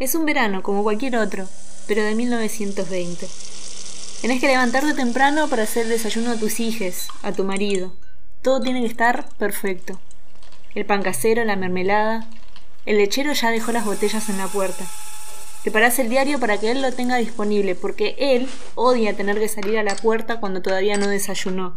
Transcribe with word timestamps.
Es 0.00 0.14
un 0.14 0.24
verano 0.24 0.62
como 0.62 0.82
cualquier 0.82 1.16
otro, 1.16 1.46
pero 1.86 2.02
de 2.02 2.14
1920. 2.14 3.28
Tenés 4.22 4.40
que 4.40 4.46
levantarte 4.46 4.94
temprano 4.94 5.46
para 5.48 5.64
hacer 5.64 5.88
desayuno 5.88 6.30
a 6.30 6.36
tus 6.36 6.58
hijas, 6.58 7.08
a 7.22 7.32
tu 7.32 7.44
marido. 7.44 7.92
Todo 8.40 8.62
tiene 8.62 8.80
que 8.80 8.86
estar 8.86 9.28
perfecto. 9.36 10.00
El 10.74 10.86
pan 10.86 11.02
casero, 11.02 11.44
la 11.44 11.54
mermelada. 11.54 12.26
El 12.86 12.96
lechero 12.96 13.34
ya 13.34 13.50
dejó 13.50 13.72
las 13.72 13.84
botellas 13.84 14.30
en 14.30 14.38
la 14.38 14.48
puerta. 14.48 14.86
Preparás 15.64 15.98
el 15.98 16.08
diario 16.08 16.40
para 16.40 16.56
que 16.58 16.70
él 16.70 16.80
lo 16.80 16.92
tenga 16.92 17.16
disponible, 17.16 17.74
porque 17.74 18.16
él 18.18 18.48
odia 18.76 19.14
tener 19.14 19.38
que 19.38 19.48
salir 19.48 19.76
a 19.76 19.82
la 19.82 19.96
puerta 19.96 20.40
cuando 20.40 20.62
todavía 20.62 20.96
no 20.96 21.08
desayunó. 21.08 21.76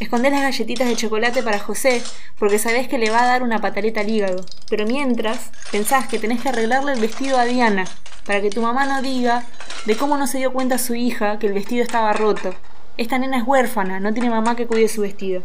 Escondés 0.00 0.30
las 0.30 0.42
galletitas 0.42 0.86
de 0.86 0.94
chocolate 0.94 1.42
para 1.42 1.58
José, 1.58 2.02
porque 2.38 2.60
sabés 2.60 2.86
que 2.86 2.98
le 2.98 3.10
va 3.10 3.22
a 3.22 3.26
dar 3.26 3.42
una 3.42 3.60
pataleta 3.60 4.00
al 4.00 4.08
hígado. 4.08 4.44
Pero 4.70 4.86
mientras, 4.86 5.50
pensás 5.72 6.06
que 6.06 6.20
tenés 6.20 6.40
que 6.40 6.50
arreglarle 6.50 6.92
el 6.92 7.00
vestido 7.00 7.36
a 7.36 7.44
Diana, 7.44 7.84
para 8.24 8.40
que 8.40 8.50
tu 8.50 8.62
mamá 8.62 8.86
no 8.86 9.02
diga 9.02 9.44
de 9.86 9.96
cómo 9.96 10.16
no 10.16 10.28
se 10.28 10.38
dio 10.38 10.52
cuenta 10.52 10.78
su 10.78 10.94
hija 10.94 11.40
que 11.40 11.48
el 11.48 11.52
vestido 11.52 11.82
estaba 11.82 12.12
roto. 12.12 12.54
Esta 12.96 13.18
nena 13.18 13.38
es 13.38 13.44
huérfana, 13.46 13.98
no 13.98 14.12
tiene 14.12 14.30
mamá 14.30 14.54
que 14.54 14.66
cuide 14.66 14.86
su 14.86 15.00
vestido. 15.00 15.42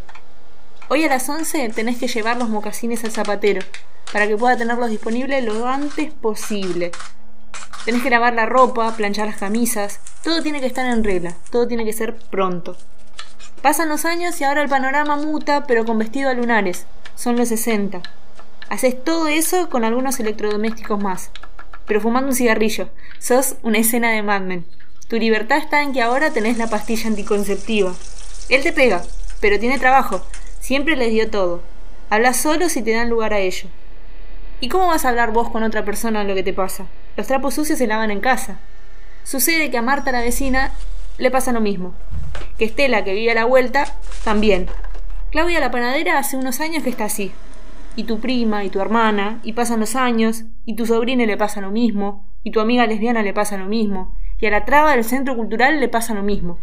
Hoy 0.88 1.04
a 1.04 1.07
las 1.07 1.27
11 1.27 1.70
tenés 1.70 1.98
que 1.98 2.07
llevar 2.07 2.38
los 2.38 2.49
mocasines 2.49 3.04
al 3.04 3.12
zapatero, 3.12 3.62
para 4.12 4.27
que 4.27 4.38
pueda 4.38 4.55
tenerlos 4.55 4.91
disponibles 4.91 5.43
lo 5.43 5.67
antes 5.67 6.13
posible. 6.13 6.91
Tenés 7.85 8.04
que 8.04 8.12
lavar 8.12 8.34
la 8.34 8.45
ropa, 8.45 8.95
planchar 8.95 9.26
las 9.26 9.38
camisas, 9.38 9.99
todo 10.23 10.43
tiene 10.43 10.59
que 10.59 10.67
estar 10.67 10.85
en 10.85 11.04
regla, 11.04 11.35
todo 11.49 11.67
tiene 11.67 11.85
que 11.85 11.93
ser 11.93 12.15
pronto. 12.15 12.77
Pasan 13.63 13.88
los 13.88 14.03
años 14.03 14.41
y 14.41 14.44
ahora 14.44 14.62
el 14.62 14.67
panorama 14.67 15.16
muta, 15.16 15.63
pero 15.66 15.85
con 15.85 15.98
vestido 15.98 16.30
a 16.30 16.34
lunares. 16.34 16.85
Son 17.16 17.38
los 17.38 17.48
60. 17.48 18.02
Haces 18.67 19.02
todo 19.05 19.30
eso 19.30 19.70
con 19.70 19.85
algunos 19.85 20.20
electrodomésticos 20.20 21.02
más. 21.02 21.31
Pero 21.85 22.02
fumando 22.02 22.27
un 22.27 22.35
cigarrillo. 22.35 22.90
Sos 23.20 23.55
una 23.63 23.77
escena 23.77 24.12
de 24.12 24.21
Mad 24.21 24.41
Men. 24.41 24.65
Tu 25.07 25.15
libertad 25.15 25.60
está 25.60 25.82
en 25.82 25.93
que 25.93 26.02
ahora 26.02 26.32
tenés 26.32 26.57
la 26.57 26.68
pastilla 26.68 27.07
anticonceptiva. 27.07 27.93
Él 28.49 28.63
te 28.63 28.74
pega, 28.74 29.02
pero 29.40 29.57
tiene 29.57 29.80
trabajo. 29.80 30.26
Siempre 30.59 30.98
les 30.98 31.12
dio 31.12 31.32
todo. 31.32 31.63
Hablas 32.09 32.35
solo 32.35 32.68
si 32.68 32.82
te 32.82 32.91
dan 32.91 33.09
lugar 33.09 33.34
a 33.34 33.40
ello. 33.40 33.70
¿Y 34.59 34.68
cómo 34.68 34.87
vas 34.87 35.05
a 35.05 35.09
hablar 35.09 35.32
vos 35.32 35.49
con 35.49 35.63
otra 35.63 35.85
persona 35.85 36.26
lo 36.26 36.35
que 36.35 36.43
te 36.43 36.52
pasa? 36.52 36.87
Los 37.15 37.27
trapos 37.27 37.54
sucios 37.54 37.80
se 37.80 37.87
lavan 37.87 38.12
en 38.12 38.20
casa. 38.20 38.59
Sucede 39.24 39.71
que 39.71 39.77
a 39.77 39.82
Marta 39.82 40.12
la 40.12 40.20
vecina 40.20 40.74
le 41.18 41.32
pasa 41.32 41.54
lo 41.54 41.62
mismo. 41.62 41.93
Que 42.58 42.66
Estela, 42.66 43.04
que 43.04 43.13
vive 43.13 43.32
a 43.32 43.36
la 43.36 43.46
vuelta, 43.46 43.86
también. 44.24 44.68
Claudia 45.32 45.60
la 45.60 45.72
panadera 45.72 46.18
hace 46.18 46.38
unos 46.38 46.60
años 46.60 46.84
que 46.84 46.90
está 46.90 47.05
así. 47.05 47.32
Y 47.96 48.04
tu 48.04 48.20
prima, 48.20 48.63
y 48.63 48.70
tu 48.70 48.80
hermana, 48.80 49.40
y 49.44 49.54
pasan 49.54 49.80
los 49.80 49.96
años, 49.96 50.44
y 50.66 50.76
tu 50.76 50.86
sobrina 50.86 51.26
le 51.26 51.38
pasa 51.38 51.62
lo 51.62 51.71
mismo, 51.71 52.26
y 52.44 52.52
tu 52.52 52.60
amiga 52.60 52.86
lesbiana 52.88 53.24
le 53.24 53.34
pasa 53.34 53.58
lo 53.58 53.66
mismo, 53.66 54.16
y 54.40 54.46
a 54.46 54.52
la 54.52 54.66
traba 54.66 54.91
del 54.91 55.04
centro 55.04 55.36
cultural 55.36 55.80
le 55.80 55.88
pasa 55.88 56.14
lo 56.14 56.24
mismo. 56.24 56.60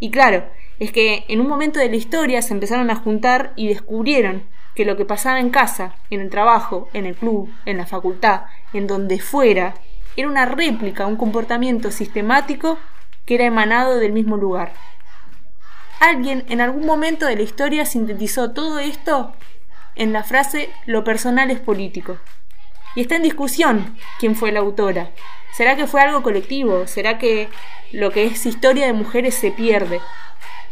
Y 0.00 0.10
claro, 0.10 0.44
es 0.78 0.92
que 0.92 1.24
en 1.28 1.40
un 1.40 1.48
momento 1.48 1.78
de 1.78 1.88
la 1.88 1.96
historia 1.96 2.42
se 2.42 2.52
empezaron 2.52 2.90
a 2.90 2.96
juntar 2.96 3.52
y 3.56 3.68
descubrieron 3.68 4.44
que 4.74 4.84
lo 4.84 4.96
que 4.96 5.04
pasaba 5.04 5.40
en 5.40 5.50
casa, 5.50 5.94
en 6.10 6.20
el 6.20 6.30
trabajo, 6.30 6.88
en 6.92 7.06
el 7.06 7.14
club, 7.14 7.48
en 7.64 7.76
la 7.76 7.86
facultad, 7.86 8.42
en 8.72 8.86
donde 8.86 9.20
fuera, 9.20 9.74
era 10.16 10.28
una 10.28 10.46
réplica, 10.46 11.06
un 11.06 11.16
comportamiento 11.16 11.90
sistemático 11.90 12.78
que 13.24 13.36
era 13.36 13.44
emanado 13.44 13.98
del 13.98 14.12
mismo 14.12 14.36
lugar. 14.36 14.72
Alguien 16.00 16.44
en 16.48 16.60
algún 16.60 16.86
momento 16.86 17.26
de 17.26 17.36
la 17.36 17.42
historia 17.42 17.86
sintetizó 17.86 18.52
todo 18.52 18.78
esto 18.78 19.34
en 19.96 20.12
la 20.12 20.24
frase 20.24 20.70
lo 20.86 21.04
personal 21.04 21.50
es 21.50 21.60
político. 21.60 22.18
Y 22.96 23.02
está 23.02 23.16
en 23.16 23.22
discusión 23.22 23.96
quién 24.18 24.34
fue 24.34 24.52
la 24.52 24.60
autora. 24.60 25.10
¿Será 25.52 25.76
que 25.76 25.86
fue 25.86 26.00
algo 26.00 26.22
colectivo? 26.22 26.86
¿Será 26.86 27.18
que 27.18 27.48
lo 27.92 28.10
que 28.10 28.24
es 28.24 28.46
historia 28.46 28.86
de 28.86 28.92
mujeres 28.92 29.34
se 29.34 29.52
pierde? 29.52 30.00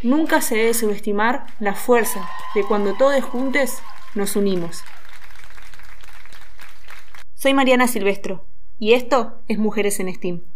Nunca 0.03 0.41
se 0.41 0.57
debe 0.57 0.75
subestimar 0.75 1.47
la 1.61 1.75
fuerza 1.75 2.29
de 2.55 2.65
cuando 2.65 2.95
todos 2.95 3.23
juntos 3.25 3.79
nos 4.15 4.35
unimos. 4.35 4.83
Soy 7.35 7.55
Mariana 7.55 7.87
Silvestro 7.87 8.45
y 8.79 8.95
esto 8.95 9.43
es 9.47 9.59
Mujeres 9.59 10.01
en 10.01 10.13
Steam. 10.13 10.52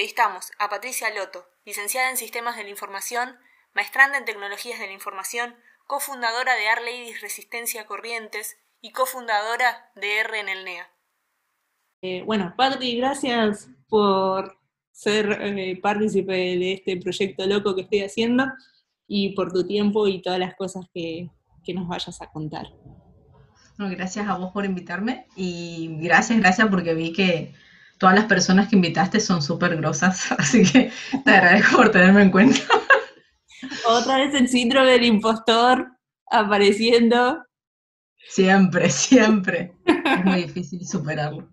Entrevistamos 0.00 0.50
a 0.58 0.70
Patricia 0.70 1.14
Loto, 1.14 1.44
licenciada 1.66 2.08
en 2.08 2.16
Sistemas 2.16 2.56
de 2.56 2.64
la 2.64 2.70
Información, 2.70 3.36
maestranda 3.74 4.16
en 4.16 4.24
Tecnologías 4.24 4.78
de 4.78 4.86
la 4.86 4.94
Información, 4.94 5.54
cofundadora 5.86 6.54
de 6.54 6.64
R-Ladies 6.68 7.20
Resistencia 7.20 7.84
Corrientes 7.84 8.56
y 8.80 8.92
cofundadora 8.92 9.90
de 9.96 10.20
R 10.20 10.40
en 10.40 10.48
el 10.48 10.64
NEA. 10.64 10.88
Eh, 12.00 12.22
bueno, 12.24 12.54
Patri, 12.56 12.96
gracias 12.96 13.68
por 13.90 14.56
ser 14.90 15.32
eh, 15.42 15.78
partícipe 15.82 16.32
de 16.32 16.72
este 16.72 16.96
proyecto 16.96 17.46
loco 17.46 17.74
que 17.74 17.82
estoy 17.82 18.00
haciendo 18.00 18.46
y 19.06 19.34
por 19.34 19.52
tu 19.52 19.66
tiempo 19.66 20.08
y 20.08 20.22
todas 20.22 20.38
las 20.38 20.54
cosas 20.54 20.86
que, 20.94 21.28
que 21.62 21.74
nos 21.74 21.86
vayas 21.86 22.22
a 22.22 22.30
contar. 22.30 22.68
gracias 23.76 24.26
a 24.26 24.38
vos 24.38 24.50
por 24.50 24.64
invitarme 24.64 25.26
y 25.36 25.98
gracias, 26.00 26.38
gracias 26.38 26.68
porque 26.70 26.94
vi 26.94 27.12
que 27.12 27.52
todas 28.00 28.16
las 28.16 28.24
personas 28.24 28.66
que 28.68 28.76
invitaste 28.76 29.20
son 29.20 29.42
súper 29.42 29.76
grosas, 29.76 30.32
así 30.38 30.64
que 30.64 30.90
te 31.24 31.30
agradezco 31.30 31.76
por 31.76 31.92
tenerme 31.92 32.22
en 32.22 32.30
cuenta. 32.30 32.58
Otra 33.86 34.16
vez 34.16 34.34
el 34.34 34.48
síndrome 34.48 34.92
del 34.92 35.04
impostor 35.04 35.86
apareciendo. 36.30 37.44
Siempre, 38.26 38.88
siempre. 38.90 39.74
Es 39.84 40.24
muy 40.24 40.44
difícil 40.44 40.84
superarlo. 40.86 41.48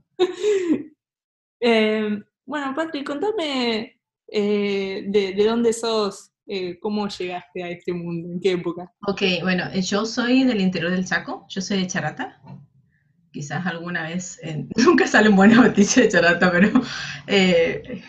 Eh, 1.59 2.17
bueno, 2.45 2.73
Patrick, 2.75 3.05
contame 3.05 3.99
eh, 4.31 5.03
de, 5.07 5.43
dónde 5.43 5.73
sos, 5.73 6.31
eh, 6.45 6.79
cómo 6.79 7.07
llegaste 7.09 7.63
a 7.63 7.69
este 7.69 7.91
mundo, 7.93 8.29
en 8.31 8.39
qué 8.39 8.51
época. 8.51 8.93
Ok, 9.07 9.21
bueno, 9.41 9.63
yo 9.73 10.05
soy 10.05 10.43
del 10.43 10.61
interior 10.61 10.91
del 10.91 11.05
Chaco, 11.05 11.45
yo 11.49 11.61
soy 11.61 11.81
de 11.81 11.87
Charata, 11.87 12.39
quizás 13.37 13.67
alguna 13.67 14.01
vez, 14.01 14.39
nunca 14.77 15.05
sale 15.05 15.27
una 15.27 15.37
buena 15.37 15.55
noticia 15.61 16.01
de 16.01 16.09
Charata, 16.09 16.51
pero 16.51 16.81
eh, 17.27 18.01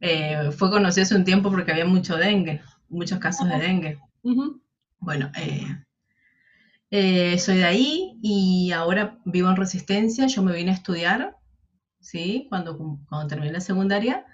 eh, 0.00 0.50
fue 0.50 0.68
conocido 0.68 1.04
hace 1.04 1.14
un 1.14 1.22
tiempo 1.22 1.48
porque 1.48 1.70
había 1.70 1.84
mucho 1.84 2.16
dengue, 2.16 2.60
muchos 2.88 3.20
casos 3.20 3.48
de 3.48 3.58
dengue. 3.58 3.98
Bueno, 4.98 5.30
eh, 6.90 7.38
soy 7.38 7.58
de 7.58 7.64
ahí 7.66 8.18
y 8.20 8.72
ahora 8.72 9.20
vivo 9.24 9.48
en 9.48 9.54
Resistencia, 9.54 10.26
yo 10.26 10.42
me 10.42 10.52
vine 10.52 10.72
a 10.72 10.74
estudiar, 10.74 11.36
¿sí? 12.00 12.46
Cuando, 12.48 12.98
cuando 13.08 13.28
terminé 13.28 13.52
la 13.52 13.60
secundaria. 13.60 14.26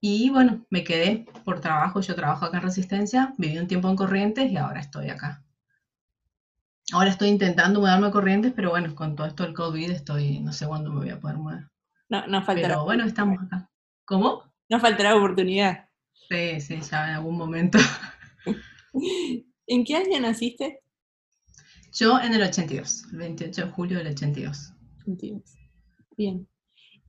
Y 0.00 0.30
bueno, 0.30 0.64
me 0.70 0.84
quedé 0.84 1.26
por 1.44 1.60
trabajo, 1.60 2.00
yo 2.00 2.14
trabajo 2.14 2.44
acá 2.44 2.58
en 2.58 2.62
Resistencia, 2.62 3.34
viví 3.36 3.58
un 3.58 3.66
tiempo 3.66 3.88
en 3.90 3.96
Corrientes 3.96 4.48
y 4.48 4.56
ahora 4.56 4.78
estoy 4.78 5.10
acá. 5.10 5.42
Ahora 6.90 7.10
estoy 7.10 7.28
intentando 7.28 7.80
mudarme 7.80 8.08
a 8.08 8.10
Corrientes, 8.10 8.52
pero 8.54 8.70
bueno, 8.70 8.94
con 8.94 9.14
todo 9.14 9.26
esto 9.26 9.44
del 9.44 9.54
COVID 9.54 9.90
estoy, 9.90 10.40
no 10.40 10.52
sé 10.52 10.66
cuándo 10.66 10.90
me 10.90 11.00
voy 11.00 11.10
a 11.10 11.20
poder 11.20 11.36
mudar. 11.36 11.70
No, 12.08 12.26
no 12.26 12.42
faltará. 12.42 12.68
Pero 12.68 12.84
bueno, 12.84 13.04
estamos 13.04 13.38
acá. 13.42 13.70
¿Cómo? 14.04 14.42
No 14.68 14.80
faltará 14.80 15.16
oportunidad. 15.16 15.88
Sí, 16.28 16.60
sí, 16.60 16.80
ya 16.80 17.08
en 17.08 17.14
algún 17.16 17.38
momento. 17.38 17.78
¿En 19.66 19.84
qué 19.84 19.96
año 19.96 20.20
naciste? 20.20 20.80
Yo 21.92 22.18
en 22.20 22.34
el 22.34 22.42
82, 22.42 23.04
el 23.12 23.18
28 23.18 23.66
de 23.66 23.70
julio 23.70 23.98
del 23.98 24.08
82. 24.08 24.72
82. 25.02 25.42
Bien. 26.16 26.48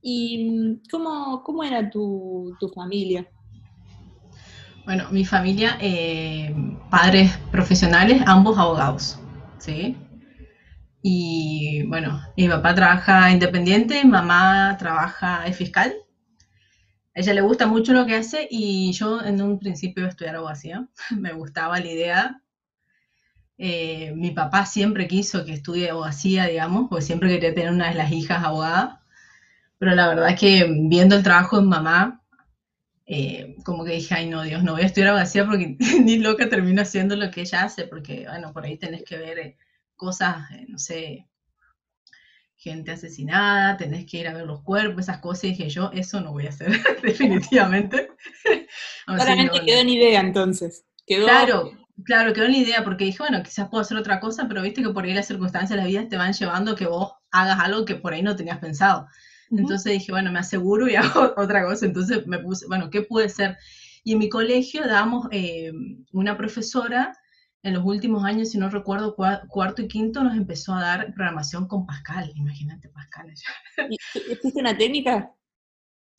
¿Y 0.00 0.50
mm, 0.50 0.82
cómo, 0.90 1.42
cómo 1.42 1.64
era 1.64 1.90
tu, 1.90 2.54
tu 2.60 2.68
familia? 2.68 3.28
Bueno, 4.84 5.08
mi 5.10 5.24
familia, 5.24 5.78
eh, 5.80 6.54
padres 6.90 7.38
profesionales, 7.50 8.22
ambos 8.26 8.58
abogados, 8.58 9.18
¿sí? 9.64 9.96
Y 11.02 11.82
bueno, 11.86 12.22
mi 12.36 12.48
papá 12.48 12.74
trabaja 12.74 13.30
independiente, 13.30 14.04
mamá 14.04 14.76
trabaja, 14.78 15.46
es 15.46 15.56
fiscal. 15.56 15.94
A 17.14 17.20
ella 17.20 17.34
le 17.34 17.40
gusta 17.42 17.66
mucho 17.66 17.92
lo 17.92 18.06
que 18.06 18.16
hace 18.16 18.48
y 18.50 18.92
yo 18.92 19.22
en 19.22 19.40
un 19.40 19.58
principio 19.58 20.02
iba 20.02 20.08
a 20.08 20.10
estudiar 20.10 20.36
abogacía. 20.36 20.88
Me 21.18 21.32
gustaba 21.32 21.78
la 21.78 21.86
idea. 21.86 22.42
Eh, 23.56 24.12
mi 24.16 24.32
papá 24.32 24.66
siempre 24.66 25.06
quiso 25.06 25.44
que 25.44 25.52
estudie 25.52 25.90
abogacía, 25.90 26.46
digamos, 26.46 26.88
porque 26.90 27.04
siempre 27.04 27.28
quería 27.28 27.54
tener 27.54 27.72
una 27.72 27.88
de 27.90 27.94
las 27.94 28.10
hijas 28.12 28.44
abogada. 28.44 29.02
Pero 29.78 29.94
la 29.94 30.08
verdad 30.08 30.30
es 30.30 30.40
que 30.40 30.66
viendo 30.88 31.16
el 31.16 31.22
trabajo 31.22 31.60
de 31.60 31.66
mamá, 31.66 32.23
eh, 33.06 33.56
como 33.64 33.84
que 33.84 33.92
dije, 33.92 34.14
ay 34.14 34.28
no, 34.28 34.42
Dios, 34.42 34.62
no 34.62 34.72
voy 34.72 34.82
a 34.82 34.86
estudiar 34.86 35.10
abogacía 35.10 35.44
porque 35.44 35.76
ni 36.02 36.18
loca 36.18 36.48
termino 36.48 36.82
haciendo 36.82 37.16
lo 37.16 37.30
que 37.30 37.42
ella 37.42 37.64
hace, 37.64 37.86
porque 37.86 38.24
bueno, 38.28 38.52
por 38.52 38.64
ahí 38.64 38.78
tenés 38.78 39.04
que 39.04 39.18
ver 39.18 39.38
eh, 39.38 39.56
cosas, 39.94 40.50
eh, 40.52 40.64
no 40.68 40.78
sé, 40.78 41.28
gente 42.56 42.92
asesinada, 42.92 43.76
tenés 43.76 44.06
que 44.06 44.18
ir 44.18 44.28
a 44.28 44.32
ver 44.32 44.46
los 44.46 44.62
cuerpos, 44.62 45.02
esas 45.02 45.18
cosas, 45.18 45.44
y 45.44 45.48
dije 45.48 45.68
yo, 45.68 45.90
eso 45.92 46.20
no 46.22 46.32
voy 46.32 46.46
a 46.46 46.48
hacer, 46.48 46.70
definitivamente. 47.02 48.08
Claramente 49.06 49.60
quedó 49.66 49.80
en 49.80 49.88
idea 49.90 50.20
entonces. 50.20 50.84
Quedó... 51.06 51.26
Claro, 51.26 51.72
claro, 52.04 52.32
quedó 52.32 52.46
en 52.46 52.54
idea, 52.54 52.82
porque 52.84 53.04
dije, 53.04 53.18
bueno, 53.18 53.42
quizás 53.42 53.68
puedo 53.68 53.82
hacer 53.82 53.98
otra 53.98 54.18
cosa, 54.18 54.48
pero 54.48 54.62
viste 54.62 54.82
que 54.82 54.88
por 54.88 55.04
ahí 55.04 55.12
las 55.12 55.26
circunstancias 55.26 55.70
de 55.70 55.76
la 55.76 55.86
vida 55.86 56.08
te 56.08 56.16
van 56.16 56.32
llevando 56.32 56.72
a 56.72 56.76
que 56.76 56.86
vos 56.86 57.12
hagas 57.30 57.60
algo 57.60 57.84
que 57.84 57.96
por 57.96 58.14
ahí 58.14 58.22
no 58.22 58.34
tenías 58.34 58.58
pensado. 58.58 59.06
Entonces 59.58 59.92
dije, 59.92 60.12
bueno, 60.12 60.32
me 60.32 60.40
aseguro 60.40 60.88
y 60.88 60.94
hago 60.96 61.34
otra 61.36 61.64
cosa. 61.64 61.86
Entonces 61.86 62.26
me 62.26 62.38
puse, 62.38 62.66
bueno, 62.66 62.90
¿qué 62.90 63.02
puede 63.02 63.28
ser? 63.28 63.56
Y 64.02 64.12
en 64.12 64.18
mi 64.18 64.28
colegio 64.28 64.86
dábamos 64.86 65.28
eh, 65.30 65.72
una 66.12 66.36
profesora, 66.36 67.16
en 67.64 67.72
los 67.72 67.84
últimos 67.84 68.24
años, 68.24 68.50
si 68.50 68.58
no 68.58 68.68
recuerdo, 68.68 69.16
cuarto 69.48 69.80
y 69.80 69.88
quinto, 69.88 70.22
nos 70.22 70.36
empezó 70.36 70.74
a 70.74 70.82
dar 70.82 71.14
programación 71.14 71.66
con 71.66 71.86
Pascal. 71.86 72.30
Imagínate 72.34 72.90
Pascal. 72.90 73.32
¿Existe 74.28 74.60
una 74.60 74.76
técnica? 74.76 75.32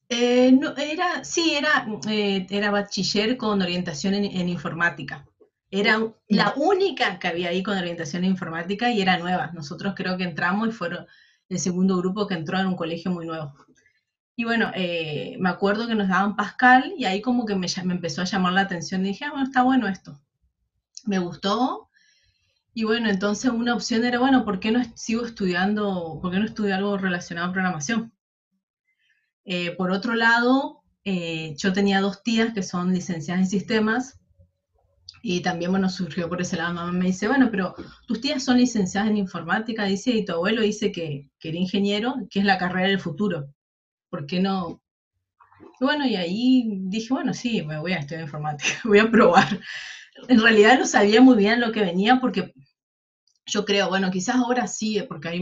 Eh, 0.09 0.51
no, 0.51 0.75
era, 0.75 1.23
sí, 1.23 1.55
era, 1.55 1.87
eh, 2.09 2.47
era 2.49 2.71
bachiller 2.71 3.37
con 3.37 3.61
orientación 3.61 4.15
en, 4.15 4.49
informática. 4.49 5.23
Era 5.69 5.99
la 6.29 6.53
única 6.57 7.19
que 7.19 7.27
había 7.27 7.49
ahí 7.49 7.61
con 7.61 7.77
orientación 7.77 8.23
en 8.23 8.31
informática 8.31 8.89
y 8.89 9.01
era 9.01 9.17
nueva. 9.17 9.51
Nosotros 9.53 9.93
creo 9.95 10.17
que 10.17 10.23
entramos 10.23 10.69
y 10.69 10.71
fueron, 10.71 11.05
el 11.49 11.59
segundo 11.59 11.97
grupo 11.97 12.27
que 12.27 12.33
entró 12.33 12.59
en 12.59 12.67
un 12.67 12.75
colegio 12.75 13.11
muy 13.11 13.25
nuevo. 13.25 13.53
Y 14.35 14.43
bueno, 14.43 14.71
eh, 14.75 15.37
me 15.39 15.49
acuerdo 15.49 15.87
que 15.87 15.95
nos 15.95 16.09
daban 16.09 16.35
Pascal 16.35 16.93
y 16.97 17.05
ahí 17.05 17.21
como 17.21 17.45
que 17.45 17.55
me, 17.55 17.67
me, 17.85 17.93
empezó 17.93 18.21
a 18.21 18.25
llamar 18.25 18.53
la 18.53 18.61
atención 18.61 19.05
y 19.05 19.09
dije, 19.09 19.25
ah, 19.25 19.31
bueno, 19.31 19.45
está 19.45 19.63
bueno 19.63 19.87
esto. 19.87 20.19
Me 21.05 21.19
gustó. 21.19 21.89
Y 22.73 22.83
bueno, 22.83 23.09
entonces 23.09 23.51
una 23.51 23.73
opción 23.73 24.03
era, 24.03 24.19
bueno, 24.19 24.43
¿por 24.43 24.59
qué 24.59 24.71
no 24.71 24.83
sigo 24.95 25.25
estudiando, 25.25 26.19
por 26.21 26.31
qué 26.31 26.39
no 26.39 26.45
estudio 26.45 26.75
algo 26.75 26.97
relacionado 26.97 27.49
a 27.49 27.53
programación? 27.53 28.11
Eh, 29.45 29.71
por 29.77 29.91
otro 29.91 30.15
lado, 30.15 30.83
eh, 31.05 31.55
yo 31.57 31.71
tenía 31.71 32.01
dos 32.01 32.23
tías 32.23 32.53
que 32.53 32.63
son 32.63 32.93
licenciadas 32.93 33.43
en 33.43 33.49
sistemas 33.49 34.19
y 35.27 35.41
también, 35.41 35.71
bueno, 35.71 35.89
surgió 35.89 36.29
por 36.29 36.39
ese 36.39 36.55
lado. 36.55 36.75
Mamá 36.75 36.91
me 36.91 37.07
dice, 37.07 37.27
bueno, 37.27 37.49
pero 37.49 37.73
tus 38.05 38.21
tías 38.21 38.43
son 38.43 38.59
licenciadas 38.59 39.09
en 39.09 39.17
informática, 39.17 39.85
dice, 39.85 40.11
y 40.11 40.23
tu 40.23 40.33
abuelo 40.33 40.61
dice 40.61 40.91
que, 40.91 41.31
que 41.39 41.49
era 41.49 41.57
ingeniero, 41.57 42.13
que 42.29 42.41
es 42.41 42.45
la 42.45 42.59
carrera 42.59 42.89
del 42.89 42.99
futuro. 42.99 43.47
¿Por 44.11 44.27
qué 44.27 44.39
no? 44.39 44.83
Y 45.79 45.83
bueno, 45.83 46.05
y 46.05 46.15
ahí 46.15 46.65
dije, 46.83 47.11
bueno, 47.11 47.33
sí, 47.33 47.63
me 47.63 47.79
voy 47.79 47.93
a 47.93 47.97
estudiar 47.97 48.21
informática, 48.21 48.75
voy 48.83 48.99
a 48.99 49.09
probar. 49.09 49.59
En 50.27 50.39
realidad 50.39 50.77
no 50.77 50.85
sabía 50.85 51.21
muy 51.21 51.37
bien 51.37 51.59
lo 51.59 51.71
que 51.71 51.81
venía 51.81 52.19
porque 52.21 52.53
yo 53.47 53.65
creo, 53.65 53.89
bueno, 53.89 54.11
quizás 54.11 54.35
ahora 54.35 54.67
sí, 54.67 55.03
porque 55.09 55.29
hay 55.29 55.41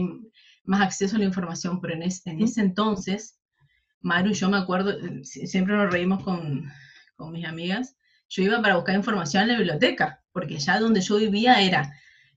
más 0.64 0.80
acceso 0.80 1.16
a 1.16 1.18
la 1.18 1.26
información, 1.26 1.82
pero 1.82 1.92
en, 1.92 2.04
en 2.04 2.42
ese 2.42 2.62
entonces, 2.62 3.38
Maru 4.00 4.30
y 4.30 4.34
yo 4.34 4.48
me 4.48 4.56
acuerdo, 4.56 4.94
siempre 5.24 5.76
nos 5.76 5.92
reímos 5.92 6.24
con, 6.24 6.72
con 7.16 7.32
mis 7.32 7.44
amigas, 7.46 7.98
yo 8.28 8.42
iba 8.42 8.62
para 8.62 8.76
buscar 8.76 8.94
información 8.94 9.42
en 9.44 9.48
la 9.50 9.56
biblioteca, 9.58 10.22
porque 10.32 10.58
ya 10.58 10.80
donde 10.80 11.00
yo 11.00 11.16
vivía 11.16 11.60
era 11.60 11.92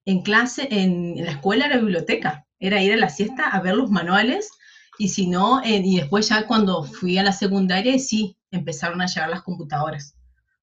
en 0.06 0.22
clase, 0.22 0.68
en, 0.72 1.16
la 1.24 1.31
escuela 1.31 1.66
era 1.66 1.78
biblioteca, 1.78 2.45
era 2.60 2.81
ir 2.81 2.94
a 2.94 2.98
la 2.98 3.10
siesta 3.10 3.50
a 3.50 3.60
ver 3.62 3.75
los 3.75 3.92
manuales 3.92 4.50
y 4.98 5.10
si 5.10 5.28
no, 5.28 5.62
y 5.63 5.98
después 5.98 6.30
ya 6.30 6.48
cuando 6.48 6.84
fui 6.84 7.18
a 7.18 7.24
la 7.24 7.31
secundaria, 7.31 7.98
sí, 8.00 8.38
empezaron 8.51 9.01
a 9.01 9.06
llegar 9.06 9.30
las 9.30 9.44
computadoras. 9.44 10.16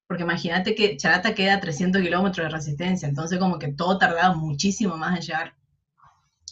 Porque 0.07 0.23
imagínate 0.23 0.75
que 0.75 0.97
Charata 0.97 1.33
queda 1.33 1.55
a 1.55 1.59
300 1.59 2.01
kilómetros 2.01 2.45
de 2.45 2.49
resistencia, 2.49 3.07
entonces 3.07 3.39
como 3.39 3.59
que 3.59 3.71
todo 3.73 3.97
tardaba 3.97 4.35
muchísimo 4.35 4.97
más 4.97 5.15
en 5.15 5.21
llegar. 5.21 5.55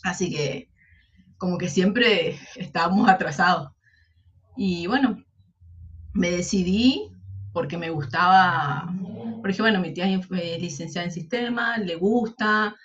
Así 0.04 0.32
que 0.32 0.70
como 1.38 1.58
que 1.58 1.70
siempre 1.70 2.40
estábamos 2.56 3.10
atrasados. 3.10 3.72
Y 4.56 4.88
bueno, 4.88 5.24
me 6.14 6.32
decidí 6.32 7.13
porque 7.54 7.78
me 7.78 7.92
gustaba, 7.92 8.92
porque 9.42 9.62
bueno, 9.62 9.80
mi 9.80 9.94
tía 9.94 10.08
es 10.10 10.30
licenciada 10.60 11.06
en 11.06 11.14
sistemas, 11.14 11.80
le 11.80 11.96
gusta 11.96 12.76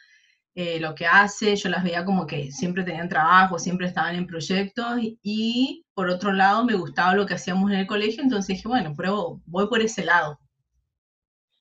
eh, 0.54 0.78
lo 0.80 0.94
que 0.94 1.06
hace, 1.06 1.56
yo 1.56 1.68
las 1.68 1.82
veía 1.82 2.04
como 2.04 2.26
que 2.26 2.52
siempre 2.52 2.84
tenían 2.84 3.08
trabajo, 3.08 3.58
siempre 3.58 3.86
estaban 3.86 4.16
en 4.16 4.26
proyectos 4.26 4.98
y, 5.00 5.86
por 5.94 6.10
otro 6.10 6.32
lado 6.32 6.64
me 6.64 6.74
gustaba 6.74 7.14
lo 7.14 7.26
que 7.26 7.34
hacíamos 7.34 7.70
en 7.70 7.78
el 7.78 7.86
colegio, 7.86 8.22
entonces 8.22 8.56
dije, 8.56 8.68
bueno, 8.68 8.94
pruebo, 8.94 9.40
voy 9.46 9.68
por 9.68 9.80
ese 9.80 10.04
lado. 10.04 10.38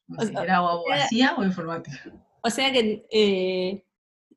No 0.07 0.23
sé, 0.23 0.33
¿Era 0.33 0.57
abogacía 0.57 1.35
o 1.37 1.44
informática? 1.44 2.11
O 2.42 2.49
sea 2.49 2.71
que, 2.71 3.06
eh, 3.11 3.83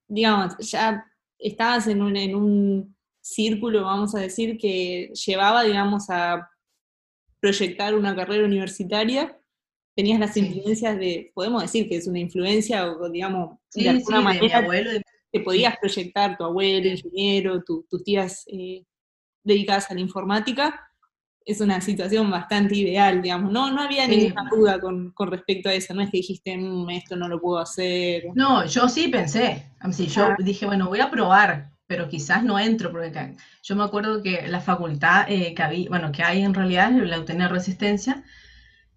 digamos, 0.08 0.56
ya 0.58 1.06
estabas 1.38 1.86
en 1.86 2.02
un, 2.02 2.16
en 2.16 2.34
un 2.34 2.96
círculo, 3.20 3.84
vamos 3.84 4.14
a 4.14 4.20
decir, 4.20 4.58
que 4.58 5.10
llevaba, 5.14 5.62
digamos, 5.62 6.10
a 6.10 6.49
proyectar 7.40 7.94
una 7.94 8.14
carrera 8.14 8.44
universitaria, 8.44 9.38
tenías 9.96 10.20
las 10.20 10.36
influencias 10.36 10.98
de, 10.98 11.32
podemos 11.34 11.62
decir 11.62 11.88
que 11.88 11.96
es 11.96 12.06
una 12.06 12.18
influencia, 12.18 12.90
o 12.90 13.08
digamos, 13.08 13.58
de 13.74 13.88
alguna 13.88 14.20
manera 14.20 14.64
te 15.32 15.40
podías 15.40 15.76
proyectar 15.78 16.36
tu 16.36 16.44
abuelo, 16.44 16.88
ingeniero, 16.88 17.62
tus 17.62 18.04
tías 18.04 18.44
eh, 18.48 18.84
dedicadas 19.44 19.90
a 19.90 19.94
la 19.94 20.00
informática, 20.00 20.90
es 21.44 21.60
una 21.60 21.80
situación 21.80 22.30
bastante 22.30 22.76
ideal, 22.76 23.22
digamos, 23.22 23.50
no, 23.50 23.70
no 23.70 23.82
había 23.82 24.06
ninguna 24.06 24.48
duda 24.50 24.80
con, 24.80 25.12
respecto 25.30 25.68
a 25.68 25.74
eso, 25.74 25.94
no 25.94 26.02
es 26.02 26.10
que 26.10 26.18
dijiste, 26.18 26.56
mm, 26.56 26.90
esto 26.90 27.16
no 27.16 27.28
lo 27.28 27.40
puedo 27.40 27.58
hacer. 27.58 28.24
No, 28.34 28.66
yo 28.66 28.88
sí 28.88 29.08
pensé, 29.08 29.72
así, 29.80 30.06
yo 30.06 30.24
ah. 30.24 30.36
dije, 30.38 30.66
bueno, 30.66 30.88
voy 30.88 31.00
a 31.00 31.10
probar, 31.10 31.70
pero 31.90 32.08
quizás 32.08 32.44
no 32.44 32.56
entro, 32.56 32.92
porque 32.92 33.34
yo 33.64 33.74
me 33.74 33.82
acuerdo 33.82 34.22
que 34.22 34.46
la 34.46 34.60
facultad 34.60 35.24
eh, 35.28 35.54
que, 35.56 35.62
había, 35.64 35.88
bueno, 35.88 36.12
que 36.12 36.22
hay 36.22 36.42
en 36.42 36.54
realidad, 36.54 36.92
la 36.92 37.24
tenía 37.24 37.48
resistencia, 37.48 38.22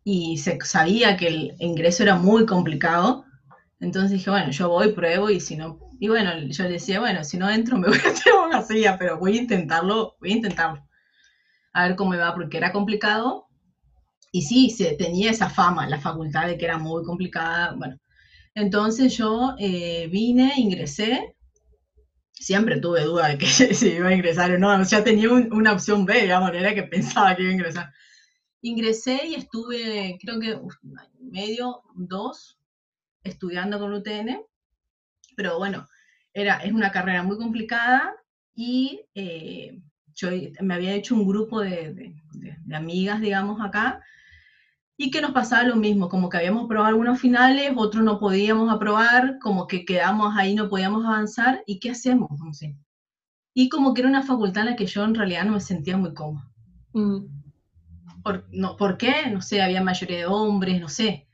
y 0.04 0.38
se 0.38 0.60
sabía 0.64 1.18
que 1.18 1.28
el 1.28 1.56
ingreso 1.58 2.04
era 2.04 2.18
muy 2.18 2.46
complicado, 2.46 3.26
entonces 3.80 4.12
dije, 4.12 4.30
bueno, 4.30 4.52
yo 4.52 4.70
voy, 4.70 4.92
pruebo, 4.92 5.32
y 5.32 5.40
si 5.40 5.56
no, 5.56 5.80
y 6.00 6.08
bueno, 6.08 6.38
yo 6.38 6.70
decía, 6.70 7.00
bueno, 7.00 7.24
si 7.24 7.38
no 7.38 7.50
entro 7.50 7.80
me 7.80 7.88
voy 7.88 7.98
a 7.98 8.10
hacer 8.12 8.32
una 8.46 8.62
silla, 8.62 8.96
pero 9.00 9.18
voy 9.18 9.40
a 9.40 9.42
intentarlo, 9.42 10.16
voy 10.20 10.34
a 10.34 10.36
intentarlo, 10.36 10.88
a 11.74 11.88
ver 11.88 11.96
cómo 11.96 12.12
me 12.12 12.18
va, 12.18 12.36
porque 12.36 12.58
era 12.58 12.72
complicado, 12.72 13.48
y 14.32 14.44
sí, 14.44 14.70
se 14.70 14.94
tenía 14.94 15.32
esa 15.32 15.50
fama, 15.50 15.90
la 15.90 16.00
facultad 16.00 16.46
de 16.46 16.60
que 16.60 16.66
era 16.66 16.78
muy 16.78 17.04
complicada, 17.04 17.74
bueno, 17.76 17.98
entonces 18.54 19.18
yo 19.18 19.56
eh, 19.58 20.08
vine, 20.12 20.54
ingresé, 20.58 21.36
siempre 22.44 22.80
tuve 22.80 23.06
duda 23.06 23.30
de 23.30 23.38
que 23.38 23.46
si 23.74 23.94
iba 23.94 24.10
a 24.10 24.14
ingresar 24.14 24.52
o 24.52 24.60
no, 24.60 24.84
ya 24.84 25.04
tenía 25.04 25.32
una 25.32 25.74
opción 25.74 26.06
B, 26.06 26.22
digamos, 26.22 26.54
era 26.54 26.74
que 26.74 26.84
pensaba 26.84 27.36
que 27.36 27.44
iba 27.44 27.52
a 27.52 27.54
ingresar. 27.54 27.94
Ingresé 28.62 29.28
y 29.28 29.36
estuve, 29.36 30.18
creo 30.22 30.40
que 30.40 30.56
un 30.56 31.00
año 31.00 31.20
y 31.20 31.26
medio, 31.32 31.82
dos, 31.96 32.58
estudiando 33.24 33.80
con 33.80 33.94
UTN, 33.94 34.42
pero 35.36 35.58
bueno, 35.58 35.88
era, 36.34 36.58
es 36.58 36.72
una 36.74 36.92
carrera 36.92 37.24
muy 37.24 37.38
complicada 37.38 38.14
y 38.56 39.06
eh, 39.16 39.82
yo 40.14 40.30
me 40.62 40.74
había 40.74 40.94
hecho 40.94 41.16
un 41.16 41.28
grupo 41.28 41.62
de, 41.62 41.94
de, 41.94 42.76
amigas, 42.76 43.22
digamos, 43.22 43.62
acá, 43.62 44.04
y 44.98 45.12
que 45.12 45.22
nos 45.22 45.32
pasaba 45.32 45.64
lo 45.64 45.76
mismo, 45.76 46.08
como 46.10 46.30
que 46.30 46.38
habíamos 46.38 46.68
probado 46.68 46.90
algunos 46.90 47.20
finales, 47.20 47.74
otros 47.76 48.04
no 48.04 48.20
podíamos 48.20 48.72
aprobar, 48.72 49.40
como 49.40 49.68
que 49.68 49.86
quedamos 49.86 50.36
ahí, 50.38 50.56
no 50.56 50.70
podíamos 50.70 51.06
avanzar, 51.06 51.64
¿y 51.66 51.80
qué 51.80 51.92
hacemos? 51.92 52.30
No 52.40 52.54
sé. 52.54 52.78
Y 53.54 53.70
como 53.70 53.94
que 53.94 54.02
era 54.02 54.10
una 54.10 54.24
facultad 54.24 54.64
en 54.64 54.72
la 54.72 54.76
que 54.76 54.86
yo 54.86 55.04
en 55.04 55.16
realidad 55.16 55.46
no 55.46 55.54
me 55.54 55.62
sentía 55.62 55.98
muy 55.98 56.14
cómoda. 56.14 56.50
Mm. 56.94 57.26
¿Por, 58.24 58.48
no, 58.52 58.78
¿Por 58.78 58.98
qué? 58.98 59.30
No 59.32 59.42
sé, 59.42 59.62
había 59.62 59.84
mayoría 59.84 60.20
de 60.20 60.26
hombres, 60.26 60.80
no 60.80 60.90
sé. 60.90 61.28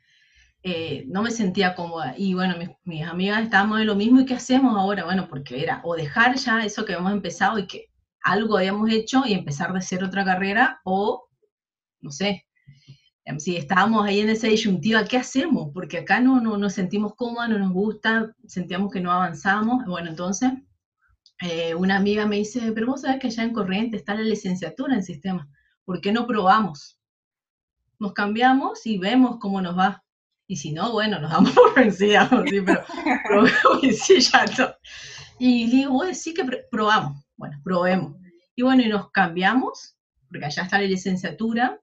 Eh, 0.64 1.06
no 1.08 1.22
me 1.22 1.32
sentía 1.32 1.76
cómoda. 1.76 2.16
Y 2.18 2.34
bueno, 2.34 2.56
mis, 2.84 3.06
amigas 3.06 3.44
estábamos 3.44 3.80
en 3.80 3.88
lo 3.88 3.96
mismo. 3.96 4.20
¿Y 4.20 4.26
qué 4.26 4.34
hacemos 4.34 4.76
ahora? 4.76 5.06
Bueno, 5.06 5.28
porque 5.30 5.62
era 5.62 5.82
o 5.84 5.96
dejar 5.96 6.36
ya 6.36 6.64
eso 6.64 6.84
que 6.84 6.94
habíamos 6.94 7.14
empezado 7.14 7.60
y 7.60 7.68
que 7.68 7.86
algo 8.22 8.58
habíamos 8.58 8.90
hecho 8.90 9.24
y 9.26 9.34
empezar 9.34 9.72
de 9.72 9.80
hacer 9.80 10.04
otra 10.04 10.26
carrera, 10.26 10.82
o 10.84 11.30
no 12.02 12.12
sé, 12.12 12.46
si 13.38 13.58
estábamos 13.58 14.06
ahí 14.06 14.22
en 14.22 14.30
esa 14.30 14.48
disyuntiva, 14.48 15.06
¿qué 15.06 15.18
hacemos? 15.18 15.70
Porque 15.74 16.00
acá 16.00 16.20
no, 16.20 16.42
no 16.42 16.58
nos 16.58 16.74
sentimos 16.74 17.16
cómodas, 17.16 17.50
no 17.50 17.60
nos 17.60 17.72
gusta, 17.72 18.34
sentíamos 18.48 18.92
que 18.92 19.02
no 19.02 19.12
avanzamos. 19.12 19.86
Bueno, 19.86 20.10
entonces 20.10 20.52
eh, 21.42 21.76
una 21.76 21.98
amiga 21.98 22.26
me 22.26 22.38
dice, 22.38 22.72
pero 22.74 22.88
vos 22.88 23.02
sabés 23.02 23.20
que 23.20 23.28
allá 23.28 23.44
en 23.44 23.54
Corriente 23.54 23.98
está 23.98 24.16
la 24.16 24.22
licenciatura 24.22 24.96
en 24.96 25.04
sistema, 25.04 25.48
¿por 25.86 26.02
qué 26.02 26.12
no 26.12 26.28
probamos? 26.28 27.00
Nos 27.98 28.14
cambiamos 28.14 28.86
y 28.86 28.98
vemos 28.98 29.38
cómo 29.40 29.62
nos 29.62 29.78
va. 29.78 30.04
Y 30.48 30.58
si 30.58 30.72
no, 30.72 30.92
bueno, 30.92 31.20
nos 31.20 31.32
damos 31.32 31.52
por 31.54 31.76
vencidas, 31.76 32.30
¿sí? 32.50 32.62
pero 32.62 32.84
probemos 33.28 33.84
y 33.84 33.94
sí, 33.94 34.20
ya 34.20 34.46
no. 34.58 34.74
Y 35.38 35.70
digo, 35.70 35.92
vos 35.92 36.18
sí 36.18 36.34
que 36.34 36.44
probamos. 36.72 37.24
Bueno, 37.38 37.58
probemos. 37.64 38.16
Y 38.56 38.64
bueno, 38.64 38.84
y 38.84 38.90
nos 38.90 39.10
cambiamos, 39.12 39.96
porque 40.30 40.46
allá 40.46 40.64
está 40.64 40.80
la 40.80 40.88
licenciatura. 40.88 41.80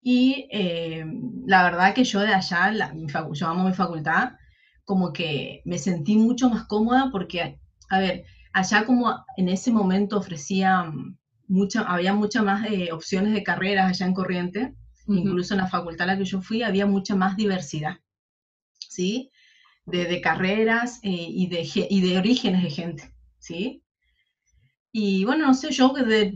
Y 0.00 0.48
eh, 0.52 1.04
la 1.46 1.64
verdad 1.64 1.94
que 1.94 2.04
yo 2.04 2.20
de 2.20 2.34
allá, 2.34 2.70
la, 2.70 2.94
yo 3.32 3.46
amo 3.46 3.64
mi 3.64 3.74
facultad, 3.74 4.32
como 4.84 5.12
que 5.12 5.62
me 5.64 5.78
sentí 5.78 6.16
mucho 6.16 6.48
más 6.48 6.64
cómoda 6.66 7.10
porque, 7.10 7.60
a 7.90 7.98
ver, 7.98 8.24
allá 8.52 8.84
como 8.84 9.24
en 9.36 9.48
ese 9.48 9.70
momento 9.70 10.16
ofrecía 10.16 10.90
mucha, 11.46 11.82
había 11.82 12.14
muchas 12.14 12.44
más 12.44 12.66
eh, 12.70 12.90
opciones 12.92 13.32
de 13.32 13.42
carreras 13.42 13.90
allá 13.90 14.06
en 14.06 14.14
Corriente, 14.14 14.74
Incluso 15.08 15.54
en 15.54 15.60
la 15.60 15.68
facultad 15.68 16.08
a 16.08 16.12
la 16.12 16.18
que 16.18 16.26
yo 16.26 16.42
fui 16.42 16.62
había 16.62 16.84
mucha 16.84 17.16
más 17.16 17.34
diversidad, 17.34 17.96
¿sí? 18.78 19.30
De, 19.86 20.20
carreras 20.20 21.00
eh, 21.02 21.08
y, 21.10 21.46
de, 21.46 21.66
y 21.88 22.00
de 22.02 22.18
orígenes 22.18 22.62
de 22.62 22.70
gente, 22.70 23.14
¿sí? 23.38 23.82
Y 24.92 25.24
bueno, 25.24 25.46
no 25.46 25.54
sé, 25.54 25.70
yo 25.70 25.96
el 25.96 26.32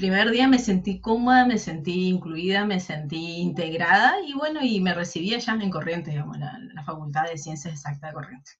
primer 0.00 0.30
día 0.30 0.48
me 0.48 0.58
sentí 0.58 1.00
cómoda, 1.00 1.44
me 1.44 1.58
sentí 1.58 2.08
incluida, 2.08 2.64
me 2.64 2.80
sentí 2.80 3.36
integrada 3.36 4.16
y 4.26 4.32
bueno, 4.32 4.60
y 4.62 4.80
me 4.80 4.94
recibí 4.94 5.34
allá 5.34 5.52
en 5.60 5.70
Corrientes, 5.70 6.14
digamos, 6.14 6.38
la, 6.38 6.58
la 6.72 6.82
Facultad 6.82 7.28
de 7.28 7.36
Ciencias 7.36 7.74
Exactas 7.74 8.10
de 8.10 8.14
Corrientes. 8.14 8.58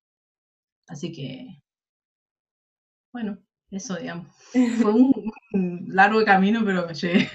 Así 0.86 1.12
que, 1.12 1.62
bueno, 3.10 3.38
eso, 3.70 3.96
digamos. 3.96 4.28
Fue 4.82 4.92
un 4.92 5.86
largo 5.88 6.22
camino, 6.26 6.60
pero 6.62 6.86
me 6.86 6.94
llegué. 6.94 7.30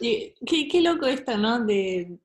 qué, 0.00 0.80
loco 0.80 1.06
esto, 1.06 1.38
¿no? 1.38 1.64
De, 1.64 2.18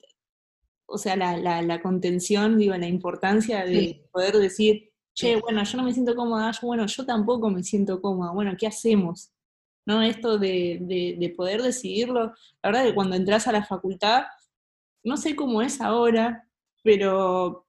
o 0.87 0.97
sea, 0.97 1.15
la, 1.15 1.81
contención, 1.81 2.57
digo, 2.57 2.75
la 2.75 2.87
importancia 2.87 3.65
de 3.65 4.07
poder 4.11 4.37
decir, 4.37 4.89
che, 5.13 5.35
bueno, 5.35 5.63
yo 5.63 5.77
no 5.77 5.83
me 5.83 5.93
siento 5.93 6.15
cómoda, 6.15 6.51
bueno, 6.63 6.87
yo 6.87 7.05
tampoco 7.05 7.51
me 7.51 7.63
siento 7.63 8.01
cómoda, 8.01 8.31
bueno, 8.31 8.55
¿qué 8.57 8.65
hacemos? 8.65 9.34
¿No? 9.85 10.01
Esto 10.01 10.37
de, 10.39 11.33
poder 11.37 11.61
decidirlo. 11.61 12.33
La 12.63 12.69
verdad 12.69 12.85
que 12.85 12.95
cuando 12.95 13.15
entras 13.15 13.47
a 13.47 13.51
la 13.51 13.63
facultad, 13.63 14.23
no 15.03 15.17
sé 15.17 15.35
cómo 15.35 15.61
es 15.61 15.79
ahora, 15.81 16.47
pero 16.83 17.67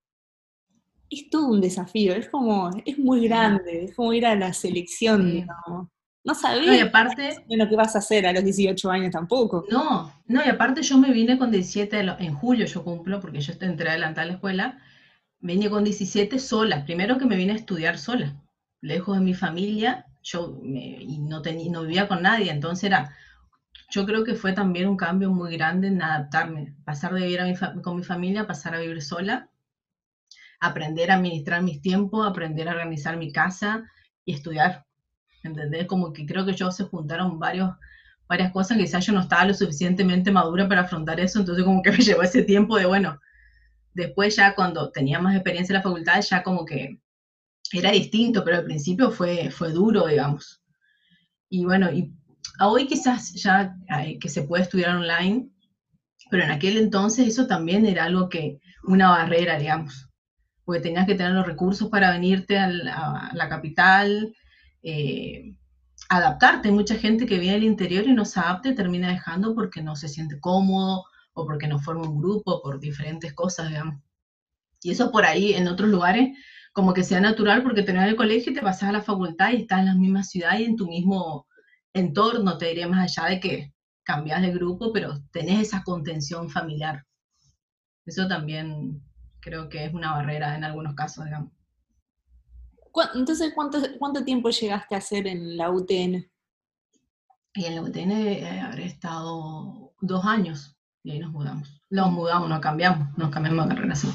es 1.10 1.30
todo 1.30 1.48
un 1.48 1.60
desafío, 1.60 2.14
es 2.14 2.28
como, 2.28 2.70
es 2.84 2.98
muy 2.98 3.28
grande, 3.28 3.84
es 3.84 3.94
como 3.94 4.12
ir 4.12 4.26
a 4.26 4.34
la 4.34 4.52
selección. 4.52 5.46
No 6.26 6.34
sabía. 6.34 6.74
y 6.74 6.80
aparte. 6.80 7.44
lo 7.48 7.68
que 7.68 7.76
vas 7.76 7.94
a 7.94 8.00
hacer 8.00 8.26
a 8.26 8.32
los 8.32 8.42
18 8.42 8.90
años 8.90 9.12
tampoco. 9.12 9.64
No, 9.70 10.12
no, 10.26 10.44
y 10.44 10.48
aparte 10.48 10.82
yo 10.82 10.98
me 10.98 11.12
vine 11.12 11.38
con 11.38 11.52
17, 11.52 12.00
en 12.18 12.34
julio 12.34 12.66
yo 12.66 12.82
cumplo, 12.82 13.20
porque 13.20 13.40
yo 13.40 13.52
entré 13.60 13.90
adelantada 13.90 14.24
a 14.24 14.26
la 14.26 14.34
escuela, 14.34 14.78
vine 15.38 15.70
con 15.70 15.84
17 15.84 16.40
sola. 16.40 16.84
Primero 16.84 17.16
que 17.16 17.26
me 17.26 17.36
vine 17.36 17.52
a 17.52 17.56
estudiar 17.56 17.96
sola, 17.96 18.34
lejos 18.80 19.16
de 19.16 19.24
mi 19.24 19.34
familia, 19.34 20.04
yo 20.26 20.58
no, 20.62 21.82
vivía 21.82 22.08
con 22.08 22.22
nadie, 22.22 22.50
entonces 22.50 22.84
era. 22.84 23.16
Yo 23.90 24.04
creo 24.04 24.24
que 24.24 24.34
fue 24.34 24.52
también 24.52 24.88
un 24.88 24.96
cambio 24.96 25.30
muy 25.30 25.56
grande 25.56 25.88
en 25.88 26.02
adaptarme, 26.02 26.74
pasar 26.84 27.14
de 27.14 27.26
vivir 27.26 27.40
con 27.82 27.96
mi 27.96 28.02
familia, 28.02 28.46
pasar 28.46 28.74
a 28.74 28.80
vivir 28.80 29.00
sola, 29.00 29.48
aprender 30.60 31.10
a 31.10 31.14
administrar 31.14 31.62
mis 31.62 31.80
tiempos, 31.80 32.26
aprender 32.26 32.68
a 32.68 32.72
organizar 32.72 33.16
mi 33.16 33.32
casa 33.32 33.84
y 34.24 34.34
estudiar 34.34 34.86
¿entendés? 35.46 35.86
Como 35.86 36.12
que 36.12 36.26
creo 36.26 36.44
que 36.44 36.54
yo 36.54 36.70
se 36.70 36.84
juntaron 36.84 37.38
varios, 37.38 37.70
varias 38.28 38.52
cosas, 38.52 38.76
quizás 38.76 39.06
yo 39.06 39.12
no 39.12 39.20
estaba 39.20 39.44
lo 39.44 39.54
suficientemente 39.54 40.30
madura 40.30 40.68
para 40.68 40.82
afrontar 40.82 41.20
eso, 41.20 41.38
entonces 41.38 41.64
como 41.64 41.82
que 41.82 41.92
me 41.92 41.98
llevó 41.98 42.22
ese 42.22 42.42
tiempo 42.42 42.76
de, 42.76 42.86
bueno, 42.86 43.20
después 43.94 44.36
ya 44.36 44.54
cuando 44.54 44.90
tenía 44.90 45.20
más 45.20 45.34
experiencia 45.34 45.72
en 45.72 45.78
la 45.78 45.82
facultad, 45.82 46.20
ya 46.20 46.42
como 46.42 46.64
que 46.64 47.00
era 47.72 47.90
distinto, 47.90 48.44
pero 48.44 48.58
al 48.58 48.64
principio 48.64 49.10
fue, 49.10 49.50
fue 49.50 49.72
duro, 49.72 50.06
digamos. 50.06 50.62
Y 51.48 51.64
bueno, 51.64 51.92
y 51.92 52.12
hoy 52.60 52.86
quizás 52.86 53.34
ya 53.34 53.76
que 54.20 54.28
se 54.28 54.42
puede 54.42 54.64
estudiar 54.64 54.96
online, 54.96 55.48
pero 56.30 56.44
en 56.44 56.50
aquel 56.50 56.76
entonces 56.76 57.28
eso 57.28 57.46
también 57.46 57.86
era 57.86 58.04
algo 58.04 58.28
que, 58.28 58.60
una 58.84 59.10
barrera, 59.10 59.58
digamos, 59.58 60.08
porque 60.64 60.80
tenías 60.80 61.06
que 61.06 61.14
tener 61.14 61.32
los 61.32 61.46
recursos 61.46 61.88
para 61.88 62.10
venirte 62.10 62.58
a 62.58 62.68
la 62.68 63.48
capital, 63.48 64.34
eh, 64.82 65.54
adaptarte. 66.08 66.68
Hay 66.68 66.74
mucha 66.74 66.96
gente 66.96 67.26
que 67.26 67.38
viene 67.38 67.54
del 67.54 67.64
interior 67.64 68.06
y 68.06 68.12
no 68.12 68.24
se 68.24 68.40
adapta 68.40 68.68
y 68.68 68.74
termina 68.74 69.08
dejando 69.08 69.54
porque 69.54 69.82
no 69.82 69.96
se 69.96 70.08
siente 70.08 70.40
cómodo 70.40 71.04
o 71.34 71.46
porque 71.46 71.68
no 71.68 71.78
forma 71.78 72.08
un 72.08 72.18
grupo, 72.18 72.62
por 72.62 72.80
diferentes 72.80 73.32
cosas, 73.32 73.68
digamos. 73.68 74.00
Y 74.82 74.90
eso 74.90 75.10
por 75.10 75.24
ahí, 75.24 75.54
en 75.54 75.68
otros 75.68 75.88
lugares, 75.88 76.36
como 76.76 76.92
que 76.92 77.04
sea 77.04 77.22
natural 77.22 77.62
porque 77.62 77.82
tenés 77.82 78.06
el 78.06 78.16
colegio 78.16 78.52
y 78.52 78.54
te 78.54 78.60
pasas 78.60 78.90
a 78.90 78.92
la 78.92 79.00
facultad 79.00 79.50
y 79.50 79.62
estás 79.62 79.80
en 79.80 79.86
la 79.86 79.94
misma 79.94 80.22
ciudad 80.22 80.58
y 80.58 80.64
en 80.64 80.76
tu 80.76 80.86
mismo 80.86 81.46
entorno, 81.94 82.58
te 82.58 82.66
diré 82.66 82.86
más 82.86 83.18
allá 83.18 83.30
de 83.30 83.40
que 83.40 83.74
cambias 84.02 84.42
de 84.42 84.52
grupo, 84.52 84.92
pero 84.92 85.22
tenés 85.32 85.68
esa 85.68 85.82
contención 85.82 86.50
familiar. 86.50 87.02
Eso 88.04 88.28
también 88.28 89.02
creo 89.40 89.70
que 89.70 89.86
es 89.86 89.94
una 89.94 90.12
barrera 90.12 90.54
en 90.54 90.64
algunos 90.64 90.94
casos, 90.94 91.24
digamos. 91.24 91.50
Entonces, 93.14 93.52
¿cuánto, 93.54 93.78
¿cuánto 93.98 94.22
tiempo 94.22 94.50
llegaste 94.50 94.94
a 94.94 94.98
hacer 94.98 95.26
en 95.26 95.56
la 95.56 95.70
UTN? 95.70 96.30
Y 97.54 97.64
en 97.64 97.74
la 97.74 97.80
UTN 97.80 98.10
eh, 98.10 98.60
habré 98.60 98.84
estado 98.84 99.94
dos 100.02 100.26
años 100.26 100.76
y 101.02 101.12
ahí 101.12 101.20
nos 101.20 101.32
mudamos. 101.32 101.80
Nos 101.88 102.12
mudamos, 102.12 102.50
no 102.50 102.60
cambiamos, 102.60 103.16
nos 103.16 103.30
cambiamos 103.30 103.66
de 103.66 103.74
carrera, 103.74 103.94
sí. 103.94 104.08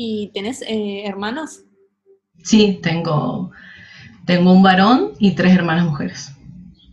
¿Y 0.00 0.30
tenés 0.32 0.62
eh, 0.62 1.02
hermanos? 1.06 1.64
Sí, 2.44 2.78
tengo, 2.80 3.50
tengo 4.26 4.52
un 4.52 4.62
varón 4.62 5.10
y 5.18 5.34
tres 5.34 5.52
hermanas 5.52 5.86
mujeres. 5.86 6.32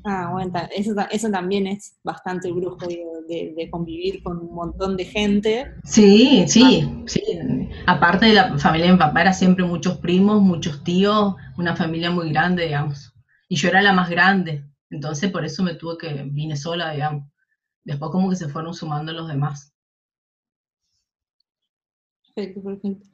Ah, 0.03 0.29
bueno, 0.31 0.51
eso, 0.75 0.95
eso 1.11 1.29
también 1.29 1.67
es 1.67 1.99
bastante 2.03 2.51
brujo 2.51 2.87
de, 2.87 3.69
convivir 3.69 4.23
con 4.23 4.39
un 4.39 4.55
montón 4.55 4.97
de 4.97 5.05
gente. 5.05 5.71
Sí, 5.83 6.45
sí, 6.47 6.89
sí. 7.05 7.21
Aparte 7.85 8.25
de 8.25 8.33
la 8.33 8.57
familia 8.57 8.87
de 8.87 8.93
mi 8.93 8.97
papá, 8.99 9.21
era 9.21 9.33
siempre 9.33 9.65
muchos 9.65 9.97
primos, 9.99 10.41
muchos 10.41 10.83
tíos, 10.83 11.35
una 11.59 11.75
familia 11.75 12.09
muy 12.09 12.31
grande, 12.31 12.63
digamos. 12.63 13.13
Y 13.47 13.55
yo 13.57 13.69
era 13.69 13.83
la 13.83 13.93
más 13.93 14.09
grande, 14.09 14.65
entonces 14.89 15.31
por 15.31 15.45
eso 15.45 15.61
me 15.61 15.75
tuve 15.75 15.97
que, 15.99 16.23
vine 16.23 16.57
sola, 16.57 16.89
digamos. 16.89 17.29
Después 17.83 18.09
como 18.09 18.31
que 18.31 18.35
se 18.35 18.49
fueron 18.49 18.73
sumando 18.73 19.13
los 19.13 19.27
demás. 19.27 19.74
Perfecto, 22.35 22.61
perfecto. 22.61 23.07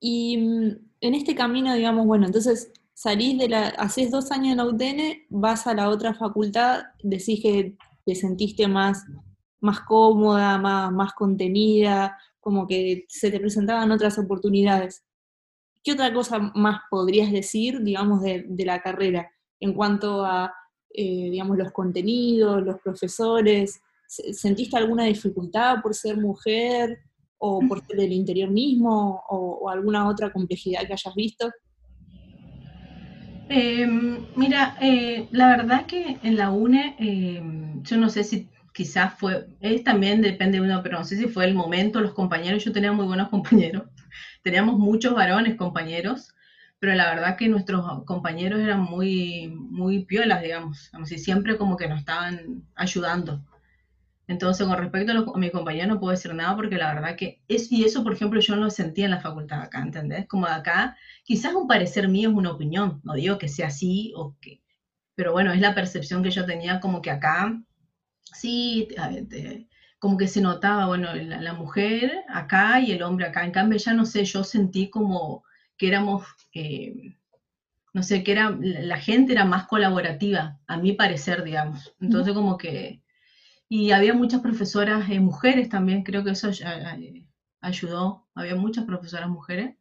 Y 0.00 0.38
mm, 0.38 0.70
en 1.00 1.14
este 1.14 1.34
camino, 1.34 1.74
digamos, 1.74 2.06
bueno, 2.06 2.26
entonces 2.26 2.72
salís 2.94 3.38
de 3.38 3.48
la, 3.48 3.68
haces 3.68 4.10
dos 4.10 4.32
años 4.32 4.52
en 4.52 4.56
la 4.56 4.64
UTN, 4.64 5.26
vas 5.28 5.66
a 5.66 5.74
la 5.74 5.90
otra 5.90 6.14
facultad, 6.14 6.84
decís 7.02 7.40
que 7.42 7.76
te 8.04 8.14
sentiste 8.14 8.66
más, 8.66 9.04
más 9.60 9.80
cómoda, 9.80 10.58
más, 10.58 10.90
más 10.92 11.12
contenida, 11.12 12.16
como 12.40 12.66
que 12.66 13.04
se 13.08 13.30
te 13.30 13.40
presentaban 13.40 13.90
otras 13.90 14.18
oportunidades. 14.18 15.04
¿Qué 15.82 15.92
otra 15.92 16.12
cosa 16.12 16.38
más 16.54 16.80
podrías 16.90 17.30
decir, 17.30 17.82
digamos, 17.82 18.22
de, 18.22 18.46
la 18.64 18.80
carrera 18.80 19.30
en 19.60 19.74
cuanto 19.74 20.24
a, 20.24 20.52
eh, 20.90 21.30
digamos, 21.30 21.58
los 21.58 21.72
contenidos, 21.72 22.62
los 22.62 22.80
profesores? 22.80 23.80
¿Sentiste 24.06 24.76
alguna 24.76 25.04
dificultad 25.04 25.82
por 25.82 25.94
ser 25.94 26.16
mujer 26.16 27.00
o 27.38 27.60
por 27.68 27.84
ser 27.84 27.96
del 27.96 28.12
interior 28.12 28.50
mismo 28.50 29.22
o 29.28 29.68
alguna 29.68 30.08
otra 30.08 30.32
complejidad 30.32 30.86
que 30.86 30.92
hayas 30.94 31.14
visto? 31.14 31.50
Em, 33.48 34.26
mira, 34.34 34.76
eh, 34.80 35.28
la 35.30 35.48
verdad 35.48 35.86
que 35.86 36.18
en 36.22 36.36
la 36.36 36.50
UNE, 36.50 36.96
em, 36.98 37.82
yo 37.84 37.96
no 37.96 38.10
sé 38.10 38.24
si 38.24 38.48
quizás 38.74 39.14
fue, 39.18 39.46
es 39.60 39.84
también 39.84 40.20
depende 40.20 40.58
de 40.58 40.64
uno, 40.64 40.82
pero 40.82 40.98
no 40.98 41.04
sé 41.04 41.16
si 41.16 41.28
fue 41.28 41.44
el 41.44 41.54
momento, 41.54 42.00
los 42.00 42.12
compañeros, 42.12 42.64
yo 42.64 42.72
tenía 42.72 42.92
muy 42.92 43.06
buenos 43.06 43.28
compañeros, 43.30 43.84
teníamos 44.42 44.78
muchos 44.78 45.14
varones 45.14 45.56
compañeros, 45.56 46.34
pero 46.80 46.94
la 46.94 47.08
verdad 47.14 47.36
que 47.36 47.48
nuestros 47.48 48.04
compañeros 48.04 48.60
eran 48.60 48.80
muy, 48.82 49.48
muy 49.48 50.04
piolas, 50.04 50.42
digamos, 50.42 50.90
si 51.04 51.18
siempre 51.18 51.56
como 51.56 51.76
que 51.76 51.88
nos 51.88 52.00
estaban 52.00 52.64
ayudando. 52.74 53.42
Entonces, 54.28 54.66
con 54.66 54.76
respecto 54.76 55.12
a, 55.12 55.38
mi 55.38 55.50
compañero 55.50 55.94
no 55.94 56.00
puedo 56.00 56.10
decir 56.10 56.34
nada 56.34 56.56
porque 56.56 56.76
la 56.76 56.94
verdad 56.94 57.16
que 57.16 57.42
es, 57.46 57.70
y 57.70 57.84
eso, 57.84 58.02
por 58.02 58.12
ejemplo, 58.12 58.40
yo 58.40 58.56
no 58.56 58.64
lo 58.64 58.70
sentía 58.70 59.04
en 59.04 59.12
la 59.12 59.20
facultad 59.20 59.62
acá, 59.62 59.80
¿entendés? 59.80 60.26
Como 60.26 60.46
acá, 60.46 60.96
quizás 61.24 61.54
un 61.54 61.68
parecer 61.68 62.08
mío 62.08 62.30
es 62.30 62.34
una 62.34 62.50
opinión, 62.50 63.00
no 63.04 63.14
digo 63.14 63.38
que 63.38 63.48
sea 63.48 63.68
así 63.68 64.12
o 64.16 64.36
que, 64.40 64.62
pero 65.14 65.32
bueno, 65.32 65.52
es 65.52 65.60
la 65.60 65.74
percepción 65.74 66.22
que 66.22 66.30
yo 66.30 66.44
tenía 66.44 66.80
como 66.80 67.02
que 67.02 67.10
acá, 67.10 67.62
sí, 68.32 68.88
como 70.00 70.16
que 70.16 70.28
se 70.28 70.40
notaba, 70.40 70.86
bueno, 70.86 71.14
la, 71.14 71.52
mujer 71.54 72.24
acá 72.28 72.80
y 72.80 72.92
el 72.92 73.02
hombre 73.02 73.26
acá, 73.26 73.44
en 73.44 73.52
cambio 73.52 73.78
ya 73.78 73.94
no 73.94 74.04
sé, 74.06 74.24
yo 74.24 74.42
sentí 74.44 74.90
como 74.90 75.44
que 75.76 75.88
éramos, 75.88 76.26
eh, 76.52 77.16
no 77.92 78.02
sé, 78.02 78.24
que 78.24 78.32
era, 78.32 78.56
la 78.60 78.98
gente 78.98 79.32
era 79.32 79.44
más 79.44 79.66
colaborativa, 79.66 80.58
a 80.66 80.76
mi 80.76 80.92
parecer, 80.92 81.44
digamos. 81.44 81.94
Entonces 82.00 82.34
como 82.34 82.58
que 82.58 83.02
y 83.68 83.90
había 83.90 84.14
muchas 84.14 84.40
profesoras 84.40 85.08
eh, 85.10 85.20
mujeres 85.20 85.68
también, 85.68 86.02
creo 86.02 86.24
que 86.24 86.30
eso 86.30 86.48
eh, 86.50 87.24
ayudó, 87.60 88.26
había 88.34 88.54
muchas 88.54 88.84
profesoras 88.84 89.28
mujeres, 89.28 89.76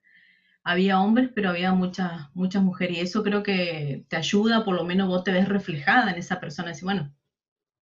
había 0.63 1.00
hombres, 1.00 1.30
pero 1.36 1.50
había 1.50 1.74
muchas, 1.74 2.30
muchas 2.34 2.63
mujeres, 2.63 2.98
y 2.98 3.01
eso 3.01 3.24
creo 3.24 3.44
que 3.44 4.06
te 4.10 4.15
ayuda, 4.15 4.65
por 4.65 4.75
lo 4.75 4.84
menos 4.84 5.08
vos 5.08 5.24
te 5.24 5.32
ves 5.32 5.48
reflejada 5.48 6.12
en 6.12 6.18
esa 6.18 6.39
persona, 6.39 6.72
y 6.72 6.84
bueno, 6.84 7.13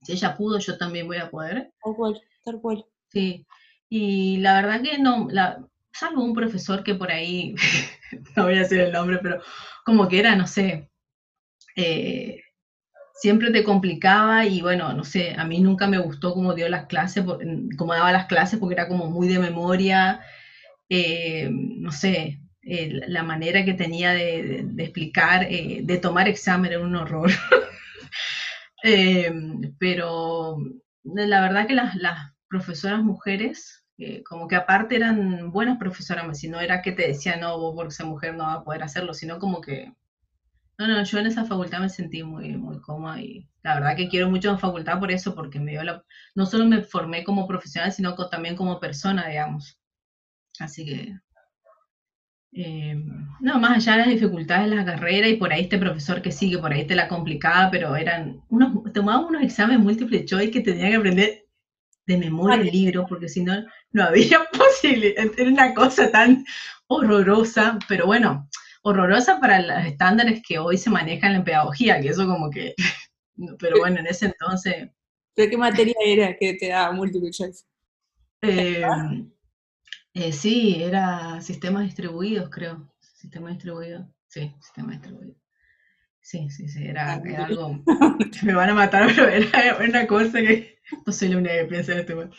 si 0.02 0.14
ella 0.14 0.36
pudo, 0.36 0.60
yo 0.60 0.78
también 0.78 1.08
voy 1.08 1.18
a 1.18 1.30
poder. 1.30 1.72
Tal 1.84 1.96
cual, 1.96 2.22
tal 2.44 2.62
cual. 2.62 2.86
Sí, 3.10 3.48
y 3.90 4.38
la 4.38 4.62
verdad 4.62 4.82
que 4.82 5.00
no, 5.00 5.28
la, 5.30 5.66
salvo 5.94 6.24
un 6.24 6.34
profesor 6.34 6.84
que 6.84 6.96
por 6.96 7.12
ahí, 7.12 7.56
no 8.36 8.44
voy 8.44 8.56
a 8.56 8.60
decir 8.60 8.80
el 8.82 8.92
nombre, 8.92 9.20
pero 9.22 9.42
como 9.86 10.08
que 10.08 10.20
era, 10.20 10.36
no 10.36 10.46
sé, 10.46 10.90
eh, 11.76 12.42
siempre 13.16 13.50
te 13.52 13.64
complicaba 13.64 14.46
y 14.46 14.62
bueno, 14.62 14.94
no 14.94 15.04
sé, 15.04 15.36
a 15.38 15.46
mí 15.46 15.60
nunca 15.60 15.88
me 15.88 15.98
gustó 15.98 16.34
cómo 16.34 16.54
dio 16.54 16.68
las 16.70 16.86
clases, 16.86 17.24
cómo 17.78 17.94
daba 17.94 18.12
las 18.12 18.26
clases 18.26 18.60
porque 18.60 18.76
era 18.76 18.88
como 18.88 19.10
muy 19.10 19.28
de 19.28 19.40
memoria, 19.40 20.20
eh, 20.90 21.50
no 21.52 21.92
sé, 21.92 22.42
la 22.62 23.24
manera 23.24 23.64
que 23.64 23.74
tenía 23.74 24.12
de, 24.12 24.68
explicar, 24.78 25.44
eh, 25.50 25.82
de 25.84 25.98
tomar 25.98 26.28
examen 26.28 26.72
era 26.74 26.82
un 26.82 26.96
horror. 26.96 27.32
Eh, 28.88 29.34
pero 29.80 30.58
la 31.04 31.42
verdad 31.42 31.66
que 31.66 31.74
las, 31.74 31.96
profesoras 32.48 33.02
mujeres, 33.02 33.84
como 34.30 34.48
que 34.48 34.56
aparte 34.56 34.96
eran 34.96 35.52
buenas 35.52 35.80
profesoras, 35.80 36.38
si 36.38 36.50
no 36.50 36.60
era 36.60 36.84
que 36.84 36.92
te 36.92 37.08
decían, 37.08 37.40
no, 37.40 37.60
vos 37.60 37.74
por 37.74 37.92
ser 37.92 38.06
mujer 38.06 38.36
no 38.36 38.44
vas 38.44 38.58
a 38.58 38.64
poder 38.64 38.84
hacerlo, 38.84 39.16
sino 39.16 39.40
como 39.40 39.60
que 39.60 39.92
no, 40.78 40.88
no, 40.88 41.04
yo 41.04 41.20
en 41.20 41.28
esa 41.28 41.46
facultad 41.46 41.80
me 41.80 41.90
sentí 41.90 42.24
muy, 42.24 42.58
muy 42.58 42.80
cómoda 42.82 43.22
y 43.22 43.48
la 43.64 43.76
verdad 43.76 43.96
que 43.96 44.10
quiero 44.10 44.30
mucho 44.30 44.52
la 44.52 44.58
facultad 44.58 45.00
por 45.00 45.12
eso, 45.12 45.34
porque 45.34 45.60
me 45.60 45.72
dio 45.72 45.84
la, 45.84 46.04
no 46.36 46.46
solo 46.46 46.66
me 46.66 46.82
formé 46.82 47.24
como 47.24 47.48
profesional, 47.48 47.92
sino 47.92 48.16
también 48.30 48.56
como 48.56 48.80
persona, 48.80 49.28
digamos. 49.28 49.80
Así 50.60 50.86
que, 50.86 51.18
eh, 52.54 52.96
no, 53.40 53.60
más 53.60 53.78
allá 53.78 53.94
de 53.94 53.98
las 54.00 54.08
dificultades 54.08 54.70
de 54.70 54.76
la 54.76 54.86
carrera 54.86 55.28
y 55.28 55.38
por 55.38 55.52
ahí 55.52 55.64
este 55.64 55.78
profesor 55.78 56.22
que 56.22 56.32
sigue, 56.32 56.58
por 56.58 56.72
ahí 56.74 56.86
te 56.86 56.96
la 56.96 57.08
complicaba, 57.08 57.70
pero 57.72 57.96
eran 57.96 58.42
unos, 58.50 58.92
tomaba 58.94 59.26
unos 59.26 59.44
exámenes 59.44 59.84
múltiple 59.84 60.26
choice 60.26 60.52
que 60.52 60.62
tenía 60.62 60.90
que 60.90 60.96
aprender 60.96 61.46
de 62.06 62.18
memoria 62.18 62.62
el 62.62 62.72
libro, 62.72 63.06
porque 63.08 63.30
si 63.30 63.44
no, 63.44 63.64
no 63.92 64.04
había 64.04 64.40
posibilidad, 64.58 65.26
era 65.38 65.50
una 65.50 65.74
cosa 65.74 66.12
tan 66.12 66.46
horrorosa, 66.88 67.80
pero 67.88 68.06
bueno, 68.06 68.48
horrorosa 68.86 69.40
para 69.40 69.60
los 69.62 69.84
estándares 69.86 70.44
que 70.48 70.60
hoy 70.60 70.78
se 70.78 70.92
manejan 70.92 71.34
en 71.34 71.44
pedagogía, 71.44 72.00
que 72.00 72.10
eso 72.10 72.28
como 72.28 72.52
que, 72.52 72.76
pero 73.60 73.80
bueno, 73.80 74.00
en 74.00 74.08
ese 74.08 74.28
entonces... 74.28 74.90
¿De 75.36 75.50
qué 75.50 75.58
materia 75.58 75.96
era 76.06 76.38
que 76.38 76.54
te 76.54 76.70
daba 76.70 76.94
multiple 76.94 77.32
choice? 77.32 77.66
Em, 78.42 79.30
eh, 80.14 80.32
sí, 80.32 80.82
era 80.82 81.42
sistemas 81.42 81.84
distribuidos, 81.84 82.50
creo. 82.50 82.90
Sistema 83.02 83.50
distribuido. 83.50 84.08
Sí, 84.28 84.54
sistema 84.62 84.94
distribuido. 84.94 85.36
Sí, 86.22 86.50
sí, 86.50 86.70
sí, 86.70 86.88
era, 86.88 87.16
ah, 87.16 87.46
algo. 87.46 87.84
me 88.44 88.54
van 88.54 88.70
a 88.70 88.74
matar, 88.76 89.08
pero 89.16 89.28
era 89.28 89.78
una 89.78 90.08
cosa 90.08 90.40
que. 90.40 90.78
No 91.06 91.12
soy 91.12 91.30
la 91.30 91.38
única 91.38 91.56
que 91.56 91.66
piensa 91.66 91.92
en 91.94 92.00
esto. 92.00 92.30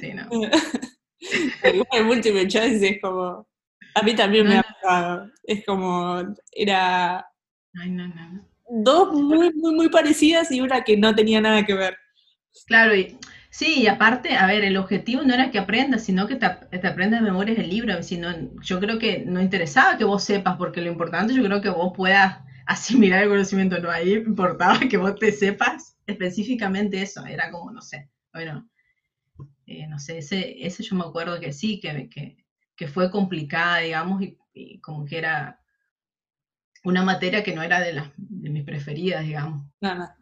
Sí, 0.00 0.12
no. 0.12 0.28
el 1.92 2.04
multiple 2.04 2.48
choice 2.48 2.86
es 2.86 3.00
como. 3.00 3.48
A 3.96 4.02
mí 4.02 4.14
también 4.14 4.46
me 4.46 4.58
ha 4.58 4.62
pasado. 4.62 5.30
Es 5.42 5.64
como, 5.64 6.22
era 6.52 7.26
dos 8.82 9.14
muy, 9.14 9.50
muy, 9.54 9.74
muy 9.74 9.88
parecidas 9.88 10.50
y 10.50 10.60
una 10.60 10.84
que 10.84 10.98
no 10.98 11.14
tenía 11.14 11.40
nada 11.40 11.64
que 11.64 11.72
ver. 11.72 11.96
Claro, 12.66 12.94
y 12.94 13.16
sí, 13.48 13.80
y 13.82 13.86
aparte, 13.86 14.36
a 14.36 14.46
ver, 14.46 14.64
el 14.64 14.76
objetivo 14.76 15.22
no 15.22 15.32
era 15.32 15.50
que 15.50 15.58
aprendas, 15.58 16.04
sino 16.04 16.26
que 16.26 16.36
te, 16.36 16.46
te 16.78 16.86
aprendas 16.86 17.20
de 17.20 17.26
memoria 17.30 17.54
el 17.54 17.70
libro. 17.70 18.02
Sino, 18.02 18.28
yo 18.60 18.80
creo 18.80 18.98
que 18.98 19.24
no 19.24 19.40
interesaba 19.40 19.96
que 19.96 20.04
vos 20.04 20.22
sepas, 20.22 20.58
porque 20.58 20.82
lo 20.82 20.90
importante 20.90 21.32
yo 21.32 21.42
creo 21.42 21.62
que 21.62 21.70
vos 21.70 21.94
puedas 21.96 22.38
asimilar 22.66 23.22
el 23.22 23.30
conocimiento. 23.30 23.78
No, 23.78 23.90
ahí 23.90 24.12
importaba 24.12 24.78
que 24.80 24.98
vos 24.98 25.14
te 25.18 25.32
sepas 25.32 25.96
específicamente 26.06 27.00
eso. 27.00 27.24
Era 27.24 27.50
como, 27.50 27.70
no 27.70 27.80
sé, 27.80 28.10
bueno, 28.34 28.68
eh, 29.66 29.86
no 29.86 29.98
sé, 29.98 30.18
ese, 30.18 30.66
ese 30.66 30.82
yo 30.82 30.96
me 30.96 31.04
acuerdo 31.04 31.40
que 31.40 31.54
sí, 31.54 31.80
que, 31.80 32.10
que 32.10 32.45
que 32.76 32.88
fue 32.88 33.10
complicada, 33.10 33.78
digamos, 33.78 34.22
y, 34.22 34.78
como 34.80 35.04
que 35.04 35.18
era 35.18 35.60
una 36.84 37.02
materia 37.02 37.42
que 37.42 37.54
no 37.54 37.62
era 37.62 37.80
de, 37.80 37.94
las, 37.94 38.10
de 38.16 38.50
mis 38.50 38.64
preferidas, 38.64 39.24
digamos. 39.24 39.66
Nada. 39.80 40.16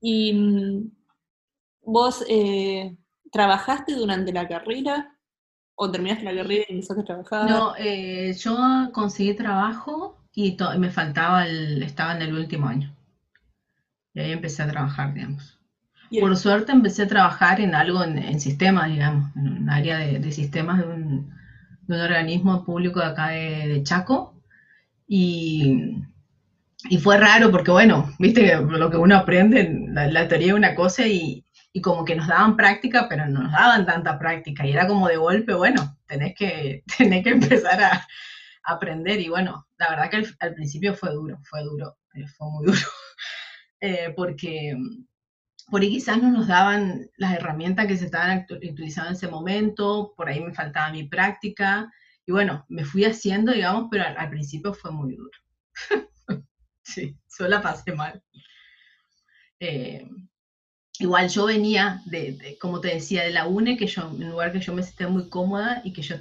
¿Y 0.00 0.32
mm, 0.32 0.90
vos 1.82 2.24
eh, 2.28 2.96
trabajaste 3.30 3.94
durante 3.94 4.32
la 4.32 4.46
carrera? 4.48 5.18
¿O 5.74 5.90
terminaste 5.90 6.24
la 6.24 6.42
carrera 6.42 6.64
y 6.68 6.72
empezaste 6.72 7.02
a 7.02 7.04
trabajar? 7.04 7.50
No, 7.50 7.74
eh, 7.76 8.34
yo 8.34 8.56
conseguí 8.92 9.34
trabajo 9.34 10.22
y 10.34 10.56
me 10.78 10.90
faltaba, 10.90 11.46
el, 11.46 11.82
estaba 11.82 12.14
en 12.14 12.22
el 12.22 12.34
último 12.34 12.68
año. 12.68 12.94
Y 14.14 14.20
ahí 14.20 14.32
empecé 14.32 14.62
a 14.62 14.68
trabajar, 14.68 15.12
digamos. 15.14 15.61
Por 16.20 16.36
suerte 16.36 16.72
empecé 16.72 17.04
a 17.04 17.08
trabajar 17.08 17.60
en 17.60 17.74
algo 17.74 18.02
en, 18.04 18.40
sistemas, 18.40 18.88
digamos, 18.90 19.34
en 19.36 19.48
un 19.48 19.70
área 19.70 19.98
de, 19.98 20.32
sistemas 20.32 20.78
de 20.78 20.86
un, 20.86 21.32
organismo 21.88 22.64
público 22.64 23.00
de 23.00 23.06
acá 23.06 23.28
de, 23.28 23.82
Chaco. 23.82 24.40
Y, 25.06 25.96
fue 27.02 27.16
raro 27.16 27.50
porque, 27.50 27.70
bueno, 27.70 28.12
viste 28.18 28.56
lo 28.56 28.90
que 28.90 28.96
uno 28.96 29.16
aprende, 29.16 29.86
la, 29.88 30.28
teoría 30.28 30.48
es 30.48 30.54
una 30.54 30.74
cosa 30.74 31.06
y, 31.06 31.44
como 31.82 32.04
que 32.04 32.14
nos 32.14 32.28
daban 32.28 32.56
práctica, 32.56 33.06
pero 33.08 33.26
no 33.28 33.42
nos 33.42 33.52
daban 33.52 33.86
tanta 33.86 34.18
práctica. 34.18 34.66
Y 34.66 34.72
era 34.72 34.86
como 34.86 35.08
de 35.08 35.16
golpe, 35.16 35.54
bueno, 35.54 35.96
tenés 36.06 36.34
que, 36.34 36.82
tenés 36.98 37.24
que 37.24 37.30
empezar 37.30 37.82
a, 37.82 38.06
aprender. 38.64 39.20
Y 39.20 39.28
bueno, 39.28 39.66
la 39.78 39.90
verdad 39.90 40.10
que 40.10 40.26
al, 40.40 40.54
principio 40.54 40.94
fue 40.94 41.10
duro, 41.10 41.38
fue 41.42 41.62
duro, 41.62 41.96
eh, 42.14 42.26
fue 42.26 42.50
muy 42.50 42.66
duro. 42.66 42.78
Eh, 43.84 44.14
porque 44.14 44.76
por 45.72 45.80
ahí 45.80 45.88
quizás 45.88 46.20
no 46.20 46.30
nos 46.30 46.48
daban 46.48 47.08
las 47.16 47.32
herramientas 47.32 47.86
que 47.86 47.96
se 47.96 48.04
estaban 48.04 48.44
utilizando 48.50 49.08
en 49.08 49.16
ese 49.16 49.26
momento, 49.26 50.12
por 50.18 50.28
ahí 50.28 50.38
me 50.38 50.52
faltaba 50.52 50.92
mi 50.92 51.04
práctica, 51.04 51.90
y 52.26 52.32
bueno, 52.32 52.66
me 52.68 52.84
fui 52.84 53.06
haciendo, 53.06 53.52
digamos, 53.52 53.88
pero 53.90 54.04
al, 54.04 54.28
principio 54.28 54.74
fue 54.74 54.90
muy 54.90 55.16
duro. 55.16 55.30
sí, 56.82 57.16
solo 57.26 57.48
la 57.48 57.62
pasé 57.62 57.94
mal. 57.94 58.22
Eh, 59.60 60.06
igual 60.98 61.30
yo 61.30 61.46
venía 61.46 62.02
de, 62.04 62.58
como 62.60 62.82
te 62.82 62.88
decía, 62.88 63.24
de 63.24 63.30
la 63.30 63.46
UNE, 63.46 63.78
que 63.78 63.86
yo, 63.86 64.10
un 64.10 64.28
lugar 64.28 64.52
que 64.52 64.60
yo 64.60 64.74
me 64.74 64.82
sentía 64.82 65.08
muy 65.08 65.30
cómoda 65.30 65.80
y 65.84 65.94
que 65.94 66.02
yo 66.02 66.16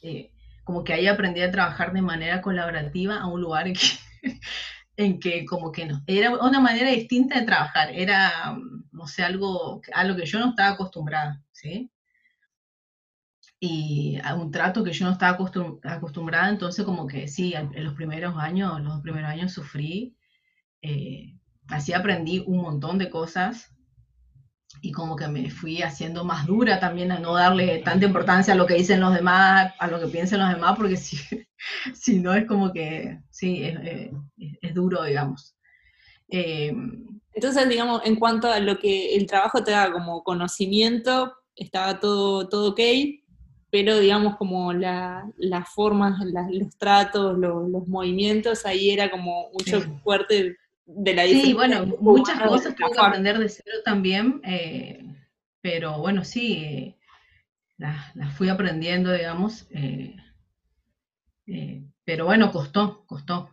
eh, 0.00 0.30
como 0.64 0.84
que 0.84 0.94
ahí 0.94 1.06
aprendí 1.06 1.42
a 1.42 1.50
trabajar 1.50 1.92
de 1.92 2.00
manera 2.00 2.40
colaborativa 2.40 3.18
a 3.18 3.26
un 3.26 3.42
lugar 3.42 3.70
que 3.74 4.40
en 4.96 5.20
que 5.20 5.44
como 5.44 5.70
que 5.72 5.86
no, 5.86 6.02
era 6.06 6.30
una 6.30 6.60
manera 6.60 6.90
distinta 6.90 7.38
de 7.38 7.46
trabajar, 7.46 7.90
era, 7.92 8.56
no 9.06 9.12
sé, 9.12 9.22
algo 9.22 9.80
a 9.94 10.02
lo 10.04 10.16
que 10.16 10.26
yo 10.26 10.40
no 10.40 10.50
estaba 10.50 10.70
acostumbrada, 10.70 11.40
¿sí? 11.52 11.92
Y 13.60 14.18
a 14.24 14.34
un 14.34 14.50
trato 14.50 14.82
que 14.82 14.92
yo 14.92 15.06
no 15.06 15.12
estaba 15.12 15.38
acostumbrada, 15.84 16.48
entonces 16.50 16.84
como 16.84 17.06
que 17.06 17.28
sí, 17.28 17.54
en 17.54 17.84
los 17.84 17.94
primeros 17.94 18.36
años, 18.36 18.80
los 18.80 19.00
primeros 19.02 19.30
años 19.30 19.52
sufrí, 19.52 20.16
eh, 20.82 21.38
así 21.68 21.92
aprendí 21.92 22.42
un 22.46 22.62
montón 22.62 22.98
de 22.98 23.08
cosas, 23.08 23.72
y 24.80 24.90
como 24.90 25.14
que 25.14 25.28
me 25.28 25.50
fui 25.50 25.82
haciendo 25.82 26.24
más 26.24 26.46
dura 26.46 26.80
también 26.80 27.12
a 27.12 27.20
no 27.20 27.34
darle 27.34 27.78
tanta 27.78 28.06
importancia 28.06 28.54
a 28.54 28.56
lo 28.56 28.66
que 28.66 28.74
dicen 28.74 29.00
los 29.00 29.14
demás, 29.14 29.72
a 29.78 29.86
lo 29.86 30.00
que 30.00 30.08
piensan 30.08 30.40
los 30.40 30.50
demás, 30.50 30.76
porque 30.76 30.96
si, 30.96 31.16
si 31.94 32.18
no 32.18 32.34
es 32.34 32.44
como 32.46 32.72
que, 32.72 33.20
sí, 33.30 33.62
es, 33.62 34.10
es, 34.60 34.74
duro, 34.74 35.04
digamos. 35.04 35.56
Eh, 36.28 36.74
Entonces, 37.36 37.68
digamos, 37.68 38.00
en 38.06 38.16
cuanto 38.16 38.50
a 38.50 38.60
lo 38.60 38.78
que 38.78 39.14
el 39.14 39.26
trabajo 39.26 39.62
te 39.62 39.72
da 39.72 39.92
como 39.92 40.24
conocimiento, 40.24 41.34
estaba 41.54 42.00
todo, 42.00 42.48
todo 42.48 42.70
ok, 42.70 42.80
pero 43.70 43.98
digamos 43.98 44.36
como 44.36 44.72
las 44.72 45.68
formas, 45.74 46.18
los 46.24 46.78
tratos, 46.78 47.36
los 47.36 47.86
movimientos, 47.88 48.64
ahí 48.64 48.88
era 48.88 49.10
como 49.10 49.50
shock 49.66 49.84
fuerte 50.02 50.56
de 50.86 51.14
la 51.14 51.24
Sí, 51.24 51.52
bueno, 51.52 51.84
muchas 52.00 52.40
cosas 52.40 52.74
tuve 52.74 52.90
que 52.90 53.00
aprender 53.00 53.38
de 53.38 53.50
cero 53.50 53.76
también, 53.84 54.40
eh, 54.42 55.04
pero 55.60 55.98
bueno, 55.98 56.24
sí, 56.24 56.64
eh, 56.64 56.96
las, 57.76 58.14
fui 58.34 58.48
aprendiendo, 58.48 59.12
digamos, 59.12 59.66
eh, 59.72 60.16
pero 62.02 62.24
bueno, 62.24 62.50
costó, 62.50 63.04
costó, 63.04 63.50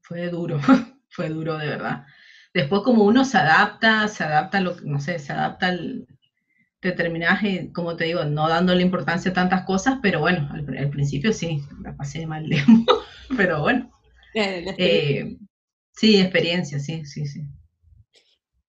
fue 0.00 0.30
duro, 0.30 0.58
fue 1.10 1.28
duro 1.28 1.58
de 1.58 1.68
verdad. 1.68 2.06
Después 2.54 2.82
como 2.82 3.04
uno 3.04 3.24
se 3.24 3.36
adapta, 3.36 4.08
se 4.08 4.24
adapta, 4.24 4.60
lo, 4.60 4.76
no 4.82 5.00
sé, 5.00 5.18
se 5.18 5.32
adapta 5.32 5.66
al, 5.66 6.06
te 6.92 7.72
como 7.72 7.96
te 7.96 8.04
digo, 8.04 8.24
no 8.24 8.48
dándole 8.48 8.82
importancia 8.82 9.30
a 9.30 9.34
tantas 9.34 9.64
cosas, 9.64 9.98
pero 10.02 10.20
bueno, 10.20 10.48
al, 10.52 10.90
principio 10.90 11.32
sí, 11.32 11.62
la 11.82 11.96
pasé 11.96 12.26
mal, 12.26 12.46
pero 13.36 13.62
bueno. 13.62 13.90
Eh, 14.34 15.36
sí, 15.92 16.20
experiencia, 16.20 16.78
sí, 16.78 17.04
sí, 17.06 17.26
sí. 17.26 17.42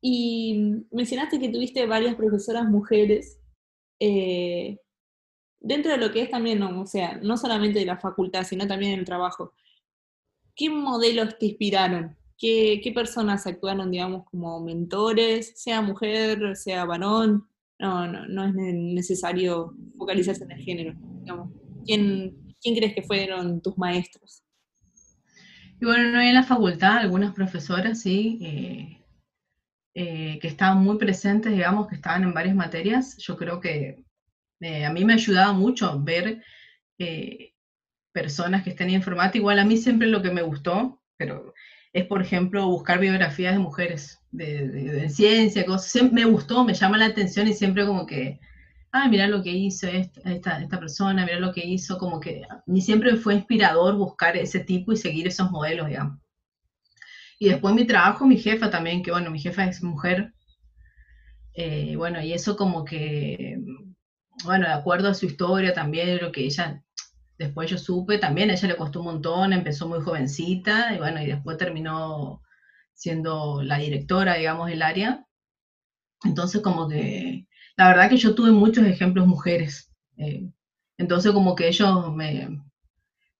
Y 0.01 0.85
mencionaste 0.91 1.39
que 1.39 1.49
tuviste 1.49 1.85
varias 1.87 2.15
profesoras 2.15 2.65
mujeres. 2.65 3.39
Eh, 3.99 4.77
dentro 5.59 5.91
de 5.91 5.97
lo 5.97 6.11
que 6.11 6.21
es 6.21 6.29
también, 6.29 6.61
o 6.61 6.85
sea, 6.85 7.19
no 7.21 7.37
solamente 7.37 7.79
de 7.79 7.85
la 7.85 7.97
facultad, 7.97 8.43
sino 8.43 8.67
también 8.67 8.93
en 8.93 8.99
el 8.99 9.05
trabajo, 9.05 9.53
¿qué 10.55 10.69
modelos 10.69 11.37
te 11.37 11.47
inspiraron? 11.47 12.15
¿Qué, 12.37 12.91
personas 12.93 13.47
actuaron, 13.47 13.91
digamos, 13.91 14.25
como 14.25 14.59
mentores, 14.59 15.53
sea 15.55 15.81
mujer, 15.81 16.55
sea 16.55 16.85
varón? 16.85 17.47
no, 17.79 18.07
no, 18.07 18.27
no 18.27 18.45
es 18.45 18.53
necesario 18.53 19.75
focalizarse 19.97 20.43
en 20.43 20.51
el 20.51 20.61
género. 20.61 20.95
¿Quién, 21.85 22.55
¿Quién 22.61 22.75
crees 22.75 22.93
que 22.93 23.03
fueron 23.03 23.61
tus 23.61 23.77
maestros? 23.77 24.43
Y 25.79 25.85
bueno, 25.85 26.11
no 26.11 26.21
en 26.21 26.33
la 26.33 26.43
facultad, 26.43 26.97
algunas 26.97 27.33
profesoras, 27.33 28.01
sí, 28.01 28.39
eh, 28.41 29.05
eh, 29.93 30.39
que 30.39 30.47
estaban 30.47 30.83
muy 30.83 30.97
presentes, 30.97 31.51
digamos, 31.51 31.87
que 31.87 31.95
estaban 31.95 32.23
en 32.23 32.33
varias 32.33 32.55
materias. 32.55 33.17
Yo 33.17 33.35
creo 33.35 33.59
que 33.59 34.05
eh, 34.61 34.85
a 34.85 34.91
mí 34.91 35.03
me 35.03 35.13
ayudaba 35.13 35.51
mucho 35.53 36.01
ver 36.01 36.41
personas 38.13 38.63
que 38.63 38.69
estén 38.69 38.87
en 38.87 38.95
informática. 38.95 39.37
Igual 39.37 39.59
a 39.59 39.65
mí 39.65 39.75
siempre 39.75 40.07
lo 40.07 40.21
que 40.21 40.31
me 40.31 40.41
gustó, 40.41 41.01
pero 41.17 41.53
es, 41.95 42.05
por 42.07 42.21
ejemplo, 42.21 42.67
buscar 42.67 42.99
biografías 42.99 43.53
de 43.53 43.59
mujeres 43.59 44.21
de, 44.31 45.07
ciencia, 45.09 45.65
cosas. 45.65 46.11
me 46.11 46.25
gustó, 46.25 46.65
me 46.65 46.73
llama 46.73 46.97
la 46.97 47.05
atención 47.05 47.47
y 47.47 47.53
siempre 47.53 47.85
como 47.85 48.05
que, 48.05 48.41
ah, 48.91 49.07
mira 49.07 49.27
lo 49.27 49.41
que 49.41 49.51
hizo 49.51 49.87
esta, 49.87 50.59
esta, 50.59 50.77
persona, 50.77 51.23
mira 51.25 51.39
lo 51.39 51.53
que 51.53 51.65
hizo, 51.65 51.97
como 51.97 52.19
que 52.19 52.41
mí 52.65 52.81
siempre 52.81 53.15
fue 53.15 53.35
inspirador 53.35 53.95
buscar 53.95 54.35
ese 54.35 54.59
tipo 54.59 54.91
y 54.91 54.97
seguir 54.97 55.25
esos 55.25 55.49
modelos, 55.51 55.87
digamos. 55.87 56.19
Y 57.39 57.47
después 57.47 57.73
mi 57.73 57.85
trabajo, 57.87 58.25
mi 58.25 58.39
jefa 58.39 58.69
también, 58.69 59.01
que 59.01 59.11
bueno, 59.11 59.31
mi 59.31 59.39
jefa 59.39 59.63
es 59.63 59.81
mujer, 59.81 60.33
eh, 61.53 61.95
bueno, 61.95 62.21
y 62.21 62.33
eso 62.33 62.57
como 62.57 62.83
que, 62.83 63.57
bueno, 64.43 64.67
de 64.67 64.73
acuerdo 64.73 65.07
a 65.07 65.13
su 65.13 65.27
historia 65.27 65.73
también, 65.73 66.19
lo 66.21 66.33
que 66.33 66.43
ella, 66.43 66.83
después 67.37 67.69
yo 67.69 67.77
supe, 67.77 68.17
también 68.17 68.49
ella 68.49 68.67
le 68.67 68.77
costó 68.77 68.99
un 68.99 69.05
montón, 69.05 69.53
empezó 69.53 69.87
muy 69.87 70.01
jovencita, 70.01 70.93
y 70.93 70.97
bueno, 70.97 71.21
y 71.21 71.27
después 71.27 71.57
terminó 71.57 72.41
siendo 72.93 73.61
la 73.63 73.77
directora, 73.77 74.35
digamos, 74.35 74.69
del 74.69 74.81
área. 74.81 75.25
Entonces, 76.23 76.61
como 76.61 76.87
que, 76.89 77.47
la 77.77 77.89
verdad 77.89 78.09
que 78.09 78.17
yo 78.17 78.35
tuve 78.35 78.51
muchos 78.51 78.85
ejemplos 78.85 79.27
mujeres. 79.27 79.91
Eh, 80.17 80.49
entonces, 80.97 81.31
como 81.33 81.55
que 81.55 81.67
ellos 81.67 82.13
me, 82.15 82.61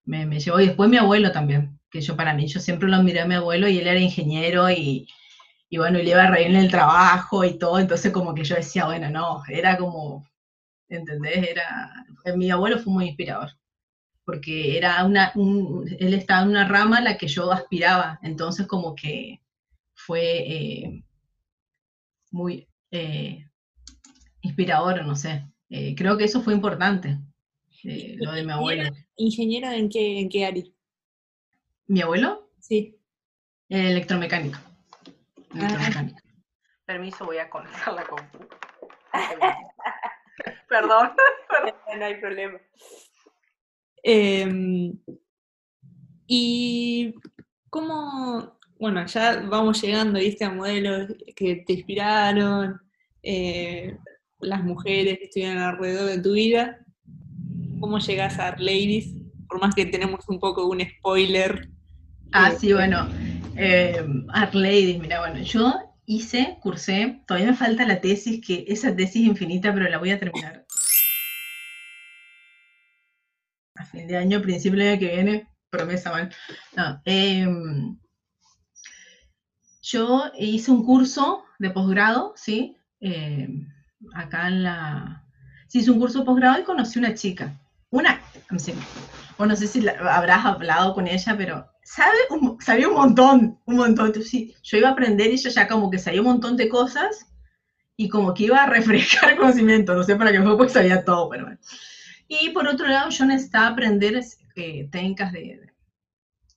me, 0.06 0.26
me, 0.26 0.40
llevó, 0.40 0.60
y 0.60 0.68
después 0.68 0.90
mi 0.90 0.98
abuelo 0.98 1.32
también, 1.32 1.80
que 1.90 2.02
yo 2.02 2.16
para 2.18 2.34
mí, 2.34 2.48
yo 2.48 2.60
siempre 2.60 2.90
lo 2.90 3.02
miré 3.04 3.22
a 3.22 3.26
mi 3.28 3.36
abuelo 3.36 3.68
y 3.70 3.80
él 3.80 3.88
era 3.88 4.00
ingeniero 4.00 4.70
y, 4.70 5.08
y 5.70 5.78
bueno, 5.78 6.00
y 6.00 6.04
le 6.04 6.12
iba 6.12 6.24
a 6.24 6.32
reír 6.32 6.48
en 6.48 6.58
el 6.58 6.72
trabajo 6.72 7.44
y 7.46 7.58
todo, 7.60 7.80
entonces 7.80 8.12
como 8.12 8.34
que 8.36 8.44
yo 8.44 8.56
decía, 8.56 8.86
bueno, 8.86 9.10
no, 9.10 9.44
era 9.50 9.78
como, 9.78 10.28
¿entendés? 10.90 11.50
Era, 11.50 12.06
mi 12.36 12.52
abuelo 12.52 12.80
fue 12.80 12.94
muy 12.94 13.08
inspirador 13.08 13.52
porque 14.26 14.78
era 14.78 15.06
una, 15.06 15.32
él 15.36 16.14
estaba 16.14 16.42
en 16.42 16.50
una 16.50 16.68
rama 16.68 16.98
a 16.98 17.02
la 17.02 17.18
que 17.18 17.28
yo 17.28 17.52
aspiraba, 17.52 18.20
entonces 18.24 18.66
como 18.66 18.96
que 18.96 19.40
fue 19.94 20.22
eh, 20.22 21.04
muy 22.32 22.68
eh, 22.92 23.48
inspirador, 24.42 25.06
no 25.06 25.16
sé. 25.16 25.48
Eh, 25.70 25.96
creo 25.96 26.18
que 26.18 26.24
eso 26.24 26.42
fue 26.42 26.54
importante, 26.54 27.18
lo 27.84 28.32
de 28.32 28.44
mi 28.44 28.52
abuelo. 28.52 28.92
¿Ingeniero 29.16 29.70
en 29.70 29.90
qué, 29.90 30.20
en 30.20 30.30
qué 30.30 30.46
área? 30.46 30.64
¿Mi 31.88 32.02
abuelo? 32.02 32.50
Sí. 32.60 32.98
electromecánico. 33.70 34.58
Ah. 35.52 35.60
Electromecánico. 35.60 36.20
Permiso, 36.86 37.26
voy 37.26 37.38
a 37.38 37.50
conectar 37.50 37.94
la 37.94 38.06
compu. 38.06 38.40
Perdón. 40.70 41.12
No 41.98 42.04
hay 42.04 42.16
problema. 42.16 42.60
Em, 44.08 45.00
¿Y 46.28 47.16
cómo, 47.72 48.60
bueno, 48.80 49.04
ya 49.08 49.42
vamos 49.50 49.82
llegando, 49.82 50.20
viste, 50.20 50.46
a 50.46 50.52
modelos 50.52 51.12
que 51.36 51.64
te 51.66 51.74
inspiraron, 51.74 52.80
eh, 53.24 53.98
las 54.40 54.64
mujeres 54.64 55.18
que 55.18 55.24
estuvieron 55.26 55.58
alrededor 55.58 56.06
de 56.06 56.22
tu 56.22 56.34
vida. 56.34 56.86
¿Cómo 57.80 57.98
llegas 57.98 58.38
a 58.38 58.50
Art 58.50 58.60
Ladies? 58.60 59.10
Por 59.50 59.60
más 59.60 59.74
que 59.74 59.88
tenemos 59.88 60.30
un 60.30 60.40
poco 60.40 60.68
un 60.68 60.82
spoiler. 60.82 61.70
Ah, 62.32 62.52
sí, 62.52 62.74
bueno. 62.74 63.10
Eh, 63.58 64.06
Art 64.30 64.54
Ladies, 64.54 65.00
mira, 65.00 65.22
bueno, 65.22 65.42
yo 65.42 65.74
hice, 66.06 66.58
cursé, 66.62 67.22
todavía 67.26 67.50
me 67.50 67.58
falta 67.58 67.88
la 67.88 68.02
tesis, 68.02 68.46
que 68.46 68.66
esa 68.68 68.96
tesis 68.96 69.26
infinita, 69.26 69.74
pero 69.74 69.90
la 69.90 69.98
voy 69.98 70.12
a 70.12 70.20
terminar. 70.20 70.65
Fin 73.96 74.08
de 74.08 74.18
año, 74.18 74.42
principio 74.42 74.80
del 74.80 74.90
año 74.90 75.00
que 75.00 75.16
viene, 75.16 75.50
promesa, 75.70 76.12
mal. 76.12 76.34
No, 76.76 77.02
eh, 77.06 77.48
yo 79.82 80.32
hice 80.38 80.72
un 80.72 80.86
curso 80.86 81.46
de 81.60 81.70
posgrado, 81.70 82.34
¿sí? 82.36 82.78
Eh, 83.00 83.48
acá 84.14 84.48
en 84.48 84.64
la... 84.64 85.24
Sí, 85.68 85.80
hice 85.80 85.92
un 85.92 86.00
curso 86.00 86.20
de 86.20 86.26
posgrado 86.26 86.60
y 86.60 86.64
conocí 86.64 87.00
una 87.00 87.14
chica. 87.14 87.60
Una, 87.90 88.22
o 89.38 89.46
no 89.46 89.56
sé 89.56 89.68
si 89.68 89.88
habrás 89.88 90.46
hablado 90.46 90.94
con 90.94 91.08
ella, 91.08 91.36
pero 91.38 91.66
sabe 91.84 92.18
sabía 92.60 92.88
un 92.88 92.96
montón, 92.96 93.60
un 93.66 93.76
montón. 93.76 94.08
Entonces, 94.08 94.30
sí, 94.30 94.56
yo 94.64 94.78
iba 94.78 94.90
a 94.90 94.92
aprender 94.92 95.28
y 95.28 95.34
ella 95.34 95.50
ya 95.50 95.68
como 95.68 95.90
que 95.90 96.00
sabía 96.00 96.22
un 96.22 96.28
montón 96.28 96.58
de 96.58 96.70
cosas 96.70 97.28
y 97.98 98.10
como 98.10 98.34
que 98.34 98.46
iba 98.46 98.64
a 98.64 98.68
refrescar 98.68 99.36
conocimiento. 99.38 99.94
No 99.94 100.04
sé 100.04 100.16
para 100.16 100.32
qué 100.32 100.42
fue, 100.42 100.58
porque 100.58 100.74
sabía 100.74 101.06
todo, 101.06 101.30
pero 101.30 101.46
bueno. 101.46 101.60
Y 102.28 102.50
por 102.50 102.68
otro 102.68 102.88
lado, 102.88 103.10
yo 103.10 103.26
necesitaba 103.26 103.68
aprender 103.68 104.20
eh, 104.56 104.90
técnicas 104.92 105.32
de, 105.32 105.72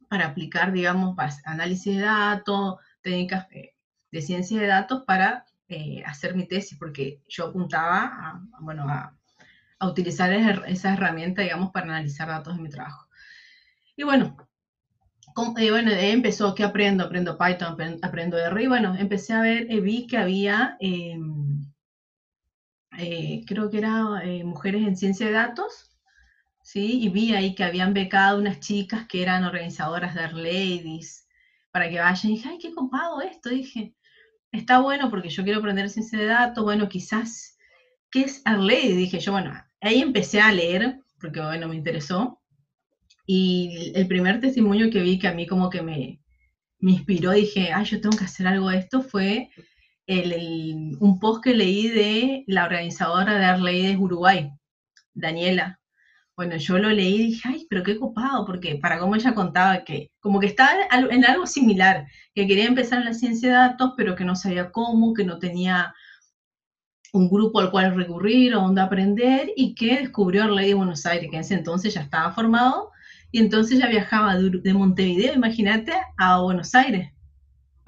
para 0.08 0.26
aplicar, 0.26 0.72
digamos, 0.72 1.16
análisis 1.44 1.96
de 1.96 2.02
datos, 2.02 2.76
técnicas 3.02 3.46
de, 3.48 3.74
ciencia 4.22 4.60
de 4.60 4.66
datos 4.66 5.04
para 5.06 5.44
eh, 5.68 6.02
hacer 6.06 6.34
mi 6.34 6.46
tesis, 6.46 6.78
porque 6.78 7.22
yo 7.28 7.46
apuntaba 7.46 8.04
a, 8.04 8.42
bueno, 8.60 8.88
a, 8.88 9.14
utilizar 9.80 10.32
esa 10.32 10.92
herramienta, 10.92 11.42
digamos, 11.42 11.70
para 11.70 11.86
analizar 11.86 12.26
datos 12.26 12.56
de 12.56 12.62
mi 12.62 12.68
trabajo. 12.68 13.06
Y 13.94 14.02
bueno, 14.02 14.36
eh, 15.58 15.70
bueno, 15.70 15.92
empezó, 15.92 16.54
¿qué 16.54 16.64
aprendo? 16.64 17.04
Aprendo 17.04 17.38
Python, 17.38 17.76
aprendo, 18.02 18.38
R, 18.38 18.62
y 18.62 18.66
bueno, 18.66 18.96
empecé 18.96 19.34
a 19.34 19.40
ver, 19.40 19.66
eh, 19.70 19.80
vi 19.80 20.06
que 20.08 20.16
había, 20.16 20.76
em, 22.98 23.44
creo 23.44 23.70
que 23.70 23.78
era 23.78 24.22
mujeres 24.44 24.86
en 24.86 24.96
ciencia 24.96 25.26
de 25.26 25.32
datos, 25.32 25.96
¿sí? 26.62 27.02
Y 27.02 27.08
vi 27.08 27.34
ahí 27.34 27.54
que 27.54 27.64
habían 27.64 27.94
becado 27.94 28.38
unas 28.38 28.60
chicas 28.60 29.06
que 29.08 29.22
eran 29.22 29.44
organizadoras 29.44 30.14
de 30.14 30.32
Ladies, 30.32 31.28
para 31.70 31.88
que 31.88 31.98
vayan. 31.98 32.32
Y 32.32 32.36
dije, 32.36 32.48
ay, 32.50 32.58
qué 32.58 32.74
copado 32.74 33.20
esto. 33.20 33.50
Dije, 33.50 33.94
está 34.52 34.80
bueno 34.80 35.10
porque 35.10 35.28
yo 35.28 35.44
quiero 35.44 35.60
aprender 35.60 35.88
ciencia 35.88 36.18
de 36.18 36.26
datos. 36.26 36.64
Bueno, 36.64 36.88
quizás, 36.88 37.56
¿qué 38.10 38.22
es 38.22 38.42
Arley? 38.44 38.96
Dije 38.96 39.20
yo, 39.20 39.32
bueno, 39.32 39.52
ahí 39.80 40.00
empecé 40.00 40.40
a 40.40 40.52
leer, 40.52 41.00
porque 41.20 41.40
bueno, 41.40 41.68
me 41.68 41.76
interesó. 41.76 42.40
Y 43.26 43.92
el 43.94 44.08
primer 44.08 44.40
testimonio 44.40 44.90
que 44.90 45.02
vi 45.02 45.18
que 45.18 45.28
a 45.28 45.34
mí 45.34 45.46
como 45.46 45.70
que 45.70 45.82
me, 45.82 46.20
me 46.80 46.92
inspiró, 46.92 47.32
dije, 47.32 47.72
ay, 47.72 47.84
yo 47.84 48.00
tengo 48.00 48.16
que 48.16 48.24
hacer 48.24 48.46
algo 48.46 48.70
de 48.70 48.78
esto, 48.78 49.02
fue 49.02 49.50
un 50.08 51.18
post 51.20 51.44
que 51.44 51.54
leí 51.54 51.88
de 51.88 52.44
la 52.46 52.64
organizadora 52.64 53.38
de 53.38 53.44
Arleides 53.44 53.98
Uruguay, 53.98 54.50
Daniela. 55.12 55.80
Bueno, 56.34 56.56
yo 56.56 56.78
lo 56.78 56.88
leí 56.88 57.16
y 57.16 57.26
dije, 57.26 57.48
ay, 57.48 57.66
pero 57.68 57.82
qué 57.82 57.98
copado, 57.98 58.46
porque 58.46 58.76
para 58.76 58.98
cómo 58.98 59.16
ella 59.16 59.34
contaba 59.34 59.84
que 59.84 60.10
como 60.20 60.40
que 60.40 60.46
estaba 60.46 60.70
en 61.10 61.24
algo 61.24 61.46
similar, 61.46 62.06
que 62.34 62.46
quería 62.46 62.66
empezar 62.66 63.00
en 63.00 63.06
la 63.06 63.14
ciencia 63.14 63.48
de 63.48 63.54
datos, 63.54 63.94
pero 63.96 64.14
que 64.14 64.24
no 64.24 64.36
sabía 64.36 64.70
cómo, 64.70 65.14
que 65.14 65.24
no 65.24 65.38
tenía 65.38 65.92
un 67.12 67.28
grupo 67.28 67.60
al 67.60 67.70
cual 67.70 67.94
recurrir 67.94 68.54
o 68.54 68.60
donde 68.60 68.80
aprender 68.80 69.50
y 69.56 69.74
que 69.74 69.98
descubrió 69.98 70.44
Arley 70.44 70.68
de 70.68 70.74
Buenos 70.74 71.04
Aires, 71.06 71.28
que 71.30 71.36
en 71.36 71.42
ese 71.42 71.54
entonces 71.54 71.92
ya 71.94 72.02
estaba 72.02 72.32
formado 72.32 72.92
y 73.32 73.40
entonces 73.40 73.78
ya 73.78 73.88
viajaba 73.88 74.36
de 74.36 74.74
Montevideo, 74.74 75.34
imagínate, 75.34 75.92
a 76.16 76.40
Buenos 76.40 76.74
Aires 76.74 77.12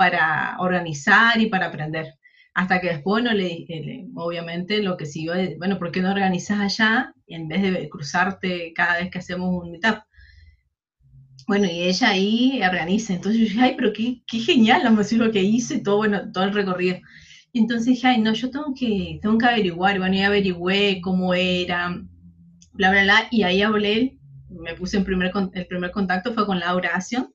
para 0.01 0.57
organizar 0.61 1.39
y 1.39 1.51
para 1.51 1.67
aprender. 1.67 2.15
Hasta 2.55 2.81
que 2.81 2.87
después, 2.87 3.23
no 3.23 3.35
le, 3.35 3.67
le, 3.69 4.07
obviamente, 4.15 4.83
lo 4.83 4.97
que 4.97 5.05
siguió 5.05 5.35
es, 5.35 5.59
bueno, 5.59 5.79
¿por 5.79 5.93
qué 5.93 6.01
no 6.01 6.11
organizas 6.11 6.59
allá 6.59 7.13
en 7.27 7.49
vez 7.49 7.61
de 7.61 7.87
cruzarte 7.91 8.73
cada 8.75 8.95
vez 8.99 9.11
que 9.11 9.19
hacemos 9.19 9.63
un 9.63 9.73
meetup? 9.73 9.99
Bueno, 11.47 11.67
y 11.67 11.83
ella 11.83 12.09
ahí 12.09 12.63
organiza. 12.67 13.13
Entonces 13.13 13.41
yo 13.41 13.45
dije, 13.49 13.61
ay, 13.61 13.75
pero 13.77 13.93
qué, 13.93 14.23
qué 14.27 14.39
genial, 14.39 14.81
vamos 14.85 15.13
a 15.13 15.17
lo 15.17 15.31
que 15.31 15.43
hice 15.43 15.81
todo, 15.81 15.99
bueno, 15.99 16.33
todo 16.33 16.45
el 16.45 16.55
recorrido. 16.55 16.97
Entonces 17.53 17.85
dije, 17.85 18.07
ay, 18.07 18.23
no, 18.23 18.33
yo 18.33 18.51
tengo 18.51 18.73
que, 18.75 19.19
tengo 19.21 19.37
que 19.37 19.47
averiguar. 19.47 19.99
Bueno, 19.99 20.15
y 20.17 20.23
averigüé 20.23 21.03
cómo 21.03 21.35
era, 21.35 21.91
bla, 22.73 22.91
bla, 22.91 23.03
bla. 23.03 23.29
Y 23.31 23.43
ahí 23.43 23.61
hablé, 23.61 24.19
me 24.49 24.75
puse 24.77 24.97
en 24.97 25.05
primer, 25.05 25.31
el 25.53 25.67
primer 25.67 25.91
contacto 25.91 26.33
fue 26.33 26.47
con 26.47 26.59
Laura 26.59 26.95
Asion, 26.95 27.35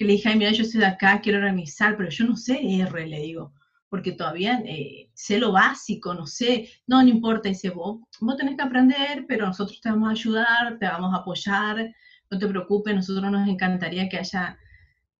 que 0.00 0.06
le 0.06 0.14
dije, 0.14 0.30
ay, 0.30 0.38
mira, 0.38 0.50
yo 0.52 0.62
estoy 0.62 0.80
de 0.80 0.86
acá, 0.86 1.20
quiero 1.20 1.40
organizar, 1.40 1.94
pero 1.94 2.08
yo 2.08 2.24
no 2.24 2.34
sé 2.34 2.58
R, 2.62 3.06
le 3.06 3.20
digo, 3.20 3.52
porque 3.90 4.12
todavía 4.12 4.62
eh, 4.64 5.10
sé 5.12 5.38
lo 5.38 5.52
básico, 5.52 6.14
no 6.14 6.26
sé, 6.26 6.70
no, 6.86 7.02
no 7.02 7.08
importa, 7.10 7.50
dice, 7.50 7.68
vos, 7.68 8.00
vos 8.18 8.36
tenés 8.38 8.56
que 8.56 8.62
aprender, 8.62 9.26
pero 9.28 9.44
nosotros 9.44 9.78
te 9.78 9.90
vamos 9.90 10.08
a 10.08 10.12
ayudar, 10.12 10.78
te 10.78 10.86
vamos 10.86 11.12
a 11.12 11.18
apoyar, 11.18 11.94
no 12.30 12.38
te 12.38 12.48
preocupes, 12.48 12.94
nosotros 12.94 13.30
nos 13.30 13.46
encantaría 13.46 14.08
que 14.08 14.16
haya 14.16 14.58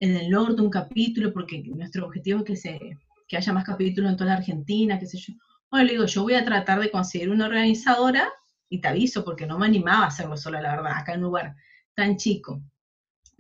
en 0.00 0.16
el 0.16 0.30
norte 0.30 0.62
un 0.62 0.70
capítulo, 0.70 1.30
porque 1.34 1.62
nuestro 1.62 2.06
objetivo 2.06 2.38
es 2.38 2.44
que, 2.46 2.56
se, 2.56 2.80
que 3.28 3.36
haya 3.36 3.52
más 3.52 3.64
capítulos 3.64 4.10
en 4.10 4.16
toda 4.16 4.30
la 4.30 4.36
Argentina, 4.38 4.98
qué 4.98 5.04
sé 5.04 5.18
yo. 5.18 5.34
Bueno, 5.70 5.84
le 5.84 5.92
digo, 5.92 6.06
yo 6.06 6.22
voy 6.22 6.36
a 6.36 6.44
tratar 6.46 6.80
de 6.80 6.90
conseguir 6.90 7.28
una 7.28 7.48
organizadora 7.48 8.32
y 8.70 8.80
te 8.80 8.88
aviso, 8.88 9.26
porque 9.26 9.44
no 9.44 9.58
me 9.58 9.66
animaba 9.66 10.04
a 10.04 10.08
hacerlo 10.08 10.38
sola, 10.38 10.62
la 10.62 10.76
verdad, 10.76 10.92
acá 10.96 11.12
en 11.12 11.18
un 11.18 11.24
lugar 11.24 11.54
tan 11.94 12.16
chico 12.16 12.62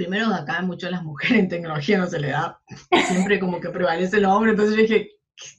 primero 0.00 0.32
acá 0.32 0.62
mucho 0.62 0.88
las 0.88 1.02
mujeres 1.02 1.40
en 1.40 1.48
tecnología 1.50 1.98
no 1.98 2.06
se 2.06 2.18
le 2.18 2.28
da, 2.28 2.58
siempre 3.06 3.38
como 3.38 3.60
que 3.60 3.68
prevalece 3.68 4.16
el 4.16 4.24
hombre, 4.24 4.52
entonces 4.52 4.74
yo 4.74 4.80
dije, 4.80 5.10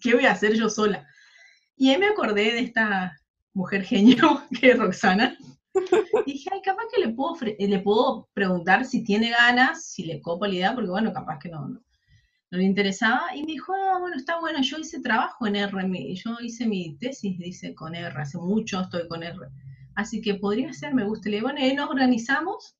¿qué 0.01 0.15
voy 0.15 0.25
a 0.25 0.31
hacer 0.31 0.55
yo 0.55 0.67
sola? 0.67 1.07
Y 1.75 1.91
ahí 1.91 1.99
me 1.99 2.07
acordé 2.07 2.45
de 2.53 2.61
esta 2.61 3.15
mujer 3.53 3.83
genio 3.83 4.41
que 4.59 4.71
es 4.71 4.79
Roxana, 4.79 5.37
y 6.25 6.31
dije, 6.31 6.49
ay, 6.51 6.61
capaz 6.63 6.85
que 6.91 7.05
le 7.05 7.13
puedo, 7.13 7.35
le 7.39 7.79
puedo 7.81 8.29
preguntar 8.33 8.83
si 8.83 9.03
tiene 9.03 9.29
ganas, 9.29 9.85
si 9.85 10.05
le 10.05 10.19
copa 10.21 10.47
la 10.47 10.55
idea, 10.55 10.73
porque 10.73 10.89
bueno, 10.89 11.13
capaz 11.13 11.37
que 11.37 11.49
no, 11.49 11.67
no, 11.67 11.79
le 12.49 12.63
interesaba, 12.63 13.21
y 13.35 13.41
me 13.41 13.51
dijo, 13.51 13.71
ah, 13.75 13.99
bueno, 13.99 14.15
está 14.15 14.39
bueno, 14.39 14.59
yo 14.63 14.79
hice 14.79 15.01
trabajo 15.01 15.45
en 15.45 15.55
R, 15.55 16.15
yo 16.15 16.37
hice 16.41 16.65
mi 16.65 16.97
tesis, 16.97 17.37
dice, 17.37 17.75
con 17.75 17.93
R, 17.93 18.19
hace 18.19 18.39
mucho 18.39 18.81
estoy 18.81 19.07
con 19.07 19.21
R, 19.21 19.37
así 19.93 20.19
que 20.19 20.33
podría 20.33 20.73
ser, 20.73 20.95
me 20.95 21.05
gusta, 21.05 21.29
le 21.29 21.35
digo, 21.35 21.49
bueno, 21.51 21.75
nos 21.75 21.91
organizamos, 21.91 22.75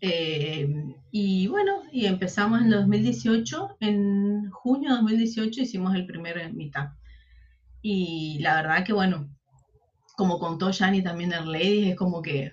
eh, 0.00 0.68
y 1.10 1.48
bueno, 1.48 1.82
y 1.90 2.06
empezamos 2.06 2.60
en 2.60 2.70
2018, 2.70 3.76
en 3.80 4.50
junio 4.50 4.90
de 4.90 4.96
2018 4.96 5.62
hicimos 5.62 5.94
el 5.94 6.06
primer 6.06 6.52
mitad. 6.54 6.90
Y 7.82 8.38
la 8.40 8.56
verdad 8.56 8.84
que 8.84 8.92
bueno, 8.92 9.28
como 10.16 10.38
contó 10.38 10.70
Yani 10.70 11.02
también 11.02 11.32
en 11.32 11.50
Ladies, 11.50 11.90
es 11.90 11.96
como 11.96 12.22
que 12.22 12.52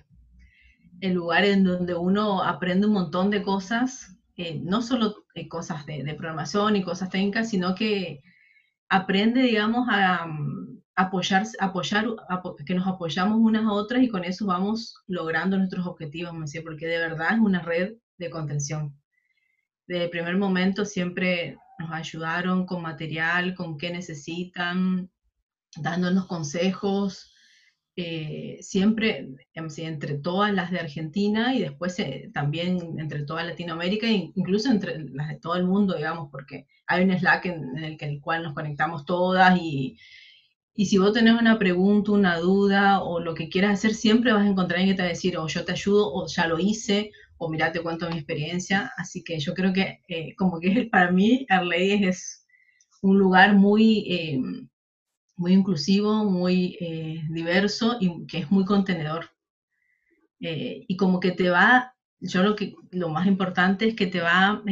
el 1.00 1.12
lugar 1.12 1.44
en 1.44 1.64
donde 1.64 1.94
uno 1.94 2.42
aprende 2.42 2.86
un 2.86 2.94
montón 2.94 3.30
de 3.30 3.42
cosas, 3.42 4.16
eh, 4.36 4.60
no 4.62 4.82
solo 4.82 5.14
eh, 5.34 5.48
cosas 5.48 5.84
de, 5.86 6.02
de, 6.02 6.14
programación 6.14 6.76
y 6.76 6.82
cosas 6.82 7.10
técnicas, 7.10 7.50
sino 7.50 7.74
que 7.74 8.22
aprende, 8.88 9.42
digamos, 9.42 9.88
a, 9.90 10.26
apoyar, 10.96 11.46
apoyar 11.60 12.06
que 12.64 12.74
nos 12.74 12.86
apoyamos 12.86 13.38
unas 13.38 13.64
a 13.64 13.72
otras 13.72 14.02
y 14.02 14.08
con 14.08 14.24
eso 14.24 14.46
vamos 14.46 14.94
logrando 15.06 15.58
nuestros 15.58 15.86
objetivos, 15.86 16.34
porque 16.64 16.86
de 16.86 16.98
verdad 16.98 17.34
es 17.34 17.38
una 17.38 17.60
red 17.60 17.94
de 18.18 18.30
contención. 18.30 18.98
El 19.86 20.10
primer 20.10 20.36
momento 20.36 20.84
siempre 20.84 21.56
nos 21.78 21.92
ayudaron 21.92 22.66
con 22.66 22.82
material, 22.82 23.54
con 23.54 23.76
qué 23.76 23.90
necesitan, 23.90 25.10
dándonos 25.76 26.26
consejos, 26.26 27.34
eh, 27.94 28.58
siempre 28.60 29.28
entre 29.54 30.18
todas 30.18 30.52
las 30.52 30.70
de 30.70 30.80
Argentina 30.80 31.54
y 31.54 31.60
después 31.60 31.98
eh, 31.98 32.30
también 32.32 32.98
entre 32.98 33.24
toda 33.24 33.44
Latinoamérica 33.44 34.06
e 34.06 34.32
incluso 34.34 34.70
entre 34.70 34.98
las 35.10 35.28
de 35.28 35.38
todo 35.38 35.56
el 35.56 35.64
mundo, 35.64 35.94
digamos, 35.94 36.30
porque 36.30 36.66
hay 36.86 37.04
un 37.04 37.18
Slack 37.18 37.46
en, 37.46 37.78
el, 37.78 37.96
que, 37.96 38.06
el 38.06 38.20
cual 38.20 38.42
nos 38.42 38.54
conectamos 38.54 39.04
todas 39.04 39.58
y, 39.58 39.98
y 40.76 40.86
si 40.86 40.98
vos 40.98 41.14
tenés 41.14 41.40
una 41.40 41.58
pregunta, 41.58 42.12
una 42.12 42.38
duda 42.38 43.02
o 43.02 43.18
lo 43.18 43.34
que 43.34 43.48
quieras 43.48 43.72
hacer, 43.78 43.94
siempre 43.94 44.32
vas 44.32 44.42
a 44.42 44.48
encontrar 44.48 44.78
alguien 44.78 44.94
que 44.94 44.98
te 44.98 45.02
va 45.02 45.08
a 45.08 45.12
decir, 45.12 45.38
o 45.38 45.46
yo 45.48 45.64
te 45.64 45.72
ayudo, 45.72 46.12
o 46.12 46.26
ya 46.26 46.46
lo 46.46 46.58
hice, 46.58 47.10
o 47.38 47.48
mira, 47.48 47.72
te 47.72 47.80
cuento 47.80 48.08
mi 48.10 48.16
experiencia. 48.16 48.92
Así 48.98 49.24
que 49.24 49.38
yo 49.38 49.54
creo 49.54 49.72
que 49.72 50.02
eh, 50.08 50.34
como 50.36 50.60
que 50.60 50.88
para 50.92 51.10
mí 51.10 51.46
Arley 51.48 52.04
es 52.04 52.46
un 53.00 53.18
lugar 53.18 53.54
muy, 53.54 54.00
eh, 54.06 54.40
muy 55.36 55.52
inclusivo, 55.54 56.24
muy 56.24 56.76
eh, 56.80 57.22
diverso 57.30 57.96
y 57.98 58.26
que 58.26 58.38
es 58.38 58.50
muy 58.50 58.64
contenedor. 58.66 59.30
y 60.38 60.96
como 60.96 61.20
que 61.20 61.32
te 61.32 61.48
va, 61.50 61.94
yo 62.20 62.42
lo 62.42 62.54
que 62.56 62.74
lo 62.90 63.08
más 63.08 63.26
importante 63.26 63.88
es 63.88 63.96
que 63.96 64.06
te 64.06 64.20
va 64.20 64.62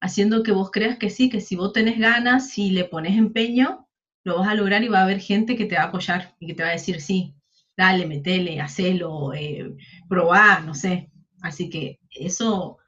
haciendo 0.00 0.42
que 0.42 0.52
vos 0.52 0.70
creas 0.70 0.98
que 0.98 1.10
sí, 1.10 1.28
que 1.30 1.40
si 1.40 1.56
vos 1.56 1.72
tenés 1.72 1.98
ganas, 1.98 2.50
si 2.50 2.70
le 2.70 2.84
pones 2.84 3.18
empeño, 3.18 3.88
lo 4.24 4.38
vas 4.38 4.48
a 4.48 4.54
lograr 4.54 4.82
y 4.84 4.88
va 4.88 5.00
a 5.00 5.04
haber 5.04 5.20
gente 5.20 5.56
que 5.56 5.66
te 5.66 5.76
va 5.76 5.82
a 5.82 5.86
apoyar 5.86 6.34
y 6.40 6.46
que 6.48 6.54
te 6.54 6.62
va 6.62 6.70
a 6.70 6.72
decir, 6.72 7.00
sí, 7.00 7.34
dale, 7.76 8.06
metele, 8.06 8.60
hacelo, 8.60 9.32
eh, 9.34 9.74
probá, 10.08 10.60
no 10.60 10.74
sé. 10.74 11.10
Así 11.42 11.70
que 11.70 12.00
eso, 12.10 12.78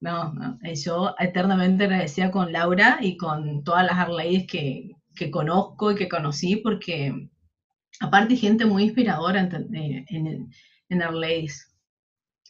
no, 0.00 0.32
no, 0.32 0.58
yo 0.74 1.14
eternamente 1.18 1.84
agradecida 1.84 2.30
con 2.30 2.52
Laura 2.52 2.98
y 3.02 3.16
con 3.16 3.64
todas 3.64 3.84
las 3.86 3.98
Arleyes 3.98 4.46
que, 4.46 4.90
que 5.14 5.30
conozco 5.30 5.92
y 5.92 5.96
que 5.96 6.08
conocí, 6.08 6.56
porque 6.56 7.28
aparte 8.00 8.36
gente 8.36 8.66
muy 8.66 8.84
inspiradora 8.84 9.40
en, 9.40 9.74
eh, 9.74 10.04
en, 10.08 10.50
en 10.88 11.02
Arleyes. 11.02 11.70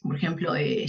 Por 0.03 0.17
ejemplo, 0.17 0.55
eh, 0.55 0.87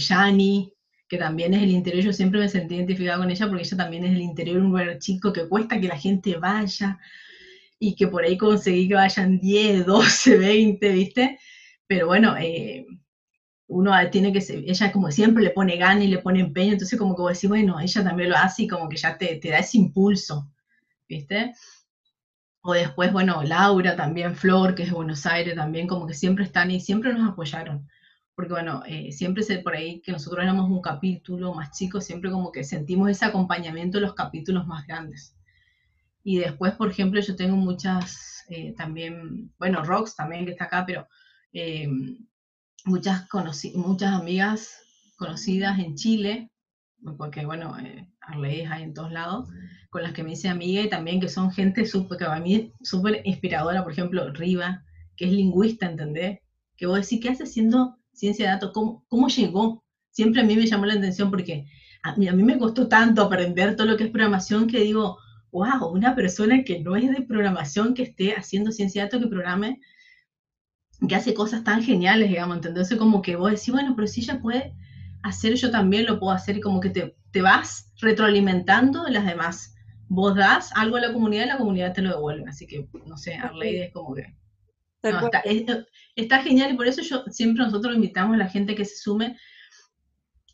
que 1.08 1.18
también 1.18 1.54
es 1.54 1.62
el 1.62 1.70
interior, 1.70 2.04
yo 2.04 2.12
siempre 2.12 2.40
me 2.40 2.48
sentí 2.48 2.74
identificada 2.76 3.18
con 3.18 3.30
ella 3.30 3.48
porque 3.48 3.62
ella 3.62 3.76
también 3.76 4.04
es 4.04 4.12
el 4.12 4.22
interior, 4.22 4.58
un 4.58 4.70
lugar 4.70 4.98
chico 4.98 5.32
que 5.32 5.48
cuesta 5.48 5.80
que 5.80 5.88
la 5.88 5.98
gente 5.98 6.36
vaya 6.36 6.98
y 7.78 7.94
que 7.94 8.08
por 8.08 8.24
ahí 8.24 8.36
conseguí 8.36 8.88
que 8.88 8.94
vayan 8.94 9.38
10, 9.38 9.86
12, 9.86 10.38
20, 10.38 10.92
¿viste? 10.92 11.38
Pero 11.86 12.06
bueno, 12.06 12.36
eh, 12.38 12.86
uno 13.68 13.92
tiene 14.10 14.32
que 14.32 14.44
ella 14.66 14.92
como 14.92 15.10
siempre 15.10 15.44
le 15.44 15.50
pone 15.50 15.76
gana 15.76 16.02
y 16.04 16.08
le 16.08 16.18
pone 16.18 16.40
empeño, 16.40 16.72
entonces 16.72 16.98
como 16.98 17.14
que 17.14 17.22
vos 17.22 17.34
decís, 17.34 17.48
bueno, 17.48 17.78
ella 17.80 18.04
también 18.04 18.30
lo 18.30 18.36
hace 18.36 18.64
y 18.64 18.68
como 18.68 18.88
que 18.88 18.96
ya 18.96 19.16
te, 19.18 19.36
te 19.36 19.50
da 19.50 19.58
ese 19.58 19.78
impulso, 19.78 20.50
¿viste? 21.08 21.52
O 22.62 22.72
después, 22.72 23.12
bueno, 23.12 23.42
Laura 23.44 23.94
también, 23.94 24.34
Flor, 24.34 24.74
que 24.74 24.82
es 24.82 24.88
de 24.88 24.94
Buenos 24.94 25.24
Aires, 25.26 25.54
también 25.54 25.86
como 25.86 26.06
que 26.06 26.14
siempre 26.14 26.44
están 26.44 26.70
y 26.70 26.80
siempre 26.80 27.12
nos 27.12 27.30
apoyaron 27.30 27.88
porque 28.36 28.52
bueno, 28.52 28.82
eh, 28.86 29.10
siempre 29.12 29.42
sé 29.42 29.58
por 29.58 29.74
ahí 29.74 30.00
que 30.02 30.12
nosotros 30.12 30.44
éramos 30.44 30.70
un 30.70 30.82
capítulo 30.82 31.54
más 31.54 31.72
chico, 31.76 32.00
siempre 32.00 32.30
como 32.30 32.52
que 32.52 32.62
sentimos 32.62 33.10
ese 33.10 33.24
acompañamiento 33.24 33.96
en 33.96 34.04
los 34.04 34.14
capítulos 34.14 34.66
más 34.66 34.86
grandes. 34.86 35.34
Y 36.22 36.38
después, 36.38 36.74
por 36.74 36.90
ejemplo, 36.90 37.20
yo 37.20 37.34
tengo 37.34 37.56
muchas, 37.56 38.44
eh, 38.50 38.74
también, 38.76 39.52
bueno, 39.58 39.82
Rox 39.82 40.14
también 40.14 40.44
que 40.44 40.50
está 40.50 40.64
acá, 40.64 40.84
pero 40.86 41.08
eh, 41.52 41.88
muchas, 42.84 43.26
muchas 43.74 44.12
amigas 44.12 44.76
conocidas 45.16 45.78
en 45.78 45.94
Chile, 45.94 46.50
porque 47.16 47.46
bueno, 47.46 47.78
eh, 47.78 48.06
hay 48.20 48.82
en 48.82 48.92
todos 48.92 49.12
lados, 49.12 49.48
con 49.88 50.02
las 50.02 50.12
que 50.12 50.22
me 50.22 50.32
hice 50.32 50.48
amiga 50.48 50.82
y 50.82 50.90
también 50.90 51.20
que 51.20 51.28
son 51.28 51.50
gente 51.50 51.86
súper, 51.86 52.18
que 52.18 52.24
a 52.24 52.40
mí 52.40 52.72
súper 52.82 53.22
inspiradora, 53.24 53.82
por 53.82 53.92
ejemplo, 53.92 54.30
Riva, 54.32 54.84
que 55.16 55.24
es 55.24 55.32
lingüista, 55.32 55.86
¿entendés? 55.86 56.40
Que 56.76 56.86
vos 56.86 57.00
decís, 57.00 57.20
¿qué 57.22 57.30
hace 57.30 57.46
siendo 57.46 57.98
ciencia 58.16 58.46
de 58.46 58.52
datos, 58.52 58.72
¿cómo, 58.72 59.04
cómo 59.08 59.28
llegó? 59.28 59.84
Siempre 60.10 60.40
a 60.40 60.44
mí 60.44 60.56
me 60.56 60.66
llamó 60.66 60.86
la 60.86 60.94
atención 60.94 61.30
porque 61.30 61.66
a 62.02 62.16
mí, 62.16 62.28
a 62.28 62.32
mí 62.32 62.42
me 62.42 62.58
costó 62.58 62.88
tanto 62.88 63.22
aprender 63.22 63.76
todo 63.76 63.86
lo 63.86 63.96
que 63.96 64.04
es 64.04 64.10
programación 64.10 64.66
que 64.66 64.80
digo, 64.80 65.18
wow, 65.52 65.88
una 65.92 66.14
persona 66.14 66.64
que 66.64 66.80
no 66.80 66.96
es 66.96 67.10
de 67.10 67.22
programación, 67.22 67.94
que 67.94 68.02
esté 68.02 68.34
haciendo 68.34 68.72
ciencia 68.72 69.02
de 69.02 69.06
datos, 69.06 69.22
que 69.22 69.28
programe, 69.28 69.80
que 71.06 71.14
hace 71.14 71.34
cosas 71.34 71.62
tan 71.64 71.82
geniales, 71.82 72.28
digamos, 72.28 72.64
entonces 72.64 72.96
como 72.96 73.22
que 73.22 73.36
vos 73.36 73.50
decís, 73.50 73.70
bueno, 73.70 73.94
pero 73.94 74.08
si 74.08 74.22
ella 74.22 74.40
puede 74.40 74.74
hacer, 75.22 75.54
yo 75.54 75.70
también 75.70 76.06
lo 76.06 76.18
puedo 76.18 76.32
hacer 76.32 76.56
y 76.56 76.60
como 76.60 76.80
que 76.80 76.90
te, 76.90 77.16
te 77.32 77.42
vas 77.42 77.92
retroalimentando 78.00 79.06
en 79.06 79.14
las 79.14 79.26
demás. 79.26 79.74
Vos 80.08 80.36
das 80.36 80.70
algo 80.74 80.96
a 80.96 81.00
la 81.00 81.12
comunidad 81.12 81.44
y 81.44 81.48
la 81.48 81.58
comunidad 81.58 81.92
te 81.92 82.02
lo 82.02 82.10
devuelve. 82.10 82.48
Así 82.48 82.66
que, 82.66 82.88
no 83.06 83.18
sé, 83.18 83.34
Arley 83.34 83.76
es 83.76 83.92
como 83.92 84.14
que... 84.14 84.34
está, 85.08 85.42
está, 86.14 86.42
genial 86.42 86.72
y 86.72 86.76
por 86.76 86.86
eso 86.86 87.02
yo 87.02 87.24
siempre 87.30 87.64
nosotros 87.64 87.94
invitamos 87.94 88.34
a 88.34 88.38
la 88.38 88.48
gente 88.48 88.74
que 88.74 88.84
se 88.84 88.96
sume, 88.96 89.36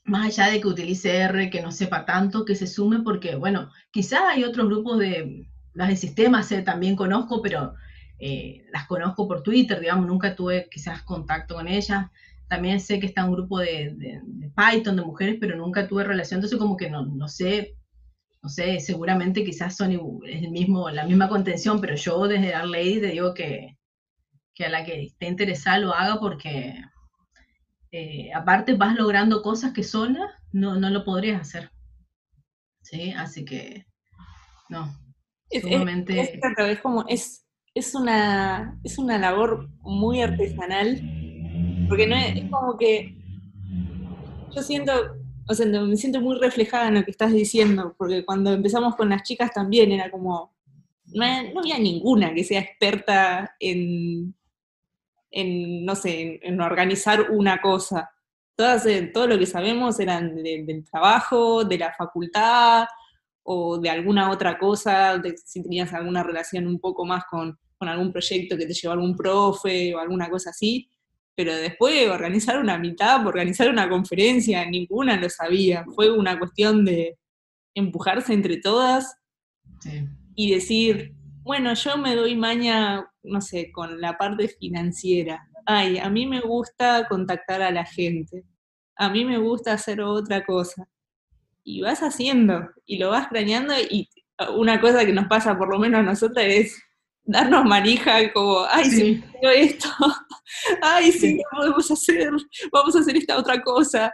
más 0.04 0.26
allá 0.26 0.52
de 0.52 0.60
que 0.60 0.68
utilice 0.68 1.16
R, 1.18 1.50
que 1.50 1.62
no 1.62 1.70
sepa 1.70 2.04
tanto, 2.04 2.44
que 2.44 2.54
se 2.54 2.66
sume 2.66 3.00
porque, 3.00 3.36
bueno, 3.36 3.70
quizás 3.90 4.22
hay 4.28 4.44
otros 4.44 4.66
grupos 4.66 4.98
de, 4.98 5.48
las 5.74 5.88
de 5.88 5.96
sistemas 5.96 6.50
eh, 6.52 6.62
también 6.62 6.96
conozco, 6.96 7.40
pero 7.42 7.74
eh, 8.18 8.64
las 8.72 8.86
conozco 8.86 9.26
por 9.26 9.42
Twitter, 9.42 9.80
digamos, 9.80 10.06
nunca 10.06 10.34
tuve 10.36 10.68
quizás 10.70 11.02
contacto 11.02 11.54
con 11.54 11.68
ellas. 11.68 12.06
También 12.48 12.80
sé 12.80 13.00
que 13.00 13.06
está 13.06 13.24
un 13.24 13.32
grupo 13.32 13.58
de, 13.58 14.20
Python, 14.54 14.96
de 14.96 15.02
mujeres, 15.02 15.38
pero 15.40 15.56
nunca 15.56 15.88
tuve 15.88 16.04
relación, 16.04 16.38
entonces 16.38 16.58
como 16.58 16.76
que 16.76 16.90
no, 16.90 17.06
no 17.06 17.26
sé, 17.26 17.76
no 18.42 18.48
sé, 18.48 18.78
seguramente 18.80 19.44
quizás 19.44 19.76
son 19.76 19.92
el 19.92 20.50
mismo, 20.50 20.90
la 20.90 21.06
misma 21.06 21.28
contención, 21.28 21.80
pero 21.80 21.94
yo 21.94 22.28
desde 22.28 22.50
Dark 22.50 22.68
Lady 22.68 23.00
te 23.00 23.06
digo 23.08 23.32
que, 23.32 23.78
que 24.54 24.64
a 24.64 24.70
la 24.70 24.84
que 24.84 25.02
esté 25.04 25.26
interesada 25.26 25.78
lo 25.78 25.94
haga 25.94 26.20
porque 26.20 26.74
eh, 27.90 28.30
aparte 28.34 28.74
vas 28.74 28.94
logrando 28.94 29.42
cosas 29.42 29.72
que 29.72 29.82
sola 29.82 30.38
no, 30.52 30.76
no 30.76 30.90
lo 30.90 31.04
podrías 31.04 31.40
hacer. 31.40 31.70
¿Sí? 32.82 33.12
Así 33.12 33.44
que, 33.44 33.86
no, 34.68 34.92
es, 35.52 35.64
es, 35.64 36.80
como, 36.80 37.04
es, 37.08 37.46
es, 37.74 37.94
una, 37.94 38.78
es 38.82 38.98
una 38.98 39.18
labor 39.18 39.68
muy 39.80 40.22
artesanal, 40.22 41.00
porque 41.88 42.06
no 42.06 42.16
es, 42.16 42.50
como 42.50 42.76
que 42.76 43.16
yo 44.54 44.62
siento, 44.62 44.92
o 45.48 45.54
sea, 45.54 45.66
me 45.66 45.96
siento 45.96 46.20
muy 46.20 46.38
reflejada 46.38 46.88
en 46.88 46.94
lo 46.94 47.04
que 47.04 47.10
estás 47.10 47.32
diciendo, 47.32 47.94
porque 47.98 48.24
cuando 48.24 48.52
empezamos 48.52 48.96
con 48.96 49.10
las 49.10 49.22
chicas 49.22 49.52
también 49.52 49.92
era 49.92 50.10
como, 50.10 50.54
no, 51.06 51.24
había 51.60 51.78
ninguna 51.78 52.34
que 52.34 52.44
sea 52.44 52.60
experta 52.60 53.54
en, 53.60 54.34
en 55.32 55.84
no 55.84 55.96
sé, 55.96 56.38
en, 56.42 56.60
organizar 56.60 57.30
una 57.30 57.60
cosa. 57.60 58.10
Todas, 58.54 58.86
eh, 58.86 59.10
todo 59.12 59.26
lo 59.26 59.38
que 59.38 59.46
sabemos 59.46 59.98
eran 59.98 60.36
del 60.36 60.84
trabajo, 60.84 61.64
de 61.64 61.78
la 61.78 61.92
facultad, 61.94 62.86
o 63.44 63.78
de 63.78 63.90
alguna 63.90 64.30
otra 64.30 64.58
cosa, 64.58 65.18
de, 65.18 65.34
si 65.36 65.62
tenías 65.62 65.92
alguna 65.92 66.22
relación 66.22 66.66
un 66.66 66.78
poco 66.78 67.04
más 67.04 67.24
con, 67.28 67.58
algún 67.80 68.12
proyecto 68.12 68.56
que 68.56 68.66
te 68.66 68.74
llevó 68.74 68.92
algún 68.92 69.16
profe 69.16 69.92
o 69.92 69.98
alguna 69.98 70.30
cosa 70.30 70.50
así, 70.50 70.88
pero 71.34 71.52
después 71.52 72.08
organizar 72.08 72.60
una 72.60 72.78
mitad, 72.78 73.26
organizar 73.26 73.68
una 73.68 73.88
conferencia, 73.88 74.64
ninguna 74.64 75.16
lo 75.16 75.28
sabía, 75.28 75.84
fue 75.92 76.08
una 76.08 76.38
cuestión 76.38 76.84
de 76.84 77.18
empujarse 77.74 78.34
entre 78.34 78.58
todas 78.58 79.16
y 80.36 80.52
decir, 80.52 81.12
bueno, 81.42 81.74
yo 81.74 81.96
me 81.96 82.14
doy 82.14 82.36
maña, 82.36 83.04
no 83.22 83.40
sé, 83.40 83.70
con 83.72 84.00
la 84.00 84.16
parte 84.16 84.48
financiera. 84.48 85.48
Ay, 85.66 85.98
a 85.98 86.08
mí 86.10 86.26
me 86.26 86.40
gusta 86.40 87.06
contactar 87.08 87.62
a 87.62 87.70
la 87.70 87.84
gente, 87.84 88.44
a 88.96 89.08
mí 89.08 89.24
me 89.24 89.38
gusta 89.38 89.72
hacer 89.72 90.00
otra 90.00 90.44
cosa 90.44 90.88
y 91.64 91.80
vas 91.82 92.00
haciendo 92.00 92.68
y 92.86 92.98
lo 92.98 93.10
vas 93.10 93.28
craneando 93.28 93.74
y 93.78 94.08
una 94.56 94.80
cosa 94.80 95.04
que 95.06 95.12
nos 95.12 95.28
pasa 95.28 95.56
por 95.56 95.68
lo 95.68 95.78
menos 95.78 96.00
a 96.00 96.02
nosotras 96.02 96.46
es 96.46 96.82
darnos 97.24 97.64
manija 97.64 98.32
como, 98.32 98.64
ay, 98.68 98.84
sí. 98.84 98.96
si 98.96 99.22
esto, 99.54 99.88
ay, 100.82 101.12
sí, 101.12 101.40
podemos 101.50 101.90
hacer, 101.90 102.30
vamos 102.72 102.96
a 102.96 103.00
hacer 103.00 103.16
esta 103.16 103.38
otra 103.38 103.62
cosa. 103.62 104.12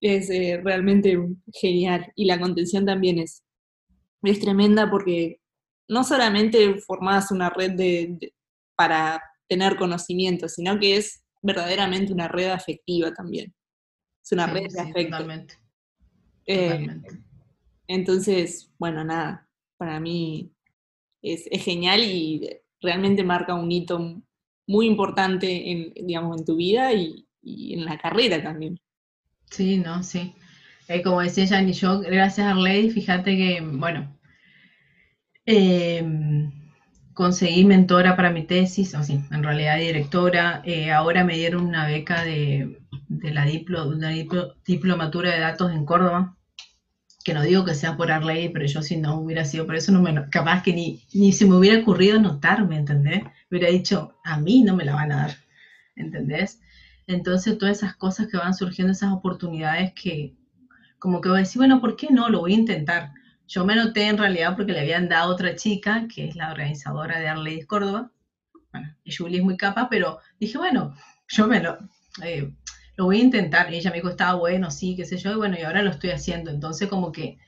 Es 0.00 0.30
eh, 0.30 0.58
realmente 0.64 1.18
genial. 1.52 2.10
Y 2.16 2.24
la 2.24 2.40
contención 2.40 2.86
también 2.86 3.18
es, 3.18 3.44
es 4.22 4.40
tremenda 4.40 4.90
porque 4.90 5.39
no 5.90 6.04
solamente 6.04 6.80
formás 6.80 7.32
una 7.32 7.50
red 7.50 7.72
de, 7.72 8.32
para 8.76 9.20
tener 9.48 9.76
conocimiento, 9.76 10.48
sino 10.48 10.78
que 10.78 10.96
es 10.96 11.24
verdaderamente 11.42 12.12
una 12.12 12.28
red 12.28 12.50
afectiva 12.50 13.12
también. 13.12 13.52
Es 14.22 14.30
una 14.30 14.46
red 14.46 14.68
de 14.70 14.80
afecto. 14.80 15.26
Eh, 16.46 16.86
entonces, 17.88 18.70
bueno, 18.78 19.02
nada, 19.02 19.48
para 19.78 19.98
mí 19.98 20.52
es, 21.22 21.48
genial 21.64 22.04
y 22.04 22.48
realmente 22.80 23.24
marca 23.24 23.54
un 23.54 23.72
hito 23.72 24.22
muy 24.68 24.86
importante 24.86 25.72
en, 25.72 25.92
digamos, 26.06 26.38
en 26.38 26.44
tu 26.44 26.54
vida 26.54 26.92
y, 26.92 27.26
en 27.42 27.84
la 27.84 27.98
carrera 27.98 28.40
también. 28.40 28.78
Sí, 29.46 29.78
no, 29.78 30.04
sí. 30.04 30.34
Eh, 30.86 31.02
como 31.02 31.20
decía 31.20 31.48
Jan 31.48 31.68
y 31.68 31.72
yo, 31.72 31.98
gracias 32.00 32.46
a 32.46 32.50
Arley, 32.50 32.90
fíjate 32.90 33.36
que, 33.36 33.60
bueno, 33.60 34.19
em, 35.46 36.50
conseguí 37.14 37.64
mentora 37.64 38.16
para 38.16 38.30
mi 38.30 38.44
tesis, 38.44 38.94
o 38.94 39.00
en 39.10 39.42
realidad 39.42 39.78
directora. 39.78 40.62
Eh, 40.64 40.90
ahora 40.90 41.24
me 41.24 41.36
dieron 41.36 41.66
una 41.66 41.86
beca 41.86 42.24
de, 42.24 42.78
la 43.08 43.44
diplomatura 43.44 45.32
de 45.32 45.40
datos 45.40 45.72
en 45.72 45.84
Córdoba, 45.84 46.36
que 47.24 47.34
no 47.34 47.42
digo 47.42 47.64
que 47.64 47.74
sea 47.74 47.96
por 47.96 48.10
Arley, 48.10 48.48
pero 48.48 48.66
yo 48.66 48.82
si 48.82 48.96
no 48.96 49.20
hubiera 49.20 49.44
sido 49.44 49.66
por 49.66 49.76
eso, 49.76 49.92
me, 49.92 50.28
capaz 50.30 50.62
que 50.62 50.72
ni, 50.72 51.02
ni 51.12 51.32
se 51.32 51.46
me 51.46 51.56
hubiera 51.56 51.80
ocurrido 51.80 52.18
notarme, 52.18 52.76
¿entendés? 52.76 53.22
Hubiera 53.50 53.68
dicho, 53.68 54.14
a 54.24 54.38
mí 54.38 54.62
no 54.62 54.74
me 54.76 54.84
la 54.84 54.94
van 54.94 55.12
a 55.12 55.16
dar, 55.16 55.36
¿entendés? 55.96 56.60
Entonces 57.06 57.58
todas 57.58 57.78
esas 57.78 57.96
cosas 57.96 58.28
que 58.28 58.36
van 58.36 58.54
surgiendo, 58.54 58.92
esas 58.92 59.12
oportunidades 59.12 59.92
que 59.92 60.36
como 61.00 61.20
que 61.20 61.28
voy 61.28 61.38
a 61.38 61.40
decir, 61.40 61.58
bueno, 61.58 61.80
¿por 61.80 61.96
qué 61.96 62.08
no? 62.10 62.28
Lo 62.28 62.40
voy 62.40 62.52
a 62.52 62.58
intentar. 62.58 63.12
Yo 63.50 63.64
me 63.64 63.74
noté 63.74 64.06
en 64.06 64.16
realidad 64.16 64.54
porque 64.54 64.70
le 64.70 64.78
habían 64.78 65.08
dado 65.08 65.32
a 65.32 65.34
otra 65.34 65.56
chica, 65.56 66.06
que 66.06 66.28
es 66.28 66.36
la 66.36 66.52
organizadora 66.52 67.18
de 67.18 67.26
Arley 67.26 67.62
Córdoba. 67.62 68.12
Y 69.02 69.12
Julie 69.12 69.38
es 69.38 69.44
muy 69.44 69.56
capa, 69.56 69.88
pero 69.90 70.20
dije, 70.38 70.56
bueno, 70.56 70.94
yo 71.26 71.48
me 71.48 71.60
lo... 71.60 71.76
Eh, 72.22 72.54
lo 72.94 73.06
voy 73.06 73.18
a 73.18 73.24
intentar. 73.24 73.72
Y 73.72 73.78
ella 73.78 73.90
me 73.90 73.96
dijo, 73.96 74.08
estaba 74.08 74.34
bueno, 74.34 74.70
sí, 74.70 74.94
qué 74.94 75.04
sé 75.04 75.16
yo, 75.16 75.32
y 75.32 75.36
bueno, 75.36 75.56
y 75.58 75.62
ahora 75.62 75.82
lo 75.82 75.90
estoy 75.90 76.10
haciendo. 76.10 76.52
Entonces, 76.52 76.88
como 76.88 77.10
que 77.10 77.38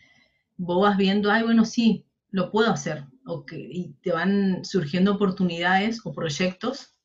vos 0.57 0.83
vas 0.83 0.97
viendo, 0.97 1.31
ay, 1.31 1.45
bueno, 1.45 1.65
sí, 1.65 2.05
lo 2.31 2.51
puedo 2.51 2.73
hacer. 2.73 3.05
y 3.53 3.93
te 4.03 4.11
van 4.11 4.65
surgiendo 4.65 5.15
oportunidades 5.15 6.01
o 6.05 6.13
proyectos 6.13 6.97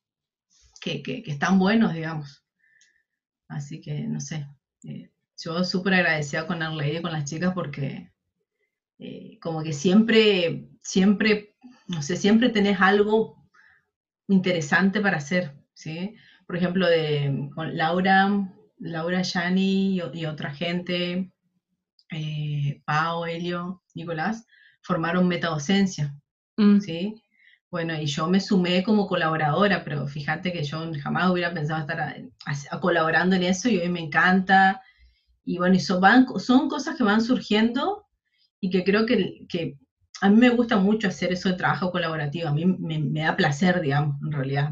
que, 0.81 1.23
están 1.27 1.59
buenos, 1.59 1.93
digamos. 1.93 2.43
Así 3.47 3.79
que, 3.79 4.07
no 4.07 4.19
sé, 4.21 4.47
eh, 4.85 5.11
yo 5.37 5.63
súper 5.63 5.93
agradecida 5.93 6.47
con 6.47 6.63
Arley 6.63 6.97
y 6.97 7.01
con 7.01 7.11
las 7.11 7.25
chicas 7.25 7.53
porque 7.53 8.11
eh, 8.99 9.37
como 9.41 9.63
que 9.63 9.73
siempre, 9.73 10.69
siempre, 10.81 11.55
no 11.87 12.01
sé, 12.01 12.15
siempre 12.17 12.49
tenés 12.49 12.81
algo 12.81 13.37
interesante 14.27 14.99
para 14.99 15.17
hacer, 15.17 15.55
¿sí? 15.73 16.15
por 16.47 16.55
ejemplo, 16.55 16.87
de, 16.87 17.49
con 17.53 17.75
Laura, 17.77 18.49
Laura 18.79 19.21
Yani 19.21 19.99
y, 20.13 20.25
otra 20.25 20.51
gente, 20.51 21.31
eh, 22.11 22.81
Pau, 22.85 23.25
Helio, 23.25 23.83
Nicolás, 23.93 24.47
formaron 24.81 25.27
metadocencia, 25.27 26.15
mm. 26.55 26.79
¿sí? 26.79 27.21
Bueno, 27.69 27.99
y 27.99 28.05
yo 28.05 28.27
me 28.27 28.39
sumé 28.39 28.81
como 28.81 29.07
colaboradora, 29.07 29.83
pero 29.83 30.07
fíjate 30.07 30.53
que 30.53 30.63
yo 30.63 30.89
jamás 31.03 31.29
hubiera 31.29 31.53
pensado 31.53 31.81
estar 31.81 32.79
colaborando 32.79 33.35
en 33.35 33.43
eso 33.43 33.67
y 33.67 33.77
hoy 33.77 33.89
me 33.89 33.99
encanta. 33.99 34.81
Y 35.43 35.57
bueno, 35.57 35.75
y 35.75 35.81
son, 35.81 36.01
son 36.39 36.69
cosas 36.69 36.95
que 36.95 37.03
van 37.03 37.21
surgiendo 37.21 38.06
y 38.59 38.69
que 38.69 38.83
creo 38.83 39.05
que, 39.05 39.77
a 40.21 40.29
mí 40.29 40.35
me 40.37 40.49
gusta 40.49 40.77
mucho 40.77 41.07
hacer 41.07 41.31
eso 41.31 41.49
de 41.49 41.55
trabajo 41.55 41.91
colaborativo, 41.91 42.49
a 42.49 42.53
mí 42.53 42.65
me, 42.65 43.21
da 43.21 43.35
placer, 43.35 43.81
digamos, 43.81 44.15
en 44.23 44.31
realidad. 44.31 44.69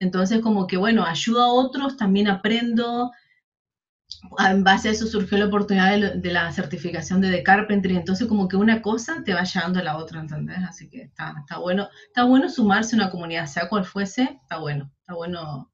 Entonces, 0.00 0.40
como 0.40 0.66
que, 0.66 0.76
bueno, 0.76 1.04
ayudo 1.04 1.42
a 1.42 1.52
otros, 1.52 1.96
también 1.96 2.28
aprendo. 2.28 3.12
En 4.38 4.64
base 4.64 4.88
a 4.88 4.92
eso 4.92 5.06
surgió 5.06 5.38
la 5.38 5.46
oportunidad 5.46 6.14
de, 6.16 6.32
la 6.32 6.50
certificación 6.52 7.20
de 7.20 7.30
The 7.30 7.42
Carpentry. 7.42 7.96
Entonces, 7.96 8.26
como 8.26 8.48
que 8.48 8.56
una 8.56 8.82
cosa 8.82 9.22
te 9.24 9.34
va 9.34 9.44
llevando 9.44 9.80
a 9.80 9.84
la 9.84 9.96
otra, 9.96 10.20
¿entendés? 10.20 10.58
Así 10.68 10.88
que 10.88 11.02
está, 11.02 11.34
está 11.40 11.58
bueno. 11.58 11.88
Está 12.06 12.24
bueno 12.24 12.48
sumarse 12.48 12.96
a 12.96 12.98
una 12.98 13.10
comunidad, 13.10 13.46
sea 13.46 13.68
cual 13.68 13.84
fuese, 13.84 14.38
está 14.42 14.58
bueno. 14.58 14.90
Está 15.00 15.14
bueno 15.14 15.70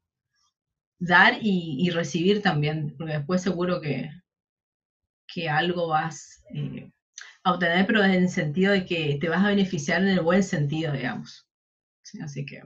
dar 0.98 1.38
y, 1.40 1.90
recibir 1.90 2.42
también, 2.42 2.94
porque 2.96 3.14
después 3.14 3.42
seguro 3.42 3.80
que, 3.80 4.10
que 5.26 5.48
algo 5.48 5.88
vas 5.88 6.42
eh, 6.54 6.90
a 7.44 7.52
obtener, 7.52 7.86
pero 7.86 8.02
en 8.02 8.10
el 8.10 8.28
sentido 8.28 8.72
de 8.72 8.84
que 8.84 9.18
te 9.20 9.28
vas 9.28 9.44
a 9.44 9.48
beneficiar 9.48 10.02
en 10.02 10.08
el 10.08 10.20
buen 10.20 10.42
sentido, 10.42 10.92
digamos. 10.92 11.46
así 12.20 12.44
que 12.44 12.62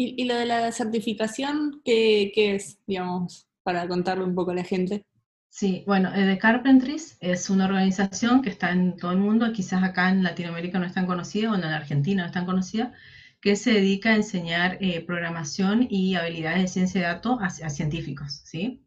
¿Y, 0.00 0.26
lo 0.26 0.36
de 0.36 0.46
la 0.46 0.70
certificación, 0.70 1.82
¿qué, 1.84 2.32
es, 2.36 2.78
digamos, 2.86 3.48
para 3.64 3.88
contarle 3.88 4.22
un 4.22 4.36
poco 4.36 4.52
a 4.52 4.54
la 4.54 4.62
gente? 4.62 5.04
Sí, 5.48 5.82
bueno, 5.88 6.12
The 6.12 6.34
eh, 6.34 6.38
Carpentries 6.38 7.16
es 7.20 7.50
una 7.50 7.64
organización 7.64 8.40
que 8.40 8.50
está 8.50 8.70
en 8.70 8.96
todo 8.96 9.10
el 9.10 9.18
mundo, 9.18 9.52
quizás 9.52 9.82
acá 9.82 10.10
en 10.10 10.22
Latinoamérica 10.22 10.78
no 10.78 10.86
es 10.86 10.94
tan 10.94 11.06
conocida, 11.06 11.50
o 11.50 11.56
en 11.56 11.64
Argentina 11.64 12.22
no 12.22 12.28
es 12.28 12.32
tan 12.32 12.46
conocida, 12.46 12.94
que 13.40 13.56
se 13.56 13.72
dedica 13.72 14.10
a 14.10 14.14
enseñar 14.14 14.78
eh, 14.80 15.00
programación 15.04 15.88
y 15.90 16.14
habilidades 16.14 16.62
de 16.62 16.68
ciencia 16.68 17.00
de 17.00 17.06
datos 17.08 17.38
a, 17.40 17.68
científicos, 17.68 18.42
¿sí? 18.44 18.84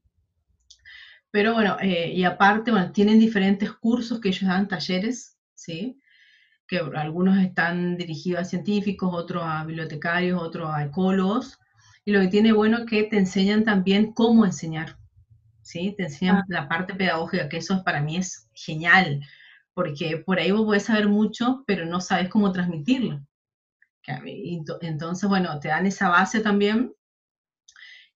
Pero 1.32 1.53
bueno, 1.53 1.77
eh, 1.82 2.11
y 2.13 2.23
aparte, 2.25 2.71
bueno, 2.71 2.91
tienen 2.91 3.19
diferentes 3.19 3.71
cursos 3.73 4.19
que 4.19 4.29
ellos 4.29 4.49
dan, 4.49 4.67
talleres, 4.67 5.38
¿sí? 5.55 5.99
Que 6.67 6.79
algunos 6.79 7.38
están 7.39 7.97
dirigidos 7.97 8.41
a 8.41 8.45
científicos, 8.45 9.11
otros 9.13 9.43
a 9.45 9.65
bibliotecarios, 9.65 10.41
otros 10.41 10.69
a 10.73 10.86
ecólogos. 10.86 11.59
Y 12.05 12.11
lo 12.13 12.21
que 12.21 12.27
tiene 12.29 12.53
bueno 12.53 12.79
es 12.79 12.86
que 12.86 13.03
te 13.03 13.17
enseñan 13.17 13.63
también 13.65 14.13
cómo 14.13 14.45
enseñar, 14.45 14.97
¿sí? 15.61 15.93
Te 15.97 16.03
enseñan 16.05 16.38
Ah. 16.38 16.45
la 16.49 16.67
parte 16.69 16.95
pedagógica, 16.95 17.49
que 17.49 17.57
eso 17.57 17.84
para 17.84 18.01
mí 18.01 18.17
es 18.17 18.49
genial, 18.53 19.21
porque 19.73 20.17
por 20.25 20.39
ahí 20.39 20.51
vos 20.51 20.63
podés 20.65 20.86
saber 20.86 21.07
mucho, 21.09 21.63
pero 21.67 21.86
no 21.86 22.01
sabes 22.01 22.29
cómo 22.29 22.51
transmitirlo. 22.51 23.21
Entonces, 24.82 25.29
bueno, 25.29 25.59
te 25.59 25.69
dan 25.69 25.86
esa 25.86 26.09
base 26.09 26.41
también. 26.41 26.93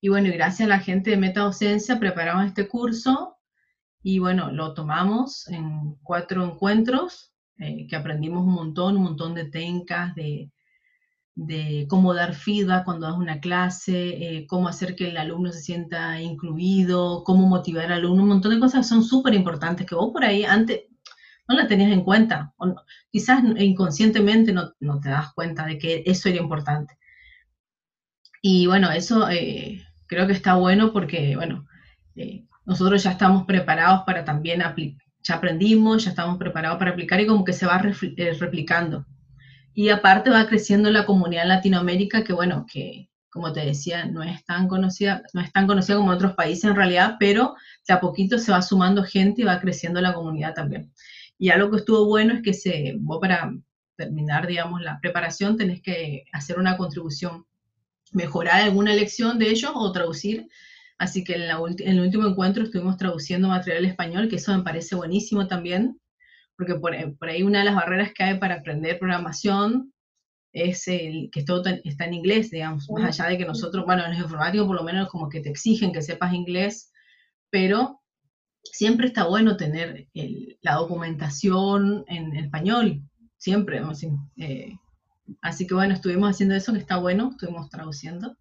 Y 0.05 0.09
bueno, 0.09 0.29
gracias 0.31 0.67
a 0.67 0.69
la 0.69 0.79
gente 0.81 1.09
de 1.09 1.17
MetaDocencia 1.17 1.99
preparamos 1.99 2.45
este 2.45 2.67
curso 2.67 3.37
y 4.03 4.19
bueno, 4.19 4.51
lo 4.51 4.75
tomamos 4.75 5.47
en 5.47 5.95
cuatro 6.03 6.45
encuentros, 6.45 7.33
eh, 7.57 7.87
que 7.87 7.95
aprendimos 7.95 8.43
un 8.43 8.53
montón, 8.53 8.97
un 8.97 9.01
montón 9.01 9.33
de 9.33 9.45
técnicas, 9.45 10.13
de, 10.13 10.51
de 11.33 11.87
cómo 11.89 12.13
dar 12.13 12.35
feedback 12.35 12.85
cuando 12.85 13.07
das 13.07 13.17
una 13.17 13.39
clase, 13.39 14.09
eh, 14.09 14.45
cómo 14.45 14.67
hacer 14.67 14.95
que 14.95 15.09
el 15.09 15.17
alumno 15.17 15.51
se 15.51 15.61
sienta 15.61 16.21
incluido, 16.21 17.23
cómo 17.23 17.47
motivar 17.47 17.85
al 17.85 17.93
alumno, 17.93 18.21
un 18.21 18.29
montón 18.29 18.53
de 18.53 18.59
cosas 18.59 18.81
que 18.85 18.89
son 18.89 19.03
súper 19.03 19.33
importantes 19.33 19.87
que 19.87 19.95
vos 19.95 20.11
por 20.13 20.23
ahí 20.23 20.43
antes 20.43 20.81
no 21.47 21.55
las 21.55 21.67
tenías 21.67 21.91
en 21.91 22.03
cuenta, 22.03 22.53
quizás 23.09 23.43
inconscientemente 23.57 24.53
no, 24.53 24.71
no 24.79 24.99
te 24.99 25.09
das 25.09 25.33
cuenta 25.33 25.65
de 25.65 25.79
que 25.79 26.03
eso 26.05 26.29
era 26.29 26.37
importante. 26.37 26.95
Y 28.43 28.67
bueno, 28.67 28.91
eso 28.91 29.27
eh, 29.31 29.84
creo 30.07 30.27
que 30.27 30.33
está 30.33 30.55
bueno 30.55 30.93
porque, 30.93 31.35
bueno, 31.35 31.65
eh, 32.15 32.45
nosotros 32.65 33.03
ya 33.03 33.11
estamos 33.11 33.45
preparados 33.45 34.03
para 34.05 34.25
también 34.25 34.61
aplicar, 34.61 35.05
ya 35.23 35.35
aprendimos, 35.35 36.03
ya 36.03 36.11
estamos 36.11 36.37
preparados 36.37 36.77
para 36.77 36.91
aplicar 36.91 37.19
y 37.19 37.27
como 37.27 37.43
que 37.43 37.53
se 37.53 37.65
va 37.65 37.81
eh, 38.17 38.33
replicando. 38.39 39.05
Y 39.73 39.89
aparte 39.89 40.29
va 40.29 40.47
creciendo 40.47 40.89
la 40.89 41.05
comunidad 41.05 41.43
en 41.43 41.49
Latinoamérica, 41.49 42.23
que 42.23 42.33
bueno, 42.33 42.65
que 42.71 43.09
como 43.35 43.51
te 43.51 43.65
decía, 43.65 44.05
no 44.05 44.23
es 44.23 44.45
tan 44.45 44.69
conocida, 44.69 45.21
no 45.33 45.41
es 45.41 45.51
tan 45.51 45.67
conocida 45.67 45.97
como 45.97 46.11
en 46.11 46.15
otros 46.15 46.35
países 46.35 46.63
en 46.63 46.75
realidad, 46.77 47.17
pero 47.19 47.55
de 47.85 47.93
a 47.93 47.99
poquito 47.99 48.37
se 48.37 48.49
va 48.49 48.61
sumando 48.61 49.03
gente 49.03 49.41
y 49.41 49.43
va 49.43 49.59
creciendo 49.59 49.99
la 49.99 50.13
comunidad 50.13 50.53
también. 50.53 50.93
Y 51.37 51.49
algo 51.49 51.69
que 51.69 51.77
estuvo 51.77 52.05
bueno 52.05 52.33
es 52.33 52.41
que 52.41 52.53
se, 52.53 52.95
vos 52.97 53.19
para 53.19 53.51
terminar, 53.97 54.47
digamos, 54.47 54.81
la 54.81 55.01
preparación 55.01 55.57
tenés 55.57 55.81
que 55.81 56.23
hacer 56.31 56.59
una 56.59 56.77
contribución, 56.77 57.45
mejorar 58.11 58.61
alguna 58.61 58.93
lección 58.93 59.39
de 59.39 59.49
ellos 59.49 59.71
o 59.75 59.91
traducir. 59.91 60.47
Así 60.97 61.23
que 61.23 61.33
en, 61.35 61.47
la 61.47 61.59
en 61.79 61.89
el 61.97 62.01
último 62.01 62.25
encuentro 62.27 62.63
estuvimos 62.63 62.97
traduciendo 62.97 63.49
material 63.49 63.85
español, 63.85 64.29
que 64.29 64.37
eso 64.37 64.55
me 64.57 64.63
parece 64.63 64.95
buenísimo 64.95 65.47
también, 65.47 65.99
porque 66.57 66.75
por, 66.75 66.95
eh, 66.95 67.13
por 67.19 67.29
ahí 67.29 67.43
una 67.43 67.59
de 67.59 67.65
las 67.65 67.75
barreras 67.75 68.13
que 68.13 68.23
hay 68.23 68.39
para 68.39 68.55
aprender 68.55 68.97
programación 68.99 69.93
es 70.53 70.87
el 70.87 71.29
que 71.33 71.43
todo 71.43 71.63
está 71.83 72.05
en 72.05 72.13
inglés, 72.13 72.49
digamos, 72.49 72.89
más 72.89 73.19
allá 73.19 73.29
de 73.31 73.37
que 73.37 73.45
nosotros, 73.45 73.85
bueno, 73.85 74.05
en 74.05 74.11
los 74.11 74.19
informáticos 74.21 74.65
por 74.67 74.77
lo 74.77 74.83
menos 74.83 75.09
como 75.09 75.27
que 75.27 75.41
te 75.41 75.49
exigen 75.49 75.91
que 75.91 76.01
sepas 76.01 76.33
inglés, 76.33 76.93
pero 77.49 78.01
siempre 78.63 79.07
está 79.07 79.25
bueno 79.25 79.57
tener 79.57 80.07
el- 80.13 80.57
la 80.61 80.75
documentación 80.75 82.05
en 82.07 82.35
español, 82.37 83.01
siempre, 83.37 83.81
decir, 83.85 84.11
eh, 84.37 84.77
así 85.41 85.67
que 85.67 85.73
bueno, 85.73 85.93
estuvimos 85.93 86.29
haciendo 86.29 86.55
eso 86.55 86.73
que 86.73 86.79
está 86.79 86.97
bueno, 86.97 87.31
estuvimos 87.31 87.69
traduciendo 87.69 88.37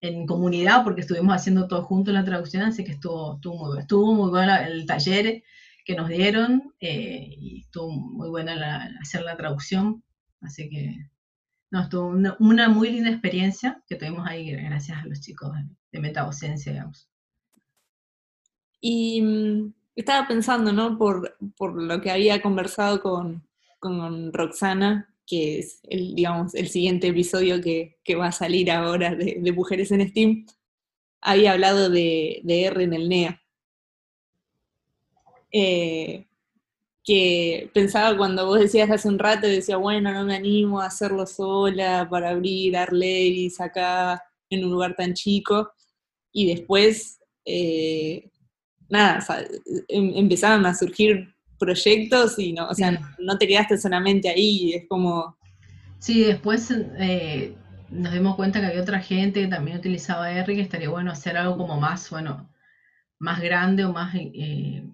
en 0.00 0.26
comunidad 0.26 0.84
porque 0.84 1.00
estuvimos 1.00 1.34
haciendo 1.34 1.68
todo 1.68 1.82
junto 1.82 2.12
la 2.12 2.24
traducción, 2.24 2.62
así 2.62 2.84
que 2.84 2.92
estuvo, 2.92 3.34
estuvo 3.34 3.56
muy 3.56 3.66
bueno, 3.68 3.80
estuvo 3.80 4.14
muy 4.14 4.30
bueno 4.30 4.56
el 4.56 4.86
taller 4.86 5.42
que 5.84 5.94
nos 5.94 6.08
dieron 6.08 6.74
eh, 6.80 7.34
y 7.38 7.60
estuvo 7.62 7.90
muy 7.90 8.28
buena 8.28 8.92
hacer 9.00 9.22
la 9.22 9.36
traducción, 9.36 10.02
así 10.40 10.68
que 10.68 11.10
no, 11.70 11.82
estuvo 11.82 12.06
una, 12.08 12.36
una 12.38 12.68
muy 12.68 12.90
linda 12.90 13.10
experiencia 13.10 13.82
que 13.88 13.96
tuvimos 13.96 14.26
ahí 14.26 14.50
gracias 14.52 14.98
a 14.98 15.06
los 15.06 15.20
chicos 15.20 15.52
de 15.92 16.00
MetaDocencia, 16.00 16.72
digamos. 16.72 17.08
Y 18.80 19.22
mm, 19.22 19.74
estaba 19.96 20.28
pensando, 20.28 20.72
¿no? 20.72 20.96
Por, 20.98 21.36
por 21.56 21.80
lo 21.80 22.00
que 22.00 22.10
había 22.10 22.40
conversado 22.42 23.00
con, 23.00 23.46
con 23.78 24.32
Roxana, 24.32 25.12
que 25.26 25.58
es 25.58 25.80
el, 25.84 26.14
digamos, 26.14 26.54
el 26.54 26.68
siguiente 26.68 27.08
episodio 27.08 27.60
que, 27.60 27.98
que 28.04 28.14
va 28.14 28.28
a 28.28 28.32
salir 28.32 28.70
ahora 28.70 29.14
de, 29.14 29.52
Mujeres 29.52 29.90
en 29.90 30.08
Steam, 30.08 30.46
había 31.20 31.52
hablado 31.52 31.90
de, 31.90 32.40
de 32.44 32.64
R 32.64 32.84
en 32.84 32.94
el 32.94 33.08
NEA. 33.08 33.42
Eh, 35.52 36.26
que 37.06 37.70
pensaba 37.72 38.16
cuando 38.16 38.46
vos 38.46 38.58
decías 38.58 38.90
hace 38.90 39.08
un 39.08 39.18
rato, 39.18 39.46
decía, 39.46 39.76
bueno, 39.76 40.12
no 40.12 40.24
me 40.24 40.34
animo 40.34 40.80
a 40.80 40.86
hacerlo 40.86 41.24
sola 41.26 42.08
para 42.10 42.30
abrir 42.30 42.76
Arleris 42.76 43.60
acá 43.60 44.22
en 44.50 44.64
un 44.64 44.72
lugar 44.72 44.96
tan 44.96 45.14
chico. 45.14 45.70
Y 46.32 46.52
después, 46.52 47.20
eh, 47.44 48.28
nada, 48.88 49.24
o 49.28 49.34
em- 49.88 50.28
a 50.66 50.74
surgir 50.74 51.35
proyectos 51.58 52.38
y 52.38 52.52
no, 52.52 52.68
o 52.68 52.74
sea, 52.74 52.92
Sí. 52.92 52.98
no, 53.18 53.38
te 53.38 53.46
quedaste 53.46 53.78
solamente 53.78 54.28
ahí, 54.28 54.74
es 54.74 54.84
como, 54.88 55.36
Sí, 55.98 56.24
después 56.24 56.70
eh, 56.98 57.56
nos 57.90 58.12
dimos 58.12 58.36
cuenta 58.36 58.60
que 58.60 58.66
había 58.66 58.82
otra 58.82 59.00
gente 59.00 59.40
que 59.42 59.48
también 59.48 59.78
utilizaba 59.78 60.30
R 60.30 60.52
y 60.52 60.56
que 60.56 60.62
estaría 60.62 60.88
bueno 60.88 61.10
hacer 61.10 61.36
algo 61.36 61.56
como 61.56 61.80
más, 61.80 62.10
bueno, 62.10 62.48
más 63.18 63.40
grande 63.40 63.84
o 63.84 63.92
más 63.92 64.14
eh, 64.14 64.84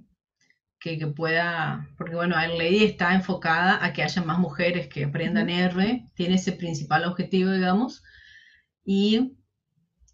que, 0.80 0.98
que 0.98 1.06
pueda, 1.08 1.88
porque 1.98 2.14
bueno, 2.14 2.36
Lady 2.36 2.84
está 2.84 3.14
enfocada 3.14 3.84
a 3.84 3.92
que 3.92 4.02
haya 4.02 4.22
más 4.22 4.38
mujeres 4.38 4.88
que 4.88 5.04
aprendan 5.04 5.48
Ujú. 5.48 5.80
R, 5.80 6.06
tiene 6.14 6.34
ese 6.36 6.52
principal 6.52 7.04
objetivo, 7.04 7.50
digamos, 7.52 8.02
y 8.84 9.32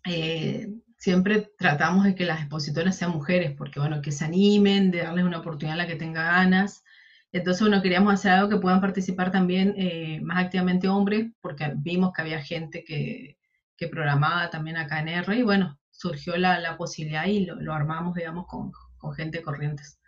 eh, 0.07 0.69
siempre 0.99 1.51
tratamos 1.59 2.05
de 2.05 2.15
que 2.17 2.27
las 2.27 2.41
expositoras 2.41 2.97
sean 2.97 3.13
mujeres, 3.13 3.55
porque 3.57 3.81
bueno, 3.81 4.03
que 4.03 4.13
se 4.13 4.25
animen, 4.27 4.91
de 4.93 5.03
darles 5.03 5.25
una 5.27 5.41
oportunidad 5.41 5.75
a 5.81 5.85
la 5.85 5.89
que 5.89 5.97
tenga 5.97 6.25
ganas. 6.25 6.85
Entonces, 7.33 7.63
bueno, 7.63 7.83
queríamos 7.83 8.15
hacer 8.15 8.33
algo 8.33 8.49
que 8.51 8.59
puedan 8.59 8.81
participar 8.81 9.31
también 9.33 9.75
eh, 9.79 10.21
más 10.23 10.45
activamente 10.45 10.89
hombres, 10.89 11.31
porque 11.41 11.73
vimos 11.77 12.13
que 12.13 12.23
había 12.23 12.41
gente 12.43 12.85
que, 12.85 13.39
que 13.77 13.89
programaba 13.89 14.51
también 14.51 14.77
acá 14.79 15.01
en 15.01 15.09
R, 15.09 15.37
y 15.39 15.43
bueno, 15.43 15.79
surgió 15.91 16.37
la, 16.37 16.59
la 16.61 16.77
posibilidad 16.77 17.27
y 17.27 17.47
lo, 17.47 17.57
lo 17.57 17.75
armamos, 17.75 18.15
digamos, 18.15 18.47
con, 18.47 18.73
con 18.99 19.13
gente 19.15 19.43
corrientes. 19.43 20.01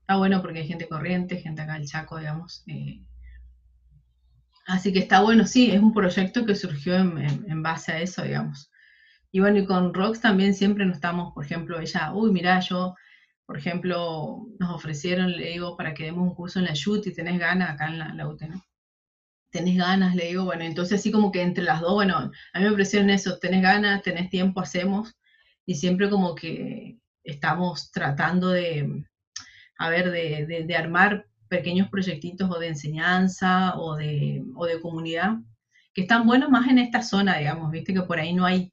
Está 0.00 0.16
bueno 0.16 0.42
porque 0.42 0.60
hay 0.60 0.68
gente 0.68 0.88
corriente, 0.88 1.38
gente 1.38 1.62
acá 1.62 1.74
del 1.74 1.86
Chaco, 1.86 2.18
digamos. 2.18 2.64
eh, 2.68 3.02
así 4.66 4.92
que 4.92 4.98
está 5.00 5.20
bueno, 5.22 5.46
sí, 5.46 5.70
es 5.70 5.80
un 5.80 5.92
proyecto 5.94 6.44
que 6.44 6.54
surgió 6.54 6.94
en, 6.96 7.18
en- 7.18 7.50
en 7.50 7.62
base 7.62 7.92
a 7.92 8.00
eso, 8.00 8.22
digamos. 8.22 8.70
Y 9.32 9.40
bueno, 9.40 9.58
y 9.58 9.66
con 9.66 9.94
Rox 9.94 10.20
también 10.20 10.54
siempre 10.54 10.84
nos 10.86 10.96
estamos, 10.96 11.32
por 11.34 11.44
ejemplo, 11.44 11.80
ella, 11.80 12.12
uy, 12.14 12.32
mirá, 12.32 12.60
yo, 12.60 12.94
por 13.46 13.58
ejemplo, 13.58 14.46
nos 14.58 14.74
ofrecieron, 14.74 15.32
le 15.32 15.50
digo, 15.50 15.76
para 15.76 15.94
que 15.94 16.04
demos 16.04 16.24
un 16.28 16.34
curso 16.34 16.58
en 16.58 16.66
la 16.66 16.74
YUT 16.74 17.06
y 17.06 17.14
tenés 17.14 17.38
ganas 17.38 17.70
acá 17.70 17.88
en 17.88 17.98
la, 17.98 18.14
la 18.14 18.28
UT, 18.28 18.48
¿no? 18.48 18.64
Tenés 19.50 19.76
ganas, 19.78 20.14
le 20.14 20.26
digo, 20.28 20.44
bueno, 20.44 20.64
entonces 20.64 21.00
así 21.00 21.10
como 21.12 21.32
que 21.32 21.42
entre 21.42 21.64
las 21.64 21.80
dos, 21.80 21.94
bueno, 21.94 22.16
a 22.18 22.58
mí 22.58 22.64
me 22.64 22.70
ofrecieron 22.70 23.10
eso, 23.10 23.38
tenés 23.38 23.62
ganas, 23.62 24.02
tenés 24.02 24.30
tiempo, 24.30 24.60
hacemos, 24.60 25.14
y 25.66 25.76
siempre 25.76 26.10
como 26.10 26.34
que 26.34 26.98
estamos 27.24 27.90
tratando 27.92 28.50
de, 28.50 29.04
a 29.78 29.90
ver, 29.90 30.10
de, 30.10 30.46
de- 30.46 30.64
de 30.64 30.76
armar 30.76 31.26
pequeños 31.48 31.88
proyectitos 31.90 32.50
o 32.50 32.58
de 32.58 32.68
enseñanza 32.68 33.76
o 33.78 33.96
de, 33.96 34.44
o 34.56 34.66
de 34.66 34.80
comunidad, 34.80 35.36
que 35.94 36.02
están 36.02 36.26
buenos 36.26 36.50
más 36.50 36.68
en 36.68 36.78
esta 36.78 37.02
zona, 37.02 37.38
digamos, 37.38 37.70
viste 37.70 37.94
que 37.94 38.02
por 38.02 38.18
ahí 38.20 38.34
no 38.34 38.44
hay 38.46 38.72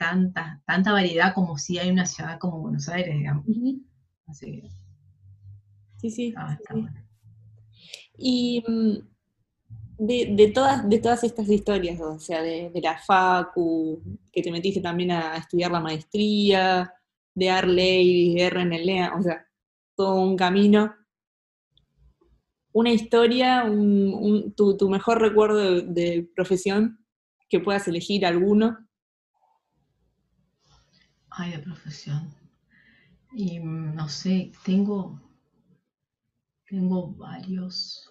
tanta, 0.00 0.62
tanta 0.66 0.92
variedad 0.92 1.34
como 1.34 1.58
si 1.58 1.78
hay 1.78 1.90
una 1.90 2.06
ciudad 2.06 2.38
como 2.38 2.58
Buenos 2.58 2.88
Aires, 2.88 3.14
digamos. 3.18 3.44
Así 4.26 4.46
que 4.62 4.68
sí, 5.98 6.10
sí, 6.10 6.10
sí, 6.10 6.28
está 6.28 6.56
sí. 6.74 6.80
bueno. 6.80 7.04
Y 8.16 8.64
mm, 8.66 8.96
de, 9.98 10.32
de 10.34 10.48
todas, 10.52 10.88
de 10.88 10.98
todas 11.00 11.22
estas 11.22 11.46
historias, 11.50 12.00
o 12.00 12.18
sea, 12.18 12.40
de, 12.40 12.70
de 12.70 12.80
la 12.80 12.96
FACU, 12.98 14.02
que 14.32 14.40
te 14.42 14.50
metiste 14.50 14.80
también 14.80 15.10
a 15.10 15.36
estudiar 15.36 15.70
la 15.70 15.80
maestría, 15.80 16.94
de 17.34 17.50
Arley, 17.50 18.34
de 18.36 18.48
RNLEA, 18.50 19.14
o 19.18 19.22
sea, 19.22 19.46
todo 19.94 20.14
un 20.14 20.34
camino. 20.36 20.94
Una 22.72 22.90
historia, 22.90 23.64
un- 23.64 24.14
un- 24.14 24.52
tu, 24.54 24.76
tu 24.78 24.88
mejor 24.88 25.20
recuerdo 25.20 25.58
de, 25.58 25.82
de 25.82 26.30
profesión, 26.34 27.04
que 27.50 27.60
puedas 27.60 27.86
elegir 27.86 28.24
alguno. 28.24 28.78
Ay, 31.40 31.50
de 31.52 31.58
profesión. 31.58 32.22
Y 33.32 33.58
no 33.58 34.08
sé, 34.08 34.52
tengo, 34.64 35.20
tengo 36.66 37.06
varios. 37.18 38.08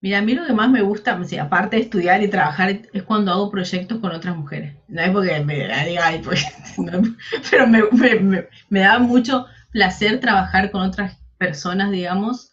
Mira, 0.00 0.18
a 0.18 0.22
mí 0.22 0.34
lo 0.34 0.46
que 0.46 0.52
más 0.52 0.70
me 0.70 0.82
gusta, 0.82 1.18
aparte 1.40 1.76
de 1.76 1.82
estudiar 1.82 2.22
y 2.22 2.28
trabajar, 2.28 2.70
es 2.92 3.02
cuando 3.02 3.32
hago 3.32 3.50
proyectos 3.50 3.98
con 4.00 4.12
otras 4.12 4.36
mujeres. 4.36 4.76
No 4.86 5.02
es 5.02 5.10
porque 5.10 5.40
me 5.44 5.54
diga, 5.86 6.12
no, 6.78 7.16
pero 7.50 7.66
me- 7.66 8.46
me 8.70 8.80
da 8.80 8.98
mucho, 9.00 9.46
placer 9.72 10.20
trabajar 10.20 10.70
con 10.70 10.82
otras 10.82 11.18
personas, 11.36 11.90
digamos, 11.90 12.52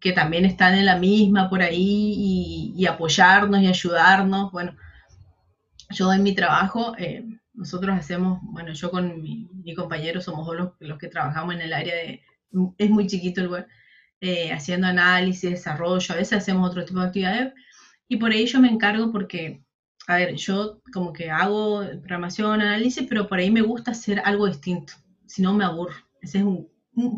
que 0.00 0.12
también 0.12 0.44
están 0.46 0.74
en 0.74 0.86
la 0.86 0.96
misma 0.98 1.50
por 1.50 1.62
ahí 1.62 2.14
y, 2.76 2.86
apoyarnos 2.86 3.60
y 3.62 3.68
ayudarnos. 3.68 4.52
Bueno, 4.52 4.74
yo 5.90 6.12
en 6.12 6.22
mi 6.22 6.34
trabajo, 6.34 6.94
eh, 6.98 7.24
nosotros 7.54 7.96
hacemos, 7.96 8.40
bueno, 8.42 8.72
yo 8.72 8.90
con 8.90 9.22
mi, 9.22 9.74
compañero 9.74 10.20
somos 10.20 10.54
los, 10.54 10.72
los 10.80 10.98
que 10.98 11.08
trabajamos 11.08 11.54
en 11.54 11.62
el 11.62 11.72
área 11.72 11.94
de, 11.94 12.22
es 12.78 12.90
muy 12.90 13.06
chiquito 13.06 13.40
el 13.40 13.48
web, 13.48 13.66
eh, 14.20 14.52
haciendo 14.52 14.86
análisis, 14.86 15.50
desarrollo, 15.50 16.14
a 16.14 16.16
veces 16.16 16.38
hacemos 16.38 16.70
otro 16.70 16.84
tipo 16.84 17.00
de 17.00 17.06
actividades, 17.06 17.54
y 18.08 18.16
por 18.16 18.30
ahí 18.32 18.46
yo 18.46 18.60
me 18.60 18.68
encargo 18.68 19.10
porque, 19.12 19.64
a 20.06 20.16
ver, 20.16 20.34
yo 20.34 20.80
como 20.92 21.12
que 21.12 21.30
hago 21.30 21.84
programación, 22.00 22.60
análisis, 22.60 23.06
pero 23.08 23.28
por 23.28 23.38
ahí 23.38 23.50
me 23.50 23.62
gusta 23.62 23.92
hacer 23.92 24.20
algo 24.24 24.46
distinto, 24.46 24.92
si 25.26 25.42
no 25.42 25.54
me 25.54 25.64
aburro. 25.64 25.94
Ese 26.20 26.38
es 26.38 26.44
un, 26.44 26.68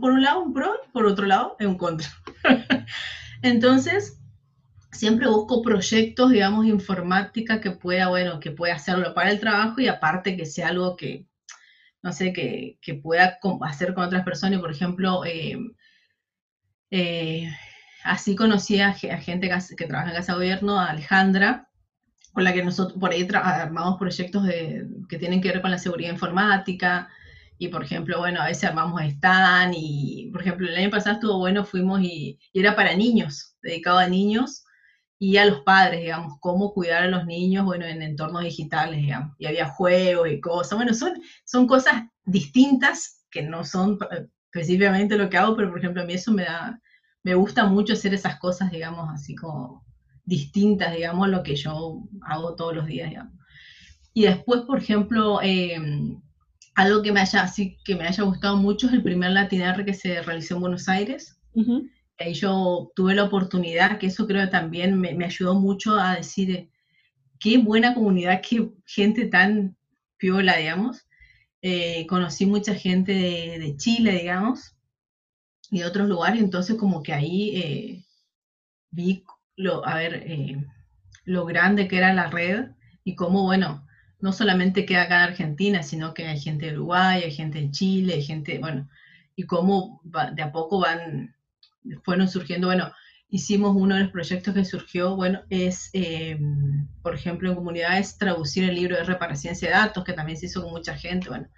por 0.01 0.13
un 0.13 0.23
lado 0.23 0.43
un 0.43 0.53
pro, 0.53 0.73
por 0.93 1.07
otro 1.07 1.27
lado 1.27 1.57
es 1.59 1.67
un 1.67 1.77
contra. 1.77 2.09
Entonces, 3.43 4.21
siempre 4.97 5.29
busco 5.29 5.63
proyectos, 5.63 6.31
digamos, 6.31 6.67
informática 6.67 7.61
que 7.61 7.71
pueda, 7.71 8.09
bueno, 8.09 8.41
que 8.41 8.51
pueda 8.51 8.75
hacerlo 8.75 9.15
para 9.15 9.31
el 9.31 9.41
trabajo 9.41 9.81
y 9.81 9.89
aparte 9.89 10.37
que 10.37 10.47
sea 10.47 10.69
algo 10.69 10.97
que, 10.97 11.27
no 12.03 12.13
sé, 12.13 12.33
que, 12.33 12.79
que 12.81 12.95
pueda 12.95 13.39
hacer 13.63 13.95
con 13.95 14.05
otras 14.05 14.25
personas. 14.25 14.61
Por 14.61 14.71
ejemplo, 14.73 15.25
eh, 15.25 15.59
eh, 16.91 17.51
así 18.05 18.37
conocí 18.37 18.81
a, 18.81 18.93
gente 18.93 19.51
que, 19.77 19.87
trabaja 19.87 20.11
en 20.11 20.17
Casa 20.17 20.35
Gobierno, 20.35 20.79
a 20.79 20.91
Alejandra, 20.91 21.69
con 22.33 22.45
la 22.45 22.53
que 22.53 22.65
nosotros 22.65 22.99
por 22.99 23.13
ahí 23.13 23.27
armamos 23.33 23.99
proyectos 23.99 24.45
de, 24.45 24.87
que 25.09 25.19
tienen 25.19 25.41
que 25.41 25.49
ver 25.49 25.63
con 25.63 25.71
la 25.71 25.79
seguridad 25.79 26.13
informática. 26.13 27.09
Y 27.59 27.69
por 27.69 27.83
ejemplo, 27.83 28.19
bueno, 28.19 28.43
a 28.43 28.47
veces 28.47 28.65
armamos 28.65 29.03
stand 29.03 29.75
y, 29.77 30.31
por 30.33 30.43
ejemplo, 30.43 30.69
el 30.69 30.77
año 30.77 30.91
pasado 30.91 31.15
estuvo 31.17 31.39
bueno, 31.39 31.65
fuimos 31.65 32.03
y, 32.03 32.39
era 32.53 32.77
para 32.77 32.95
niños, 32.95 33.57
dedicado 33.63 33.99
a 33.99 34.09
niños 34.09 34.66
y 35.19 35.39
a 35.39 35.47
los 35.47 35.61
padres, 35.63 36.01
digamos, 36.03 36.39
cómo 36.41 36.75
cuidar 36.75 37.05
a 37.05 37.09
los 37.09 37.25
niños, 37.27 37.65
bueno, 37.65 37.87
en 37.87 38.03
entornos 38.03 38.43
digitales, 38.43 39.01
digamos. 39.01 39.35
Y 39.39 39.47
había 39.47 39.69
juegos 39.69 40.29
y 40.29 40.41
cosas. 40.41 40.77
Bueno, 40.77 40.93
son, 40.93 41.15
son 41.45 41.67
cosas 41.67 42.05
distintas 42.25 43.25
que 43.31 43.43
no 43.43 43.65
son 43.65 43.99
eh, 44.11 44.27
específicamente 44.53 45.17
lo 45.17 45.31
que 45.31 45.39
hago, 45.39 45.57
pero 45.57 45.71
por 45.71 45.79
ejemplo 45.79 46.03
a 46.03 46.05
mí 46.05 46.15
eso 46.15 46.33
me 46.33 46.45
da, 46.45 46.81
me 47.23 47.35
gusta 47.35 47.67
mucho 47.67 47.95
hacer 47.95 48.13
esas 48.15 48.39
cosas, 48.39 48.71
digamos, 48.71 49.09
así 49.13 49.35
como 49.35 49.85
distintas, 50.25 50.95
digamos, 50.95 51.29
lo 51.29 51.43
que 51.43 51.57
yo 51.57 52.03
hago 52.23 52.55
todos 52.55 52.75
los 52.75 52.87
días, 52.87 53.09
digamos. 53.09 53.33
Y 54.13 54.23
después, 54.23 54.63
por 54.63 54.79
ejemplo, 54.79 55.41
em, 55.43 56.21
algo 56.75 57.03
que 57.03 57.13
me 57.13 57.21
haya, 57.21 57.43
así, 57.43 57.79
que 57.85 57.95
me 57.95 58.07
haya 58.07 58.25
gustado 58.25 58.57
mucho 58.57 58.87
es 58.87 58.93
el 58.93 59.03
primer 59.03 59.31
Latinar 59.33 59.85
que 59.85 59.95
se 59.95 60.23
realizó 60.23 60.57
en 60.57 60.61
Buenos 60.61 60.89
Aires. 60.89 61.39
Ahí 62.19 62.35
yo 62.35 62.93
tuve 62.95 63.15
la 63.15 63.25
oportunidad, 63.25 63.99
que 63.99 64.07
eso 64.07 64.27
creo 64.27 64.45
que 64.45 64.51
también 64.51 64.99
me, 64.99 65.25
ayudó 65.25 65.55
mucho 65.55 65.97
a 65.97 66.17
decir, 66.17 66.71
qué 67.39 67.59
buena 67.59 67.95
comunidad, 67.95 68.41
qué 68.49 68.71
gente 68.87 69.27
tan 69.27 69.77
piola, 70.17 70.57
digamos. 70.57 71.07
Eh, 71.63 72.07
conocí 72.07 72.47
mucha 72.47 72.75
gente 72.75 73.13
de, 73.13 73.77
Chile, 73.77 74.13
digamos, 74.13 74.77
y 75.71 75.81
de 75.81 75.85
otros 75.87 76.09
lugares, 76.09 76.41
entonces 76.41 76.77
como 76.77 77.03
que 77.03 77.13
ahí 77.13 77.57
eh, 77.57 78.05
vi 78.91 79.25
lo, 79.57 79.87
a 79.87 79.97
ver, 79.97 80.23
eh, 80.27 80.65
lo 81.25 81.45
grande 81.45 81.89
que 81.89 81.99
era 81.99 82.15
la 82.15 82.29
red 82.29 82.71
y 83.05 83.15
cómo, 83.17 83.43
bueno, 83.43 83.87
no 84.21 84.33
solamente 84.33 84.87
queda 84.87 85.03
acá 85.03 85.17
en 85.17 85.31
Argentina, 85.31 85.83
sino 85.83 86.15
que 86.15 86.27
hay 86.27 86.41
gente 86.41 86.67
de 86.67 86.73
Uruguay, 86.75 87.23
hay 87.25 87.33
gente 87.33 87.61
de 87.61 87.71
Chile, 87.71 88.15
hay 88.15 88.23
gente, 88.23 88.59
bueno, 88.59 88.89
y 89.35 89.45
cómo 89.45 90.01
de 90.05 90.43
a 90.43 90.53
poco 90.53 90.81
van, 90.81 91.36
fueron 92.05 92.29
surgiendo, 92.29 92.69
bueno, 92.69 92.93
hicimos 93.29 93.75
uno 93.77 93.95
de 93.95 94.03
los 94.03 94.13
proyectos 94.13 94.55
que 94.55 94.65
surgió, 94.65 95.17
bueno, 95.17 95.43
es, 95.51 95.91
em, 95.93 96.87
por 97.03 97.15
ejemplo, 97.15 97.51
en 97.51 97.57
comunidades 97.57 98.19
traducir 98.19 98.65
el 98.65 98.77
libro 98.77 98.97
de 98.97 99.05
reparación 99.05 99.55
de 99.55 99.69
datos, 99.69 100.05
que 100.05 100.13
también 100.13 100.39
se 100.39 100.47
hizo 100.47 100.63
con 100.63 100.73
mucha 100.73 100.97
gente, 100.97 101.29
bueno. 101.29 101.49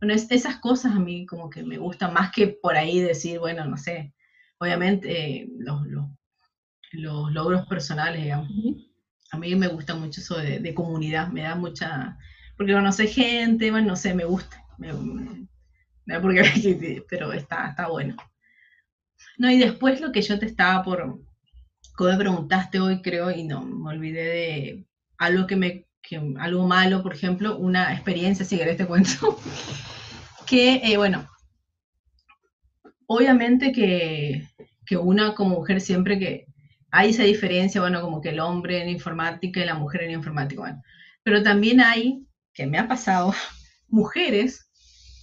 Bueno, 0.00 0.14
esas 0.14 0.56
cosas 0.56 0.92
a 0.92 0.98
mí 0.98 1.24
como 1.26 1.48
que 1.48 1.62
me 1.62 1.78
gustan 1.78 2.12
más 2.12 2.30
que 2.32 2.48
por 2.48 2.76
ahí 2.76 3.00
decir, 3.00 3.38
bueno, 3.38 3.64
no 3.64 3.76
sé, 3.78 4.12
obviamente 4.58 5.40
eh, 5.40 5.48
los, 5.58 5.80
logros 6.92 7.66
personales, 7.66 8.22
digamos. 8.22 8.48
A 9.32 9.38
mí 9.38 9.54
me 9.56 9.68
gusta 9.68 9.94
mucho 9.94 10.20
eso 10.20 10.36
de, 10.36 10.74
comunidad, 10.74 11.28
me 11.28 11.42
da 11.42 11.54
mucha, 11.54 12.18
porque 12.56 12.72
conoce 12.72 13.06
gente, 13.06 13.70
bueno, 13.70 13.88
no 13.88 13.96
sé, 13.96 14.14
me 14.14 14.24
gusta, 14.24 14.62
me, 14.78 14.92
da 16.06 16.20
porque, 16.20 16.42
pero 17.08 17.32
está, 17.32 17.70
está 17.70 17.88
bueno. 17.88 18.16
No, 19.38 19.50
y 19.50 19.58
después 19.58 20.00
lo 20.00 20.12
que 20.12 20.22
yo 20.22 20.38
te 20.38 20.46
estaba 20.46 20.82
por, 20.82 21.20
como 21.96 22.10
me 22.10 22.16
preguntaste 22.16 22.80
hoy, 22.80 23.02
creo, 23.02 23.30
y 23.30 23.44
no, 23.44 23.62
me 23.62 23.90
olvidé 23.90 24.24
de 24.24 24.86
algo 25.18 25.46
que 25.46 25.56
me, 25.56 25.86
algo 26.38 26.66
malo, 26.66 27.02
por 27.02 27.14
ejemplo, 27.14 27.56
una 27.56 27.92
experiencia, 27.92 28.44
si 28.44 28.56
querés 28.58 28.76
te 28.76 28.86
cuento, 28.86 29.38
que, 30.46 30.76
eh, 30.84 30.96
bueno, 30.96 31.28
obviamente 33.06 33.72
que, 33.72 34.48
que 34.86 34.96
una 34.96 35.34
como 35.34 35.56
mujer 35.56 35.80
siempre 35.80 36.18
que 36.18 36.46
hay 36.90 37.10
esa 37.10 37.24
diferencia, 37.24 37.80
bueno, 37.80 38.00
como 38.00 38.20
que 38.20 38.30
el 38.30 38.40
hombre 38.40 38.82
en 38.82 38.88
informática 38.88 39.60
y 39.60 39.64
la 39.64 39.74
mujer 39.74 40.02
en 40.02 40.12
informática, 40.12 40.60
bueno, 40.60 40.82
pero 41.22 41.42
también 41.42 41.80
hay, 41.80 42.26
que 42.52 42.66
me 42.66 42.78
ha 42.78 42.86
pasado, 42.86 43.34
mujeres 43.88 44.70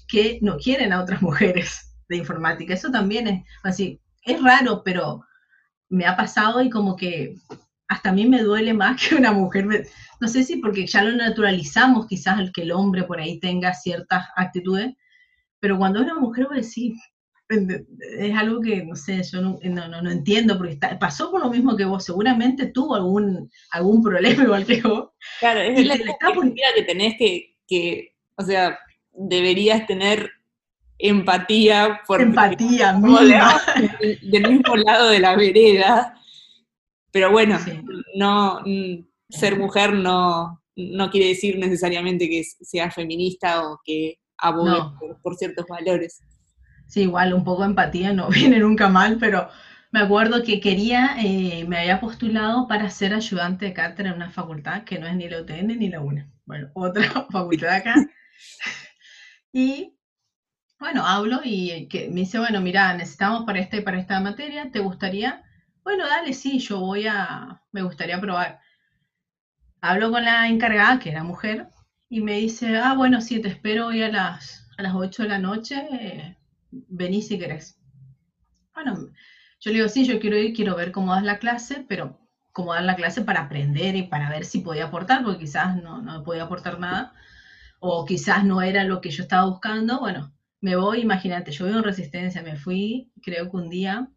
que 0.07 0.39
no 0.41 0.57
quieren 0.57 0.91
a 0.91 1.01
otras 1.01 1.21
mujeres 1.21 1.90
de 2.11 2.17
informática. 2.17 2.73
Eso 2.73 2.91
también 2.91 3.27
es 3.27 3.43
así, 3.63 3.99
es 4.23 4.41
raro, 4.43 4.83
pero 4.83 5.23
me 5.89 6.05
ha 6.05 6.15
pasado 6.15 6.61
y 6.61 6.69
como 6.69 6.95
que 6.95 7.35
hasta 7.87 8.09
a 8.09 8.13
mí 8.13 8.27
me 8.27 8.43
duele 8.43 8.73
más 8.73 9.01
que 9.01 9.15
una 9.15 9.31
mujer. 9.31 9.65
No 10.19 10.27
sé 10.27 10.43
si 10.43 10.57
porque 10.57 10.85
ya 10.85 11.03
lo 11.03 11.15
naturalizamos 11.15 12.07
quizás 12.07 12.39
el 12.39 12.51
que 12.51 12.63
el 12.63 12.71
hombre 12.71 13.03
por 13.03 13.19
ahí 13.19 13.39
tenga 13.39 13.73
ciertas 13.73 14.27
actitudes, 14.35 14.93
pero 15.59 15.77
cuando 15.77 15.99
es 15.99 16.05
una 16.05 16.19
mujer, 16.19 16.47
voy 16.47 16.57
a 16.57 16.61
decir, 16.61 16.93
es 17.49 18.35
algo 18.35 18.61
que, 18.61 18.83
no 18.83 18.95
sé, 18.95 19.21
yo 19.23 19.41
no, 19.41 19.59
no, 19.63 20.01
no 20.01 20.11
entiendo, 20.11 20.57
porque 20.57 20.77
pasó 20.99 21.31
por 21.31 21.41
lo 21.41 21.49
mismo 21.49 21.75
que 21.75 21.85
vos, 21.85 22.03
seguramente 22.03 22.67
tuvo 22.67 22.95
algún, 22.95 23.49
algún 23.71 24.03
problema 24.03 24.43
igual 24.43 24.65
que 24.65 24.81
vos. 24.81 25.09
Claro, 25.39 25.61
es 25.61 25.85
la 25.85 25.95
perspectiva 25.95 26.67
que 26.75 26.83
tenés 26.83 27.15
que, 27.17 27.55
que, 27.67 28.15
o 28.35 28.43
sea, 28.43 28.77
deberías 29.13 29.85
tener 29.87 30.31
empatía. 31.01 32.01
Por, 32.07 32.21
empatía, 32.21 32.93
del 34.21 34.49
mismo 34.49 34.75
lado 34.75 35.09
de 35.09 35.19
la 35.19 35.35
vereda. 35.35 36.15
Pero 37.11 37.31
bueno, 37.31 37.59
no 38.15 38.61
ser 39.29 39.57
mujer 39.57 39.93
no, 39.93 40.61
no 40.75 41.09
quiere 41.09 41.29
decir 41.29 41.57
necesariamente 41.57 42.29
que 42.29 42.43
sea 42.43 42.91
feminista 42.91 43.67
o 43.67 43.79
que 43.83 44.19
abogue 44.37 45.17
por, 45.21 45.35
ciertos 45.35 45.65
valores. 45.67 46.21
Sí, 46.87 47.01
igual 47.01 47.33
un 47.33 47.43
poco 47.43 47.61
de 47.61 47.69
empatía 47.69 48.13
no 48.13 48.29
viene 48.29 48.59
nunca 48.59 48.89
mal, 48.89 49.17
pero 49.19 49.47
me 49.91 50.01
acuerdo 50.01 50.43
que 50.43 50.59
quería, 50.59 51.15
eh, 51.19 51.65
me 51.67 51.79
había 51.79 51.99
postulado 51.99 52.67
para 52.67 52.89
ser 52.89 53.13
ayudante 53.13 53.65
de 53.65 53.73
cátedra 53.73 54.09
en 54.09 54.15
una 54.15 54.31
facultad 54.31 54.83
que 54.83 54.99
no 54.99 55.07
es 55.07 55.15
ni 55.15 55.29
la 55.29 55.41
UTN 55.41 55.67
ni 55.79 55.89
la 55.89 56.01
UNA. 56.01 56.29
Bueno, 56.45 56.69
otra 56.73 57.03
facultad 57.31 57.75
acá. 57.75 57.95
Y 59.53 59.97
bueno, 60.81 61.05
hablo 61.05 61.41
y 61.43 61.87
me 62.09 62.21
dice, 62.21 62.39
bueno, 62.39 62.59
mira, 62.59 62.91
necesitamos 62.95 63.45
para 63.45 63.59
esta 63.59 63.83
para 63.83 63.99
esta 63.99 64.19
materia, 64.19 64.71
¿te 64.71 64.79
gustaría? 64.79 65.43
Bueno, 65.83 66.07
dale, 66.07 66.33
sí, 66.33 66.57
yo 66.57 66.79
voy 66.79 67.05
a, 67.05 67.61
me 67.71 67.83
gustaría 67.83 68.19
probar. 68.19 68.59
Hablo 69.79 70.09
con 70.09 70.25
la 70.25 70.47
encargada, 70.47 70.97
que 70.97 71.11
era 71.11 71.23
mujer, 71.23 71.67
y 72.09 72.21
me 72.21 72.37
dice, 72.37 72.77
ah, 72.77 72.95
bueno, 72.95 73.21
sí, 73.21 73.39
te 73.39 73.49
espero 73.49 73.87
hoy 73.87 74.01
a 74.01 74.09
las, 74.09 74.67
a 74.75 74.81
las 74.81 74.95
8 74.95 75.21
de 75.21 75.29
la 75.29 75.37
noche, 75.37 76.35
vení 76.71 77.21
si 77.21 77.37
querés. 77.37 77.79
Bueno, 78.73 78.95
yo 79.59 79.71
le 79.71 79.77
digo, 79.77 79.87
sí, 79.87 80.03
yo 80.05 80.19
quiero 80.19 80.35
ir, 80.39 80.55
quiero 80.55 80.75
ver 80.75 80.91
cómo 80.91 81.13
das 81.13 81.23
la 81.23 81.37
clase, 81.37 81.85
pero 81.87 82.19
cómo 82.53 82.73
dar 82.73 82.85
la 82.85 82.95
clase 82.95 83.21
para 83.21 83.41
aprender 83.41 83.95
y 83.95 84.03
para 84.07 84.31
ver 84.31 84.45
si 84.45 84.61
podía 84.61 84.85
aportar, 84.85 85.23
porque 85.23 85.41
quizás 85.41 85.75
no, 85.75 86.01
no 86.01 86.23
podía 86.23 86.45
aportar 86.45 86.79
nada, 86.79 87.13
o 87.79 88.03
quizás 88.03 88.43
no 88.43 88.63
era 88.63 88.83
lo 88.83 88.99
que 88.99 89.11
yo 89.11 89.21
estaba 89.21 89.45
buscando, 89.45 89.99
bueno, 89.99 90.33
me 90.61 90.75
voy, 90.75 91.01
imagínate, 91.01 91.51
yo 91.51 91.65
vivo 91.65 91.79
en 91.79 91.83
Resistencia, 91.83 92.43
me 92.43 92.55
fui, 92.55 93.11
creo 93.21 93.49
que 93.49 93.57
un 93.57 93.69
día, 93.69 94.07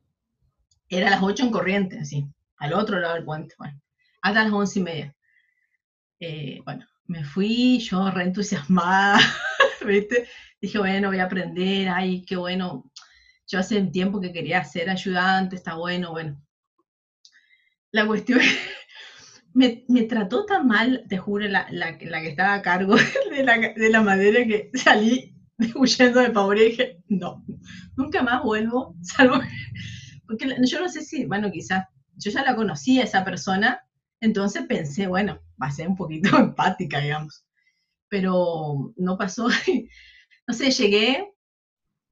era 0.91 1.09
a 1.09 1.11
las 1.11 1.23
8 1.23 1.45
en 1.45 1.51
corriente, 1.51 1.99
así, 1.99 2.27
al 2.59 2.75
otro 2.75 3.01
lado 3.01 3.15
del 3.15 3.25
puente, 3.25 3.55
bueno, 3.59 3.81
hasta 4.23 4.45
las 4.45 4.53
once 4.53 4.79
y 4.79 4.83
media. 4.83 5.17
Eh, 6.21 6.61
bueno, 6.65 6.87
me 7.07 7.25
fui, 7.25 7.79
yo 7.79 8.11
re 8.11 8.25
entusiasmada, 8.25 9.19
¿viste? 9.87 10.29
Dije, 10.61 10.79
bueno, 10.79 11.09
voy 11.09 11.19
a 11.19 11.25
aprender, 11.25 11.89
ay, 11.89 12.23
qué 12.25 12.37
bueno. 12.37 12.91
Yo 13.47 13.59
hace 13.59 13.79
un 13.79 13.91
tiempo 13.91 14.21
que 14.21 14.33
quería 14.33 14.65
ser 14.65 14.89
ayudante, 14.91 15.57
está 15.57 15.75
bueno, 15.75 16.13
bueno. 16.13 16.41
La 17.91 18.07
cuestión 18.07 18.41
me, 19.55 19.85
me, 19.89 20.03
trató 20.03 20.45
tan 20.45 20.67
mal, 20.67 21.07
te 21.09 21.17
juro, 21.17 21.47
la, 21.49 21.67
la, 21.71 21.99
la 22.01 22.21
que 22.21 22.29
estaba 22.29 22.55
a 22.55 22.63
cargo 22.63 22.97
de 23.31 23.43
la, 23.43 23.59
de 23.59 23.91
la 23.91 24.03
madera 24.03 24.45
que 24.45 24.71
salí 24.75 25.34
huyendo 25.75 26.21
de 26.21 26.31
pavor 26.31 26.59
y 26.59 26.71
dije, 26.71 27.03
no, 27.09 27.45
nunca 27.97 28.23
más 28.23 28.43
vuelvo, 28.43 28.97
salvo 29.03 29.41
porque 30.27 30.57
yo 30.65 30.81
no 30.81 30.89
sé 30.89 31.03
si, 31.03 31.27
bueno, 31.27 31.51
quizás 31.51 31.87
yo 32.17 32.31
ya 32.31 32.43
la 32.43 32.57
conocía 32.57 33.05
esa 33.05 33.25
persona, 33.25 33.81
entonces 34.21 34.65
pensé, 34.67 35.07
bueno, 35.07 35.41
va 35.63 35.67
a 35.67 35.73
ser 35.73 35.89
un 35.89 35.97
poquito 35.97 36.29
empática, 36.39 37.01
digamos, 37.01 37.45
pero 38.09 38.93
no 38.97 39.19
pasó, 39.19 39.49
no 40.47 40.55
sé, 40.55 40.71
llegué, 40.71 41.31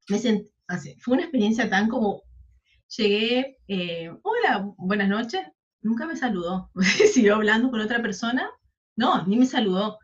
me 0.08 0.18
fue 0.98 1.14
una 1.14 1.22
experiencia 1.22 1.68
tan 1.68 1.88
como, 1.88 2.22
llegué, 2.96 3.58
eh, 3.68 4.10
hola, 4.22 4.70
buenas 4.76 5.08
noches, 5.08 5.40
nunca 5.80 6.06
me 6.06 6.16
saludó, 6.16 6.70
siguió 7.12 7.36
hablando 7.36 7.70
con 7.70 7.80
otra 7.80 8.02
persona, 8.02 8.50
no, 8.96 9.26
ni 9.26 9.36
me 9.36 9.46
saludó, 9.46 9.98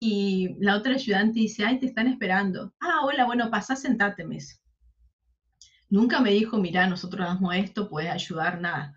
y 0.00 0.56
la 0.58 0.76
otra 0.76 0.94
ayudante 0.94 1.40
dice, 1.40 1.64
ay, 1.64 1.78
te 1.78 1.86
están 1.86 2.08
esperando. 2.08 2.74
Ah, 2.80 3.00
hola, 3.04 3.24
bueno, 3.24 3.50
pasa, 3.50 3.76
sentate, 3.76 4.24
me 4.24 4.38
Nunca 5.88 6.20
me 6.20 6.30
dijo, 6.30 6.58
mira, 6.58 6.86
nosotros 6.86 7.26
damos 7.26 7.54
esto, 7.54 7.88
puedes 7.88 8.10
ayudar, 8.10 8.60
nada. 8.60 8.94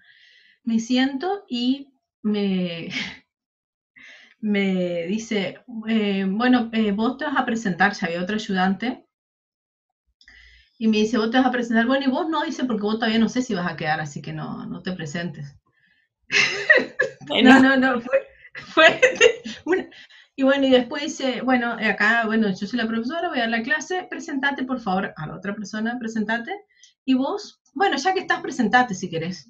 Me 0.63 0.79
siento 0.79 1.45
y 1.47 1.93
me, 2.23 2.89
me 4.39 5.05
dice, 5.07 5.59
eh, 5.87 6.25
bueno, 6.27 6.69
eh, 6.73 6.91
vos 6.91 7.17
te 7.17 7.25
vas 7.25 7.37
a 7.37 7.45
presentar, 7.45 7.93
ya 7.93 8.07
había 8.07 8.21
otro 8.21 8.35
ayudante. 8.35 9.05
Y 10.79 10.87
me 10.87 10.97
dice, 10.97 11.17
vos 11.17 11.31
te 11.31 11.37
vas 11.37 11.47
a 11.47 11.51
presentar, 11.51 11.87
bueno, 11.87 12.05
y 12.05 12.09
vos 12.09 12.29
no, 12.29 12.43
dice, 12.43 12.65
porque 12.65 12.83
vos 12.83 12.95
todavía 12.95 13.19
no 13.19 13.29
sé 13.29 13.41
si 13.41 13.53
vas 13.55 13.71
a 13.71 13.75
quedar, 13.75 13.99
así 13.99 14.21
que 14.21 14.33
no, 14.33 14.65
no 14.65 14.81
te 14.81 14.91
presentes. 14.91 15.55
no, 17.29 17.59
no, 17.59 17.77
no, 17.77 18.01
fue, 18.01 18.27
fue 18.53 19.01
una, 19.65 19.89
y 20.39 20.43
bueno, 20.43 20.67
y 20.67 20.69
después 20.69 21.01
dice, 21.01 21.41
bueno, 21.41 21.71
acá, 21.71 22.27
bueno, 22.27 22.47
yo 22.49 22.67
soy 22.67 22.77
la 22.77 22.87
profesora, 22.87 23.27
voy 23.27 23.39
a 23.39 23.41
dar 23.41 23.49
la 23.49 23.63
clase, 23.63 24.05
presentate 24.07 24.65
por 24.65 24.79
favor 24.79 25.11
a 25.17 25.25
la 25.25 25.35
otra 25.35 25.55
persona, 25.55 25.97
presentate. 25.97 26.51
Y 27.05 27.15
vos, 27.15 27.59
bueno, 27.73 27.97
ya 27.97 28.13
que 28.13 28.19
estás, 28.19 28.41
presentate 28.41 28.93
si 28.93 29.09
querés. 29.09 29.49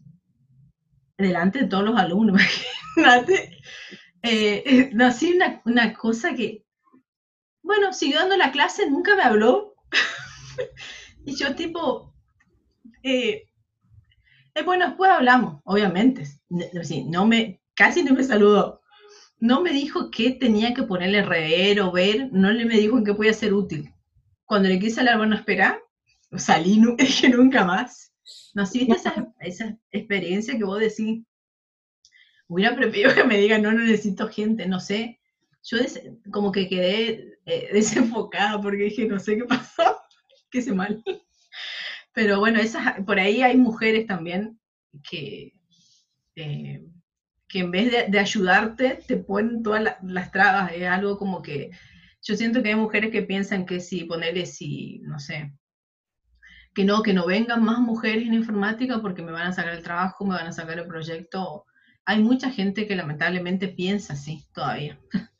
Delante 1.17 1.59
de 1.59 1.67
todos 1.67 1.83
los 1.83 1.99
alumnos, 1.99 2.41
imagínate. 2.95 3.57
Eh, 4.23 4.89
no, 4.93 5.11
sí, 5.11 5.33
una, 5.35 5.61
una 5.65 5.93
cosa 5.93 6.33
que, 6.33 6.65
bueno, 7.61 7.91
siguió 7.91 8.19
dando 8.19 8.37
la 8.37 8.53
clase, 8.53 8.89
nunca 8.89 9.13
me 9.17 9.23
habló. 9.23 9.75
y 11.25 11.35
yo 11.35 11.53
tipo, 11.53 12.15
eh, 13.03 13.49
eh, 14.55 14.63
bueno, 14.63 14.87
después 14.87 15.11
hablamos, 15.11 15.59
obviamente. 15.65 16.25
No, 16.47 17.25
me, 17.25 17.59
casi 17.75 18.03
no 18.03 18.13
me 18.13 18.23
saludó 18.23 18.79
no 19.39 19.61
me 19.61 19.71
dijo 19.71 20.09
qué 20.11 20.31
tenía 20.31 20.73
que 20.73 20.83
ponerle 20.83 21.21
rever 21.21 21.81
o 21.81 21.91
ver, 21.91 22.29
no 22.31 22.51
le 22.51 22.65
me 22.65 22.77
dijo 22.77 22.97
en 22.97 23.05
qué 23.05 23.13
podía 23.13 23.33
ser 23.33 23.53
útil. 23.53 23.93
Cuando 24.45 24.69
le 24.69 24.79
quise 24.79 24.99
hablar, 24.99 25.17
bueno, 25.17 25.35
espera, 25.35 25.79
salí, 26.37 26.81
dije 26.97 27.29
nunca 27.29 27.63
más. 27.63 28.13
¿No 28.53 28.63
viste 28.63 28.91
esa, 28.91 29.33
esa 29.39 29.77
experiencia 29.91 30.57
que 30.57 30.63
vos 30.63 30.79
decís? 30.79 31.23
Hubiera 32.47 32.75
preferido 32.75 33.13
que 33.13 33.23
me 33.23 33.37
digan, 33.37 33.61
no, 33.61 33.71
no 33.71 33.83
necesito 33.83 34.27
gente, 34.27 34.67
no 34.67 34.79
sé. 34.79 35.19
Yo 35.63 35.77
como 36.31 36.51
que 36.51 36.67
quedé 36.67 37.39
eh, 37.45 37.69
desenfocada 37.73 38.59
porque 38.61 38.85
dije, 38.85 39.05
no 39.05 39.19
sé 39.19 39.37
qué 39.37 39.43
pasó, 39.43 39.97
qué 40.51 40.59
hice 40.59 40.73
mal. 40.73 41.03
Pero 42.13 42.39
bueno, 42.39 42.59
esas, 42.59 43.01
por 43.05 43.19
ahí 43.19 43.41
hay 43.43 43.57
mujeres 43.57 44.07
también 44.07 44.59
que, 45.07 45.53
eh, 46.35 46.83
que 47.47 47.59
en 47.59 47.71
vez 47.71 48.09
de, 48.09 48.19
ayudarte 48.19 48.99
te 49.07 49.17
ponen 49.17 49.63
todas 49.63 49.97
las 50.03 50.31
trabas. 50.31 50.71
Es 50.73 50.87
algo 50.87 51.17
como 51.17 51.41
que 51.41 51.71
yo 52.21 52.35
siento 52.35 52.61
que 52.61 52.69
hay 52.69 52.75
mujeres 52.75 53.11
que 53.11 53.21
piensan 53.21 53.65
que 53.65 53.79
si 53.79 54.03
ponerle 54.03 54.45
si, 54.45 54.99
no 55.03 55.19
sé, 55.19 55.53
que 56.73 56.83
no, 56.83 57.01
que 57.01 57.13
no 57.13 57.25
vengan 57.25 57.63
más 57.63 57.79
mujeres 57.79 58.27
en 58.27 58.33
informática 58.33 59.01
porque 59.01 59.21
me 59.21 59.31
van 59.31 59.47
a 59.47 59.53
sacar 59.53 59.73
el 59.73 59.83
trabajo, 59.83 60.25
me 60.25 60.35
van 60.35 60.47
a 60.47 60.51
sacar 60.51 60.77
el 60.77 60.87
proyecto. 60.87 61.65
Hay 62.05 62.21
mucha 62.21 62.51
gente 62.51 62.87
que 62.87 62.95
lamentablemente 62.95 63.67
piensa 63.67 64.13
así 64.13 64.45
todavía. 64.53 64.99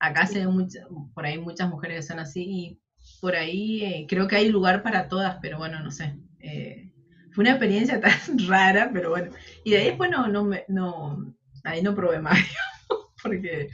Acá 0.00 0.26
se 0.26 0.44
ven 0.44 0.68
por 1.14 1.24
ahí 1.24 1.38
muchas 1.38 1.68
mujeres 1.68 1.98
que 1.98 2.02
son 2.02 2.18
así 2.18 2.42
y 2.42 2.80
por 3.20 3.36
ahí 3.36 3.84
eh, 3.84 4.06
creo 4.08 4.26
que 4.26 4.36
hay 4.36 4.48
lugar 4.48 4.82
para 4.82 5.08
todas, 5.08 5.38
pero 5.40 5.58
bueno, 5.58 5.80
no 5.80 5.90
sé. 5.90 6.16
Eh, 6.40 6.92
fue 7.32 7.42
una 7.42 7.52
experiencia 7.52 8.00
tan 8.00 8.48
rara, 8.48 8.90
pero 8.92 9.10
bueno. 9.10 9.30
Y 9.64 9.70
de 9.70 9.78
ahí, 9.78 9.96
bueno, 9.96 10.26
no, 10.28 10.50
no, 10.68 11.34
ahí 11.64 11.82
no 11.82 11.94
probé 11.94 12.20
más, 12.20 12.38
porque... 13.22 13.68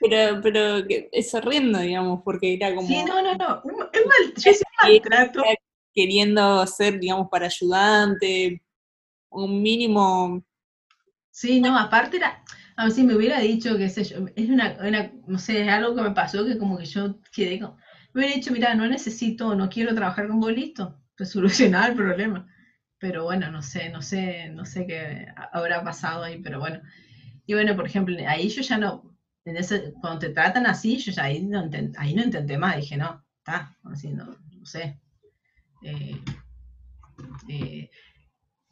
Pero, 0.00 0.40
pero 0.40 0.84
es 1.10 1.34
horrendo, 1.34 1.80
digamos, 1.80 2.22
porque 2.24 2.54
era 2.54 2.74
como... 2.74 2.86
Sí, 2.86 3.02
no, 3.04 3.20
no, 3.20 3.34
no, 3.34 3.62
es 3.92 4.06
mal, 4.06 4.34
maltrato. 4.82 5.42
Queriendo 5.92 6.64
ser, 6.68 7.00
digamos, 7.00 7.28
para 7.28 7.46
ayudante, 7.46 8.62
un 9.30 9.60
mínimo... 9.60 10.44
Sí, 11.30 11.60
no, 11.60 11.76
aparte 11.76 12.16
era, 12.16 12.42
a 12.76 12.84
ver 12.84 12.92
si 12.92 13.02
me 13.02 13.16
hubiera 13.16 13.40
dicho, 13.40 13.76
qué 13.76 13.88
sé 13.88 14.04
yo, 14.04 14.18
es 14.36 14.48
una, 14.48 14.76
no 15.26 15.38
sé, 15.38 15.62
es 15.62 15.68
algo 15.68 15.94
que 15.94 16.02
me 16.02 16.12
pasó 16.12 16.44
que 16.44 16.58
como 16.58 16.78
que 16.78 16.84
yo 16.84 17.20
quedé 17.32 17.60
como, 17.60 17.76
me 18.12 18.20
hubiera 18.20 18.36
dicho, 18.36 18.52
mira, 18.52 18.74
no 18.74 18.86
necesito, 18.86 19.54
no 19.54 19.68
quiero 19.68 19.94
trabajar 19.94 20.28
con 20.28 20.40
vos, 20.40 20.52
listo, 20.52 21.00
pues 21.16 21.30
solucionar 21.30 21.90
el 21.90 21.96
problema. 21.96 22.46
Pero 22.98 23.24
bueno, 23.24 23.50
no 23.50 23.62
sé, 23.62 23.90
no 23.90 24.02
sé, 24.02 24.48
no 24.50 24.64
sé 24.64 24.86
qué 24.86 25.26
habrá 25.52 25.84
pasado 25.84 26.24
ahí, 26.24 26.40
pero 26.42 26.58
bueno. 26.58 26.80
Y 27.48 27.54
bueno, 27.54 27.74
por 27.74 27.86
ejemplo, 27.86 28.14
ahí 28.28 28.50
yo 28.50 28.60
ya 28.60 28.76
no, 28.76 29.16
en 29.46 29.56
ese, 29.56 29.94
cuando 30.02 30.18
te 30.18 30.28
tratan 30.28 30.66
así, 30.66 30.98
yo 30.98 31.12
ya 31.12 31.24
ahí 31.24 31.40
no, 31.40 31.66
ahí 31.96 32.12
no 32.12 32.22
intenté 32.22 32.58
más, 32.58 32.76
dije, 32.76 32.98
no, 32.98 33.24
está, 33.38 33.74
así, 33.84 34.10
no, 34.10 34.26
no 34.26 34.66
sé. 34.66 35.00
Eh, 35.82 36.20
eh, 37.48 37.90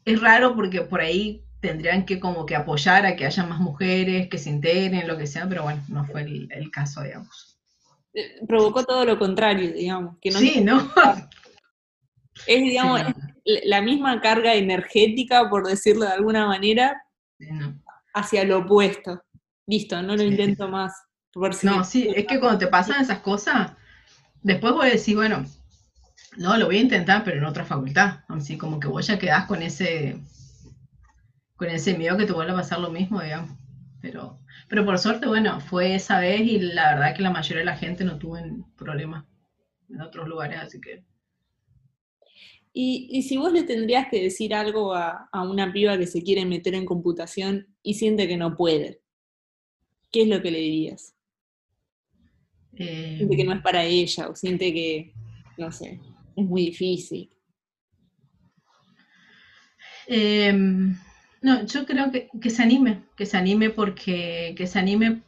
es 0.04 0.20
raro 0.20 0.54
porque 0.54 0.82
por 0.82 1.00
ahí 1.00 1.42
tendrían 1.60 2.04
que 2.04 2.20
como 2.20 2.44
que 2.44 2.54
apoyar 2.54 3.06
a 3.06 3.16
que 3.16 3.24
haya 3.24 3.46
más 3.46 3.60
mujeres, 3.60 4.28
que 4.28 4.36
se 4.36 4.50
integren, 4.50 5.08
lo 5.08 5.16
que 5.16 5.26
sea, 5.26 5.48
pero 5.48 5.62
bueno, 5.62 5.82
no 5.88 6.04
fue 6.04 6.24
el, 6.24 6.70
caso, 6.70 7.02
digamos. 7.02 7.58
Eh, 8.12 8.40
provocó 8.46 8.84
todo 8.84 9.06
lo 9.06 9.18
contrario, 9.18 9.72
digamos. 9.72 10.18
Que 10.20 10.30
no 10.32 10.38
sí, 10.38 10.60
¿no? 10.62 10.92
Es, 12.46 12.60
digamos, 12.60 13.00
la 13.42 13.80
misma 13.80 14.20
carga 14.20 14.52
energética, 14.52 15.48
por 15.48 15.66
decirlo 15.66 16.04
de 16.04 16.12
alguna 16.12 16.46
manera, 16.46 17.02
no 17.38 17.85
hacia 18.16 18.44
lo 18.44 18.58
opuesto. 18.58 19.22
Listo, 19.66 20.02
no 20.02 20.16
lo 20.16 20.22
intento 20.22 20.68
más. 20.68 20.92
no, 21.62 21.84
sí, 21.84 22.08
es 22.14 22.26
que 22.26 22.40
cuando 22.40 22.58
te 22.58 22.66
pasan 22.66 23.02
esas 23.02 23.20
cosas, 23.20 23.72
después 24.42 24.72
voy 24.72 24.88
a 24.88 24.92
decir, 24.92 25.16
bueno, 25.16 25.44
no, 26.36 26.56
lo 26.56 26.66
voy 26.66 26.78
a 26.78 26.82
intentar, 26.82 27.24
pero 27.24 27.38
en 27.38 27.44
otra 27.44 27.64
facultad. 27.64 28.20
Así 28.28 28.56
como 28.56 28.80
que 28.80 28.88
vos 28.88 29.06
ya 29.06 29.18
quedás 29.18 29.46
con 29.46 29.62
ese, 29.62 30.18
con 31.56 31.68
ese 31.68 31.96
miedo 31.96 32.16
que 32.16 32.26
te 32.26 32.32
vuelva 32.32 32.54
a 32.54 32.62
pasar 32.62 32.80
lo 32.80 32.90
mismo, 32.90 33.20
digamos. 33.20 33.50
Pero, 34.00 34.40
pero 34.68 34.84
por 34.84 34.98
suerte, 34.98 35.26
bueno, 35.26 35.60
fue 35.60 35.94
esa 35.94 36.18
vez 36.18 36.40
y 36.40 36.58
la 36.58 36.94
verdad 36.94 37.14
que 37.14 37.22
la 37.22 37.30
mayoría 37.30 37.60
de 37.60 37.64
la 37.66 37.76
gente 37.76 38.04
no 38.04 38.18
tuvo 38.18 38.38
problemas 38.76 39.24
en 39.90 40.00
otros 40.00 40.26
lugares, 40.26 40.58
así 40.60 40.80
que 40.80 41.04
y, 42.78 43.22
si 43.22 43.38
vos 43.38 43.54
le 43.54 43.62
tendrías 43.62 44.08
que 44.10 44.22
decir 44.22 44.54
algo 44.54 44.94
a, 44.94 45.30
una 45.32 45.72
piba 45.72 45.96
que 45.96 46.06
se 46.06 46.22
quiere 46.22 46.44
meter 46.44 46.74
en 46.74 46.84
computación 46.84 47.74
y 47.82 47.94
siente 47.94 48.28
que 48.28 48.36
no 48.36 48.54
puede, 48.54 49.00
¿qué 50.12 50.22
es 50.22 50.28
lo 50.28 50.42
que 50.42 50.50
le 50.50 50.58
dirías? 50.58 51.14
siente 52.76 53.34
que 53.34 53.44
no 53.44 53.54
es 53.54 53.62
para 53.62 53.82
ella 53.82 54.28
o 54.28 54.36
siente 54.36 54.74
que, 54.74 55.14
no 55.56 55.72
sé, 55.72 55.98
es 56.36 56.44
muy 56.44 56.66
difícil. 56.66 57.30
Em, 60.06 60.98
no, 61.40 61.64
yo 61.64 61.86
creo 61.86 62.12
que, 62.12 62.28
que, 62.42 62.50
se 62.50 62.62
anime, 62.62 63.04
que 63.16 63.24
se 63.24 63.38
anime 63.38 63.70
porque, 63.70 64.54
que 64.54 64.66
se 64.66 64.78
anime 64.78 65.22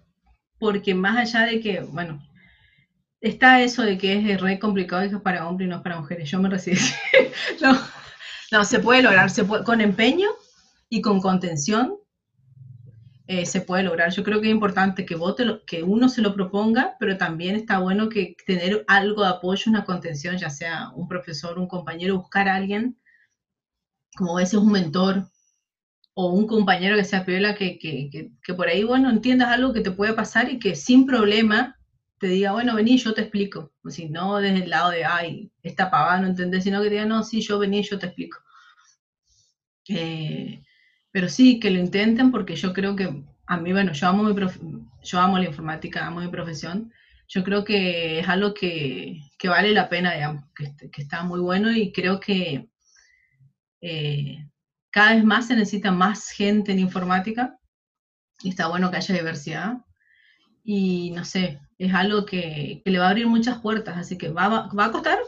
porque 0.59 0.95
más 0.95 1.17
allá 1.17 1.47
de 1.47 1.61
que, 1.61 1.81
bueno, 1.81 2.23
está 3.21 3.63
eso 3.63 3.83
de 3.83 3.99
que 3.99 4.33
es 4.33 4.41
re 4.41 4.59
complicado 4.59 5.05
y 5.05 5.09
que 5.09 5.17
es 5.17 5.23
para 5.23 5.49
hombres 5.49 5.67
y 5.67 5.71
no 5.71 5.83
para 5.83 6.01
mujeres. 6.01 6.31
Yo 6.31 6.41
me 6.41 6.49
recibí. 6.49 6.79
no, 7.63 7.79
no, 8.53 8.65
se 8.65 8.79
puede 8.79 9.03
lograr, 9.03 9.31
se 9.31 9.45
puede, 9.45 9.65
con 9.65 9.81
empeño 9.81 10.29
y 10.89 11.01
con 11.01 11.21
contención 11.21 11.97
eh, 13.27 13.45
se 13.45 13.61
puede 13.61 13.83
lograr. 13.83 14.11
Yo 14.11 14.25
creo 14.25 14.41
que 14.41 14.49
es 14.49 14.55
importante 14.55 15.05
que, 15.05 15.15
vote 15.15 15.61
que 15.67 15.83
uno 15.83 16.09
se 16.09 16.23
lo 16.23 16.35
proponga, 16.35 16.97
pero 16.99 17.19
también 17.19 17.57
está 17.57 17.79
bueno 17.79 18.09
que 18.09 18.37
tener 18.47 18.85
algo 18.89 19.23
de 19.23 19.29
apoyo, 19.29 19.71
una 19.71 19.85
contención, 19.85 20.39
ya 20.39 20.51
sea 20.51 20.91
un 20.95 21.09
profesor, 21.09 21.59
un 21.59 21.69
compañero, 21.69 22.17
buscar 22.17 22.49
a 22.49 22.55
alguien, 22.55 22.99
como 24.17 24.37
a 24.37 24.41
veces 24.41 24.55
un 24.55 24.73
mentor 24.73 25.29
o 26.15 26.33
un 26.33 26.47
compañero 26.47 26.97
que 26.97 27.05
sea 27.05 27.25
piola, 27.25 27.55
que, 27.55 27.79
que, 27.79 28.09
que, 28.11 28.33
que 28.43 28.55
por 28.55 28.69
ahí, 28.69 28.83
bueno, 28.83 29.11
entiendas 29.11 29.51
algo 29.51 29.73
que 29.73 29.83
te 29.83 29.91
puede 29.91 30.15
pasar 30.15 30.51
y 30.51 30.59
que 30.59 30.75
sin 30.75 31.07
problema 31.07 31.78
te 32.19 32.27
diga, 32.29 32.53
bueno, 32.53 32.75
vení, 32.75 32.99
yo 32.99 33.15
te 33.15 33.23
explico. 33.23 33.73
O 33.83 33.89
no 34.11 34.37
desde 34.39 34.65
el 34.65 34.71
lado 34.71 34.91
de, 34.91 35.05
ay, 35.05 35.51
esta 35.63 35.91
pavada 35.91 36.21
no 36.21 36.29
entendés, 36.29 36.65
sino 36.65 36.81
que 36.83 36.89
te 36.89 36.95
diga, 36.95 37.07
no, 37.07 37.23
sí, 37.25 37.41
yo 37.41 37.59
vení, 37.59 37.83
yo 37.83 37.99
te 37.99 38.07
explico. 38.07 38.39
Eh, 39.89 40.63
pero 41.11 41.29
sí, 41.29 41.59
que 41.61 41.71
lo 41.71 41.79
intenten 41.79 42.31
porque 42.31 42.57
yo 42.57 42.73
creo 42.73 42.95
que 42.97 43.25
a 43.47 43.57
mí, 43.57 43.73
bueno, 43.73 43.93
yo 43.93 44.09
amo, 44.09 44.25
mi 44.25 44.35
yo 45.03 45.21
amo 45.21 45.39
la 45.39 45.47
informática, 45.47 46.07
amo 46.07 46.21
mi 46.21 46.29
profesión, 46.29 46.93
yo 47.29 47.45
creo 47.45 47.65
que 47.65 48.21
es 48.21 48.29
algo 48.29 48.55
que, 48.55 49.21
vale 49.45 49.73
la 49.73 49.89
pena, 49.89 50.15
digamos, 50.15 50.45
que, 50.55 51.01
está 51.01 51.23
muy 51.23 51.41
bueno 51.41 51.71
y 51.73 51.93
creo 51.93 52.21
que 52.21 52.69
eh, 53.81 54.49
cada 54.91 55.15
vez 55.15 55.25
más 55.25 55.47
se 55.47 55.57
necesita 55.57 55.93
más 55.93 56.31
gente 56.31 56.73
en 56.73 56.79
informática 56.79 57.59
y 58.43 58.51
está 58.51 58.69
bueno 58.69 58.91
que 58.91 58.97
haya 58.97 59.15
diversidad. 59.15 59.79
Y 60.65 61.11
no 61.13 61.25
sé, 61.25 61.61
es 61.79 61.95
algo 61.95 62.27
que, 62.27 62.83
le 62.85 62.99
va 62.99 63.07
a 63.07 63.11
abrir 63.11 63.27
muchas 63.27 63.59
puertas, 63.59 63.97
así 63.97 64.19
que 64.19 64.29
va, 64.31 64.69
va, 64.69 64.85
a 64.85 64.93
costar, 64.93 65.19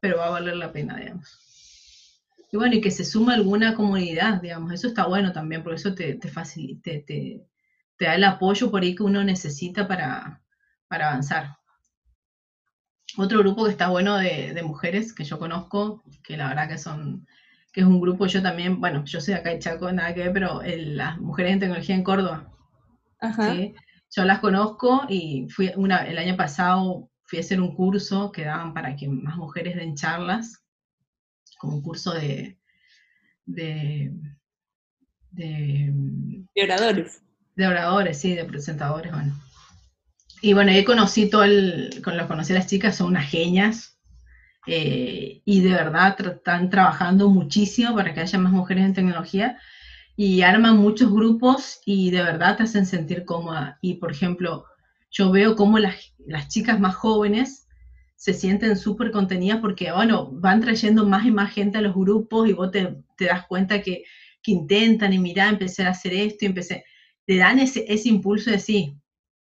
pero 0.00 0.18
va 0.18 0.26
a 0.26 0.30
valer 0.30 0.56
la 0.56 0.72
pena, 0.72 0.96
digamos. 0.96 1.40
Y 2.50 2.56
bueno, 2.56 2.74
y 2.74 2.80
que 2.80 2.90
se 2.90 3.04
suma 3.04 3.34
alguna 3.34 3.74
comunidad, 3.74 4.40
digamos, 4.40 4.72
eso 4.72 4.88
está 4.88 5.06
bueno 5.06 5.32
también, 5.32 5.62
porque 5.62 5.76
eso 5.76 5.94
te, 5.94 6.14
te, 6.14 6.28
facilita, 6.28 6.90
te, 7.06 7.46
te 7.96 8.04
da 8.04 8.14
el 8.14 8.24
apoyo 8.24 8.70
por 8.70 8.82
ahí 8.82 8.94
que 8.94 9.02
uno 9.02 9.22
necesita 9.24 9.86
para, 9.86 10.42
para 10.88 11.10
avanzar. 11.10 11.56
Otro 13.16 13.38
grupo 13.40 13.64
que 13.64 13.70
está 13.70 13.88
bueno 13.88 14.16
de, 14.16 14.60
mujeres 14.64 15.12
que 15.12 15.24
yo 15.24 15.38
conozco, 15.38 16.02
que 16.24 16.36
la 16.36 16.48
verdad 16.48 16.68
que 16.68 16.78
son, 16.78 17.26
que 17.72 17.82
es 17.82 17.86
un 17.86 18.00
grupo, 18.00 18.26
yo 18.26 18.42
también, 18.42 18.80
bueno, 18.80 19.04
yo 19.04 19.20
soy 19.20 19.34
acá 19.34 19.50
de 19.50 19.60
Chaco, 19.60 19.92
nada 19.92 20.14
que 20.14 20.24
ver, 20.24 20.32
pero 20.32 20.62
las 20.64 21.18
mujeres 21.20 21.52
en 21.52 21.60
tecnología 21.60 21.94
en 21.94 22.02
Córdoba. 22.02 22.50
Yo 24.16 24.24
las 24.24 24.38
conozco 24.38 25.06
y 25.08 25.48
fui 25.50 25.72
una, 25.76 26.06
el 26.06 26.18
año 26.18 26.36
pasado 26.36 27.10
fui 27.24 27.38
a 27.38 27.40
hacer 27.40 27.60
un 27.60 27.74
curso 27.74 28.30
que 28.30 28.44
daban 28.44 28.72
para 28.72 28.94
que 28.94 29.08
más 29.08 29.36
mujeres 29.36 29.76
den 29.76 29.96
charlas, 29.96 30.62
como 31.58 31.76
un 31.76 31.82
curso 31.82 32.12
de, 32.12 32.58
de, 33.44 34.12
de, 35.30 35.92
de 36.54 36.62
oradores. 36.62 37.22
De 37.56 37.66
oradores, 37.66 38.20
sí, 38.20 38.34
de 38.34 38.44
presentadores, 38.44 39.10
bueno. 39.12 39.34
Y 40.42 40.52
bueno, 40.52 40.70
ahí 40.70 40.84
conocí 40.84 41.28
todo 41.30 41.44
el, 41.44 42.00
con 42.04 42.16
los 42.16 42.26
conocí 42.26 42.52
a 42.52 42.56
las 42.56 42.66
chicas, 42.66 42.96
son 42.96 43.08
unas 43.08 43.28
genias. 43.28 43.98
Eh, 44.66 45.42
y 45.44 45.60
de 45.60 45.70
verdad 45.70 46.16
están 46.20 46.70
trabajando 46.70 47.28
muchísimo 47.28 47.94
para 47.94 48.14
que 48.14 48.20
haya 48.20 48.38
más 48.38 48.52
mujeres 48.52 48.84
en 48.84 48.94
tecnología 48.94 49.58
y 50.16 50.42
arman 50.42 50.78
muchos 50.78 51.12
grupos 51.12 51.80
y 51.84 52.10
de 52.10 52.22
verdad 52.22 52.56
te 52.56 52.64
hacen 52.64 52.86
sentir 52.86 53.24
cómoda. 53.24 53.78
Y 53.80 53.94
por 53.94 54.12
ejemplo, 54.12 54.64
yo 55.10 55.30
veo 55.30 55.56
cómo 55.56 55.78
las, 55.78 56.14
las 56.26 56.48
chicas 56.48 56.78
más 56.78 56.94
jóvenes 56.94 57.66
se 58.16 58.32
sienten 58.32 58.76
súper 58.76 59.10
contenidas 59.10 59.60
porque, 59.60 59.92
bueno, 59.92 60.30
van 60.32 60.60
trayendo 60.60 61.06
más 61.06 61.26
y 61.26 61.30
más 61.30 61.52
gente 61.52 61.78
a 61.78 61.82
los 61.82 61.94
grupos 61.94 62.48
y 62.48 62.52
vos 62.52 62.70
te, 62.70 62.96
das 63.18 63.46
cuenta 63.46 63.82
que, 63.82 64.04
que, 64.42 64.52
intentan 64.52 65.12
y 65.12 65.18
mira, 65.18 65.48
empecé 65.48 65.84
a 65.84 65.90
hacer 65.90 66.14
esto 66.14 66.44
y 66.44 66.48
empecé, 66.48 66.84
te 67.26 67.36
dan 67.36 67.58
ese, 67.58 67.84
ese 67.88 68.08
impulso 68.08 68.50
de 68.50 68.58
sí, 68.58 68.96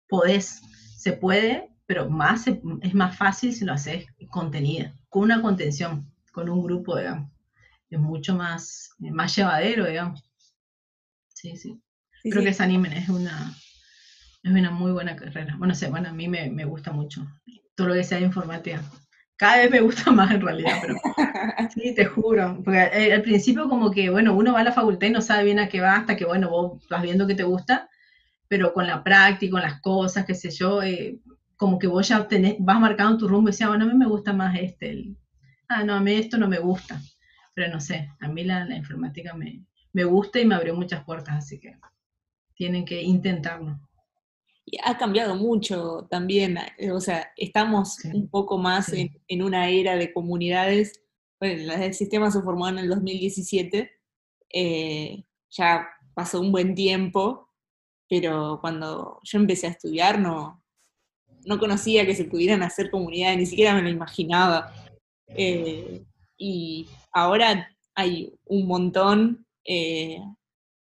podés, 0.09 0.61
se 0.97 1.13
puede, 1.13 1.69
pero 1.85 2.09
más 2.09 2.47
es 2.47 2.93
más 2.93 3.15
fácil 3.17 3.53
si 3.53 3.63
lo 3.63 3.73
haces 3.73 4.05
contenida, 4.29 4.93
con 5.09 5.23
una 5.23 5.41
contención, 5.41 6.11
con 6.31 6.49
un 6.49 6.63
grupo, 6.63 6.97
digamos. 6.97 7.31
Es 7.89 7.99
mucho 7.99 8.35
más, 8.35 8.89
más 8.97 9.35
llevadero, 9.35 9.85
digamos. 9.85 10.23
Sí, 11.51 11.57
sí. 11.57 11.81
Creo 12.31 12.43
que 12.43 12.53
se 12.53 12.63
animen, 12.63 12.93
es 12.93 13.09
una, 13.09 13.53
es 14.43 14.51
una 14.51 14.71
muy 14.71 14.91
buena 14.91 15.15
carrera. 15.15 15.55
Bueno, 15.57 15.75
sé, 15.75 15.89
bueno, 15.89 16.09
a 16.09 16.13
mí 16.13 16.27
me, 16.27 16.49
me 16.49 16.65
gusta 16.65 16.91
mucho 16.91 17.27
todo 17.75 17.89
lo 17.89 17.93
que 17.93 18.03
sea 18.03 18.19
informática. 18.19 18.81
Cada 19.37 19.57
vez 19.57 19.71
me 19.71 19.81
gusta 19.81 20.11
más 20.11 20.31
en 20.31 20.41
realidad, 20.41 20.79
pero 20.81 20.95
sí, 21.73 21.93
te 21.93 22.05
juro. 22.05 22.61
Porque 22.63 22.79
al, 22.79 23.21
principio 23.21 23.69
como 23.69 23.91
que, 23.91 24.09
bueno, 24.09 24.35
uno 24.35 24.53
va 24.53 24.61
a 24.61 24.63
la 24.63 24.71
facultad 24.71 25.07
y 25.07 25.11
no 25.11 25.21
sabe 25.21 25.43
bien 25.43 25.59
a 25.59 25.69
qué 25.69 25.81
va 25.81 25.97
hasta 25.97 26.15
que, 26.15 26.25
bueno, 26.25 26.49
vos 26.49 26.83
vas 26.89 27.03
viendo 27.03 27.27
que 27.27 27.35
te 27.35 27.43
gusta 27.43 27.89
pero 28.47 28.73
con 28.73 28.87
la 28.87 29.03
práctica, 29.03 29.51
con 29.51 29.61
las 29.61 29.81
cosas, 29.81 30.25
qué 30.25 30.35
sé 30.35 30.51
yo, 30.51 30.83
eh, 30.83 31.19
como 31.57 31.79
que 31.79 31.87
vos 31.87 32.07
ya 32.07 32.27
tenés, 32.27 32.55
vas 32.59 32.79
marcando 32.79 33.17
tu 33.17 33.27
rumbo 33.27 33.49
y 33.49 33.51
decís, 33.51 33.65
ah, 33.65 33.69
bueno, 33.69 33.85
a 33.85 33.87
mí 33.87 33.93
me 33.95 34.07
gusta 34.07 34.33
más 34.33 34.57
este, 34.59 35.15
ah, 35.67 35.83
no, 35.83 35.95
a 35.95 36.01
mí 36.01 36.13
esto 36.13 36.37
no 36.37 36.47
me 36.47 36.59
gusta, 36.59 37.01
pero 37.53 37.71
no 37.71 37.79
sé, 37.79 38.09
a 38.19 38.27
mí 38.27 38.43
la, 38.43 38.67
informática 38.75 39.33
me, 39.33 39.63
me 39.95 40.03
gusta 40.03 40.41
y 40.41 40.45
me 40.45 40.55
abrió 40.55 40.75
muchas 40.75 41.05
puertas, 41.05 41.37
así 41.37 41.57
que 41.57 41.73
tienen 42.53 42.83
que 42.83 43.01
intentarlo. 43.01 43.79
Y 44.65 44.77
ha 44.83 44.97
cambiado 44.97 45.35
mucho 45.35 46.05
también, 46.11 46.57
eh, 46.77 46.91
o 46.91 46.99
sea, 46.99 47.31
estamos 47.37 48.03
un 48.03 48.27
poco 48.27 48.57
más 48.57 48.91
en, 48.91 49.41
una 49.41 49.69
era 49.69 49.95
de 49.95 50.11
comunidades. 50.11 51.01
Bueno, 51.39 51.73
el 51.75 51.93
sistema 51.93 52.29
se 52.29 52.41
formó 52.41 52.67
en 52.67 52.79
el 52.79 52.89
2017, 52.89 53.89
eh, 54.49 55.23
ya 55.49 55.87
pasó 56.13 56.41
un 56.41 56.51
buen 56.51 56.75
tiempo, 56.75 57.49
pero 58.09 58.57
cuando 58.59 59.21
yo 59.23 59.39
empecé 59.39 59.67
a 59.67 59.71
estudiar 59.71 60.19
no, 60.19 60.61
no 61.45 61.57
conocía 61.57 62.05
que 62.05 62.15
se 62.15 62.25
pudieran 62.25 62.63
hacer 62.63 62.91
comunidades, 62.91 63.37
ni 63.37 63.45
siquiera 63.45 63.73
me 63.73 63.81
lo 63.81 63.89
imaginaba. 63.89 64.73
Eh, 65.29 66.03
y 66.37 66.85
ahora 67.13 67.73
hay 67.93 68.33
un 68.43 68.67
montón 68.67 69.44
eh, 69.65 70.19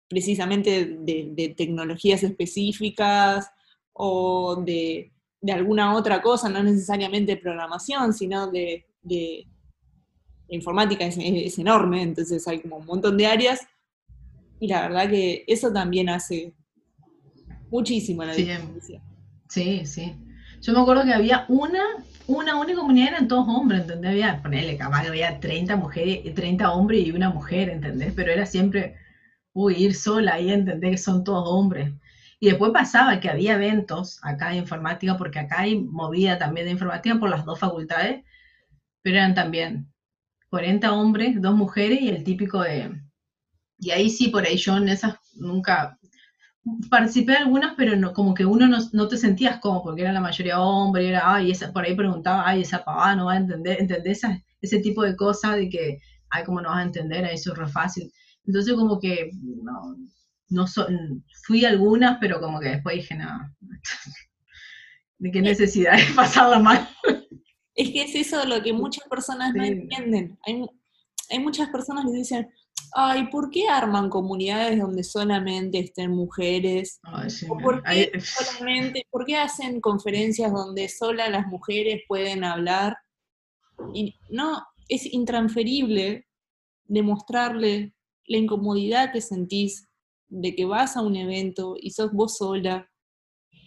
precisamente 0.08 0.84
de, 0.84 1.54
tecnologías 1.56 2.22
específicas 2.22 3.50
o 3.92 4.56
de, 4.56 5.12
alguna 5.52 5.94
otra 5.94 6.20
cosa, 6.20 6.48
no 6.48 6.62
necesariamente 6.62 7.36
programación, 7.36 8.12
sino 8.12 8.50
de, 8.50 8.86
informática 10.48 11.04
es, 11.04 11.16
es, 11.18 11.58
enorme, 11.58 12.02
entonces 12.02 12.46
hay 12.48 12.60
como 12.60 12.78
un 12.78 12.86
montón 12.86 13.16
de 13.16 13.26
áreas 13.26 13.60
y 14.58 14.66
la 14.66 14.82
verdad 14.82 15.08
que 15.08 15.44
eso 15.46 15.72
también 15.72 16.08
hace 16.08 16.52
muchísimo 17.70 18.24
la 18.24 18.34
diferencia. 18.34 19.02
Sí, 19.48 19.86
sí. 19.86 20.14
Yo 20.60 20.72
me 20.72 20.80
acuerdo 20.80 21.04
que 21.04 21.14
había 21.14 21.46
una, 21.48 21.82
una 22.26 22.56
única 22.56 22.78
comunidad, 22.80 23.08
eran 23.08 23.28
todos 23.28 23.48
hombres, 23.48 23.82
¿entendés? 23.82 24.10
Había, 24.10 24.42
ponerle, 24.42 24.76
capaz 24.76 25.02
que 25.02 25.08
había 25.08 25.40
30 25.40 25.76
mujeres, 25.76 26.34
30 26.34 26.72
hombres 26.72 27.06
y 27.06 27.12
una 27.12 27.30
mujer, 27.30 27.68
¿entendés? 27.68 28.12
Pero 28.14 28.32
era 28.32 28.46
siempre, 28.46 28.96
uy, 29.52 29.74
ir 29.76 29.94
sola 29.94 30.34
ahí, 30.34 30.50
¿entendés? 30.52 30.92
Que 30.92 30.98
son 30.98 31.24
todos 31.24 31.48
hombres. 31.48 31.92
Y 32.40 32.48
después 32.48 32.72
pasaba 32.72 33.20
que 33.20 33.28
había 33.28 33.54
eventos 33.54 34.18
acá 34.22 34.50
de 34.50 34.56
informática, 34.56 35.16
porque 35.18 35.40
acá 35.40 35.60
hay 35.60 35.78
movida 35.80 36.38
también 36.38 36.66
de 36.66 36.72
informática 36.72 37.18
por 37.18 37.30
las 37.30 37.44
dos 37.44 37.58
facultades, 37.58 38.24
pero 39.02 39.16
eran 39.18 39.34
también 39.34 39.92
40 40.50 40.92
hombres, 40.92 41.40
dos 41.40 41.54
mujeres 41.54 42.00
y 42.00 42.08
el 42.08 42.24
típico 42.24 42.60
de... 42.62 43.00
Y 43.78 43.90
ahí 43.92 44.10
sí, 44.10 44.28
por 44.28 44.44
ahí 44.44 44.56
yo 44.56 44.76
en 44.76 44.88
esas 44.88 45.16
nunca 45.34 45.98
participé 46.90 47.32
de 47.32 47.38
algunas, 47.38 47.74
pero 47.76 47.96
no, 47.96 48.12
como 48.12 48.34
que 48.34 48.44
uno 48.44 48.66
no, 48.92 49.08
te 49.08 49.16
sentías 49.16 49.58
como, 49.60 49.82
porque 49.82 50.02
era 50.02 50.12
la 50.12 50.20
mayoría 50.20 50.60
hombre, 50.60 51.08
era, 51.08 51.34
ay, 51.34 51.50
esa, 51.50 51.72
por 51.72 51.84
ahí 51.84 51.94
preguntaba, 51.94 52.46
ay, 52.46 52.62
esa 52.62 52.84
pavada 52.84 53.16
no 53.16 53.26
va 53.26 53.34
a 53.34 53.38
entender, 53.38 53.80
entender 53.80 54.16
ese 54.60 54.78
tipo 54.80 55.02
de 55.02 55.16
cosas 55.16 55.56
de 55.56 55.68
que, 55.68 55.98
ay, 56.30 56.44
¿cómo 56.44 56.60
no 56.60 56.70
vas 56.70 56.78
a 56.78 56.84
entender? 56.84 57.24
Eso 57.24 57.52
es 57.52 57.58
re 57.58 57.68
fácil. 57.68 58.12
Entonces 58.46 58.74
como 58.74 58.98
que, 59.00 59.30
no, 59.32 59.96
no 60.50 60.66
fui 61.46 61.64
algunas, 61.64 62.18
pero 62.20 62.40
como 62.40 62.60
que 62.60 62.68
después 62.68 62.96
dije, 62.96 63.14
nada, 63.14 63.52
de 65.18 65.30
qué 65.30 65.40
necesidad 65.40 65.96
de 65.96 66.14
pasarla 66.14 66.58
mal. 66.58 66.88
Es 67.74 67.90
que 67.90 68.02
es 68.02 68.14
eso 68.14 68.44
lo 68.46 68.62
que 68.62 68.72
muchas 68.74 69.08
personas 69.08 69.54
no 69.54 69.64
entienden. 69.64 70.38
Hay, 70.46 70.66
hay 71.30 71.38
muchas 71.38 71.68
personas 71.70 72.04
que 72.04 72.12
dicen, 72.12 72.48
ay, 72.94 73.28
¿por 73.28 73.50
qué 73.50 73.68
arman 73.68 74.10
comunidades 74.10 74.78
donde 74.78 75.04
solamente 75.04 75.78
estén 75.78 76.10
mujeres? 76.10 77.00
por, 77.62 77.82
qué 77.82 78.12
solamente, 78.20 79.06
¿Por 79.10 79.24
qué 79.24 79.36
hacen 79.36 79.80
conferencias 79.80 80.52
donde 80.52 80.88
sola 80.88 81.28
las 81.28 81.46
mujeres 81.46 82.02
pueden 82.08 82.44
hablar? 82.44 82.96
Y 83.94 84.16
no, 84.28 84.62
es 84.88 85.06
intransferible 85.12 86.26
demostrarle 86.84 87.94
la 88.26 88.36
incomodidad 88.36 89.12
que 89.12 89.20
sentís 89.20 89.88
de 90.28 90.54
que 90.54 90.64
vas 90.64 90.96
a 90.96 91.02
un 91.02 91.16
evento 91.16 91.76
y 91.80 91.90
sos 91.90 92.12
vos 92.12 92.36
sola, 92.36 92.90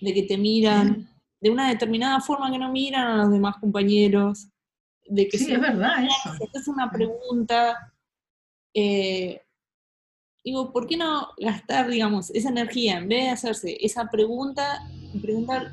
de 0.02 0.14
que 0.14 0.24
te 0.24 0.38
miran 0.38 1.10
de 1.44 1.50
una 1.50 1.68
determinada 1.68 2.22
forma 2.22 2.50
que 2.50 2.58
no 2.58 2.72
miran 2.72 3.08
a 3.08 3.24
los 3.24 3.32
demás 3.32 3.58
compañeros, 3.60 4.48
de 5.06 5.28
que 5.28 5.38
sí, 5.38 5.52
es 5.52 5.60
verdad 5.60 6.06
eso. 6.06 6.50
es 6.54 6.68
una 6.70 6.90
pregunta 6.90 7.93
eh, 8.74 9.42
digo, 10.44 10.72
¿por 10.72 10.88
qué 10.88 10.98
no 10.98 11.30
gastar, 11.38 11.90
digamos, 11.90 12.30
esa 12.32 12.50
energía 12.50 12.98
en 12.98 13.08
vez 13.08 13.24
de 13.24 13.30
hacerse 13.30 13.78
esa 13.82 14.10
pregunta 14.10 14.82
y 15.14 15.20
preguntar, 15.20 15.72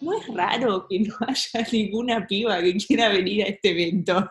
¿no 0.00 0.18
es 0.18 0.26
raro 0.28 0.86
que 0.88 1.00
no 1.00 1.14
haya 1.26 1.66
ninguna 1.70 2.26
piba 2.26 2.60
que 2.60 2.76
quiera 2.76 3.08
venir 3.08 3.44
a 3.44 3.48
este 3.48 3.70
evento? 3.70 4.28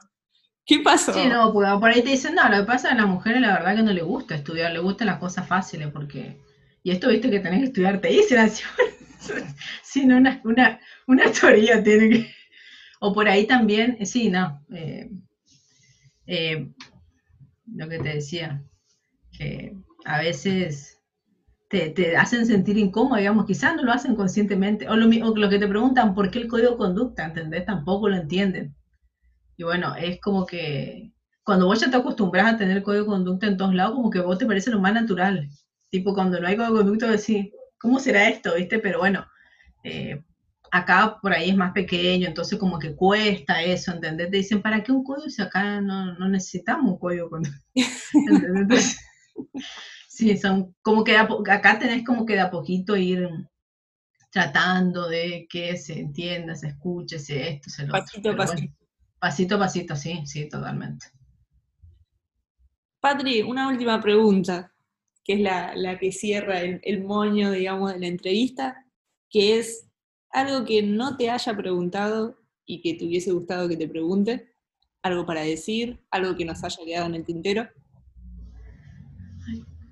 ¿Qué 0.65 0.79
pasó? 0.79 1.13
Sí, 1.13 1.27
no, 1.27 1.51
pues 1.51 1.69
por 1.79 1.89
ahí 1.89 2.01
te 2.01 2.11
dicen, 2.11 2.35
no, 2.35 2.47
lo 2.49 2.57
que 2.57 2.63
pasa 2.63 2.89
es 2.89 2.93
a 2.93 2.97
la 2.97 3.05
mujer 3.05 3.39
la 3.41 3.53
verdad 3.53 3.75
que 3.75 3.83
no 3.83 3.93
le 3.93 4.03
gusta 4.03 4.35
estudiar, 4.35 4.71
le 4.71 4.79
gustan 4.79 5.07
las 5.07 5.19
cosas 5.19 5.47
fáciles, 5.47 5.89
porque, 5.91 6.37
y 6.83 6.91
esto 6.91 7.09
viste 7.09 7.29
que 7.29 7.39
tenés 7.39 7.59
que 7.59 7.65
estudiar, 7.65 7.99
te 7.99 8.09
dicen 8.09 8.49
si 9.83 10.05
no, 10.05 10.17
una, 10.17 10.41
una, 10.43 10.79
una 11.07 11.31
teoría 11.31 11.83
tiene 11.83 12.09
que, 12.09 12.31
o 12.99 13.13
por 13.13 13.27
ahí 13.27 13.45
también, 13.47 13.97
eh, 13.99 14.05
sí, 14.05 14.29
no, 14.29 14.63
eh, 14.73 15.09
eh, 16.27 16.69
lo 17.75 17.87
que 17.89 17.99
te 17.99 18.09
decía, 18.09 18.63
que 19.37 19.75
a 20.05 20.19
veces 20.19 20.99
te, 21.69 22.17
hacen 22.17 22.45
sentir 22.45 22.77
incómodo, 22.77 23.17
digamos, 23.17 23.45
quizás 23.45 23.75
no 23.75 23.83
lo 23.83 23.93
hacen 23.93 24.15
conscientemente, 24.15 24.89
o 24.89 24.95
lo, 24.95 25.07
o 25.07 25.35
lo 25.35 25.49
que 25.49 25.59
te 25.59 25.67
preguntan, 25.67 26.13
¿por 26.13 26.29
qué 26.29 26.39
el 26.39 26.47
código 26.47 26.71
de 26.71 26.77
conducta? 26.77 27.25
¿Entendés? 27.25 27.65
Tampoco 27.65 28.09
lo 28.09 28.15
entienden. 28.15 28.75
Y 29.57 29.63
bueno, 29.63 29.95
es 29.95 30.19
como 30.19 30.45
que 30.45 31.13
cuando 31.43 31.67
vos 31.67 31.79
ya 31.79 31.89
te 31.89 31.97
acostumbras 31.97 32.53
a 32.53 32.57
tener 32.57 32.83
código 32.83 33.03
de 33.03 33.09
conducta 33.09 33.47
en 33.47 33.57
todos 33.57 33.73
lados, 33.73 33.95
como 33.95 34.09
que 34.09 34.19
vos 34.19 34.37
te 34.37 34.45
parece 34.45 34.71
lo 34.71 34.79
más 34.79 34.93
natural. 34.93 35.49
Tipo, 35.89 36.13
cuando 36.13 36.39
no 36.39 36.47
hay 36.47 36.57
código 36.57 36.73
de 36.73 36.79
conducta, 36.79 37.07
decís, 37.07 37.51
¿cómo 37.79 37.99
será 37.99 38.27
esto? 38.29 38.55
¿Viste? 38.55 38.79
Pero 38.79 38.99
bueno, 38.99 39.25
eh, 39.83 40.23
acá 40.71 41.19
por 41.21 41.33
ahí 41.33 41.49
es 41.49 41.55
más 41.55 41.73
pequeño, 41.73 42.27
entonces 42.27 42.57
como 42.57 42.79
que 42.79 42.95
cuesta 42.95 43.61
eso, 43.61 43.91
¿entendés? 43.91 44.31
Te 44.31 44.37
dicen, 44.37 44.61
¿para 44.61 44.81
qué 44.81 44.91
un 44.91 45.03
código 45.03 45.29
si 45.29 45.41
acá 45.41 45.81
no, 45.81 46.13
no 46.17 46.29
necesitamos 46.29 46.93
un 46.93 46.99
código? 46.99 47.29
¿Entendés? 48.13 48.97
Sí, 50.07 50.37
son 50.37 50.75
como 50.81 51.03
que 51.03 51.17
acá 51.17 51.79
tenés 51.79 52.05
como 52.05 52.25
que 52.25 52.33
de 52.33 52.41
a 52.41 52.51
poquito 52.51 52.95
ir 52.95 53.27
tratando 54.31 55.09
de 55.09 55.45
que 55.49 55.75
se 55.77 55.99
entienda, 55.99 56.55
se 56.55 56.69
escuche, 56.69 57.19
se 57.19 57.49
esto, 57.49 57.69
se 57.69 57.85
lo 57.85 57.91
Pasito 57.91 58.31
a 58.31 58.35
pasito. 58.35 58.73
pasito 59.19 59.55
a 59.55 59.59
pasito, 59.59 59.95
sí, 59.95 60.21
sí, 60.25 60.47
totalmente. 60.47 61.07
Patri, 63.01 63.41
una 63.41 63.67
última 63.67 63.99
pregunta, 63.99 64.71
que 65.23 65.33
es 65.33 65.39
la, 65.39 65.97
que 65.99 66.11
cierra 66.11 66.61
el, 66.61 67.03
moño, 67.03 67.51
digamos, 67.51 67.93
de 67.93 67.99
la 67.99 68.07
entrevista, 68.07 68.85
que 69.29 69.59
es 69.59 69.87
algo 70.31 70.65
que 70.65 70.81
no 70.81 71.17
te 71.17 71.29
haya 71.29 71.55
preguntado 71.55 72.37
y 72.65 72.81
que 72.81 72.93
te 72.93 73.05
hubiese 73.05 73.31
gustado 73.31 73.67
que 73.67 73.77
te 73.77 73.87
pregunte, 73.87 74.55
algo 75.03 75.25
para 75.25 75.41
decir, 75.41 75.99
algo 76.11 76.35
que 76.35 76.45
nos 76.45 76.63
haya 76.63 76.85
quedado 76.85 77.07
en 77.07 77.15
el 77.15 77.25
tintero. 77.25 77.67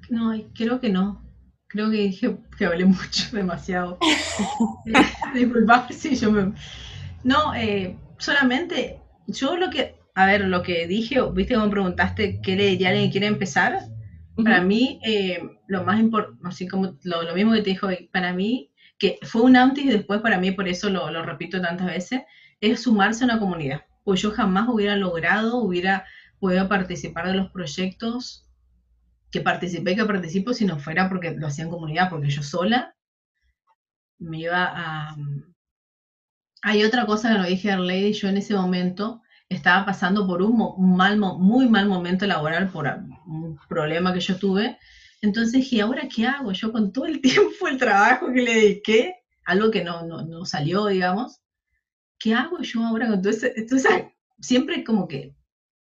No, 0.09 0.33
creo 0.53 0.79
que 0.79 0.89
no. 0.89 1.23
Creo 1.67 1.91
que 1.91 1.97
dije 1.97 2.37
que 2.57 2.65
hablé 2.65 2.85
mucho, 2.85 3.29
demasiado. 3.31 3.99
Disculpa, 5.33 5.87
sí, 5.91 6.15
yo 6.15 6.31
me... 6.31 6.53
No, 7.23 7.53
eh, 7.53 7.97
solamente 8.17 9.01
yo 9.27 9.55
lo 9.55 9.69
que, 9.69 9.95
a 10.15 10.25
ver, 10.25 10.45
lo 10.45 10.63
que 10.63 10.87
dije, 10.87 11.19
viste 11.33 11.55
cómo 11.55 11.69
preguntaste 11.69 12.41
qué 12.41 12.55
le 12.55 12.67
diría 12.67 12.87
a 12.87 12.91
alguien 12.91 13.09
que 13.09 13.13
quiere 13.13 13.27
empezar. 13.27 13.87
Para 14.35 14.61
mí, 14.61 15.01
eh, 15.05 15.41
lo 15.67 15.83
más 15.83 15.99
importante, 15.99 16.39
así 16.45 16.67
como 16.67 16.97
lo, 17.03 17.35
mismo 17.35 17.53
que 17.53 17.61
te 17.61 17.71
dijo, 17.71 17.89
para 18.13 18.33
mí, 18.33 18.71
que 18.99 19.17
fue 19.23 19.41
un 19.41 19.55
antes 19.55 19.85
y 19.85 19.89
después 19.89 20.21
para 20.21 20.37
mí, 20.37 20.51
por 20.51 20.67
eso 20.67 20.89
lo, 20.89 21.09
repito 21.23 21.61
tantas 21.61 21.87
veces, 21.87 22.21
es 22.61 22.83
sumarse 22.83 23.23
a 23.23 23.27
una 23.27 23.39
comunidad. 23.39 23.85
Pues 24.03 24.21
yo 24.21 24.31
jamás 24.31 24.67
hubiera 24.69 24.95
logrado, 24.95 25.57
hubiera 25.57 26.05
podido 26.39 26.67
participar 26.67 27.27
de 27.27 27.35
los 27.35 27.49
proyectos 27.51 28.45
que 29.31 29.41
participé, 29.41 29.95
que 29.95 30.05
participo, 30.05 30.53
si 30.53 30.65
no 30.65 30.79
fuera 30.79 31.07
porque 31.07 31.31
lo 31.31 31.47
hacía 31.47 31.63
en 31.63 31.69
comunidad, 31.69 32.09
porque 32.09 32.29
yo 32.29 32.43
sola 32.43 32.95
me 34.19 34.39
iba 34.39 34.65
a... 34.65 35.15
Hay 36.61 36.83
otra 36.83 37.05
cosa 37.05 37.31
que 37.31 37.37
lo 37.37 37.45
dije 37.45 37.71
a 37.71 37.79
Lady, 37.79 38.11
yo 38.11 38.27
en 38.27 38.37
ese 38.37 38.53
momento 38.53 39.21
estaba 39.47 39.85
pasando 39.85 40.27
por 40.27 40.41
un, 40.41 40.97
mal, 40.97 41.17
muy 41.17 41.69
mal 41.69 41.87
momento 41.87 42.27
laboral 42.27 42.69
por 42.69 42.85
un 43.25 43.57
problema 43.69 44.13
que 44.13 44.19
yo 44.19 44.37
tuve. 44.37 44.77
Entonces 45.21 45.53
dije, 45.53 45.81
¿ahora 45.81 46.07
qué 46.13 46.25
hago? 46.25 46.51
Yo 46.51 46.71
con 46.71 46.91
todo 46.91 47.05
el 47.05 47.21
tiempo, 47.21 47.67
el 47.67 47.77
trabajo 47.77 48.31
que 48.31 48.41
le 48.41 48.53
dediqué, 48.53 49.15
algo 49.45 49.71
que 49.71 49.83
no, 49.83 50.05
no, 50.05 50.45
salió, 50.45 50.87
digamos, 50.87 51.39
¿qué 52.17 52.33
hago 52.33 52.61
yo 52.61 52.83
ahora 52.85 53.07
con 53.07 53.21
todo 53.21 53.31
ese? 53.31 53.53
Entonces, 53.55 53.91
siempre 54.39 54.83
como 54.83 55.07
que 55.07 55.35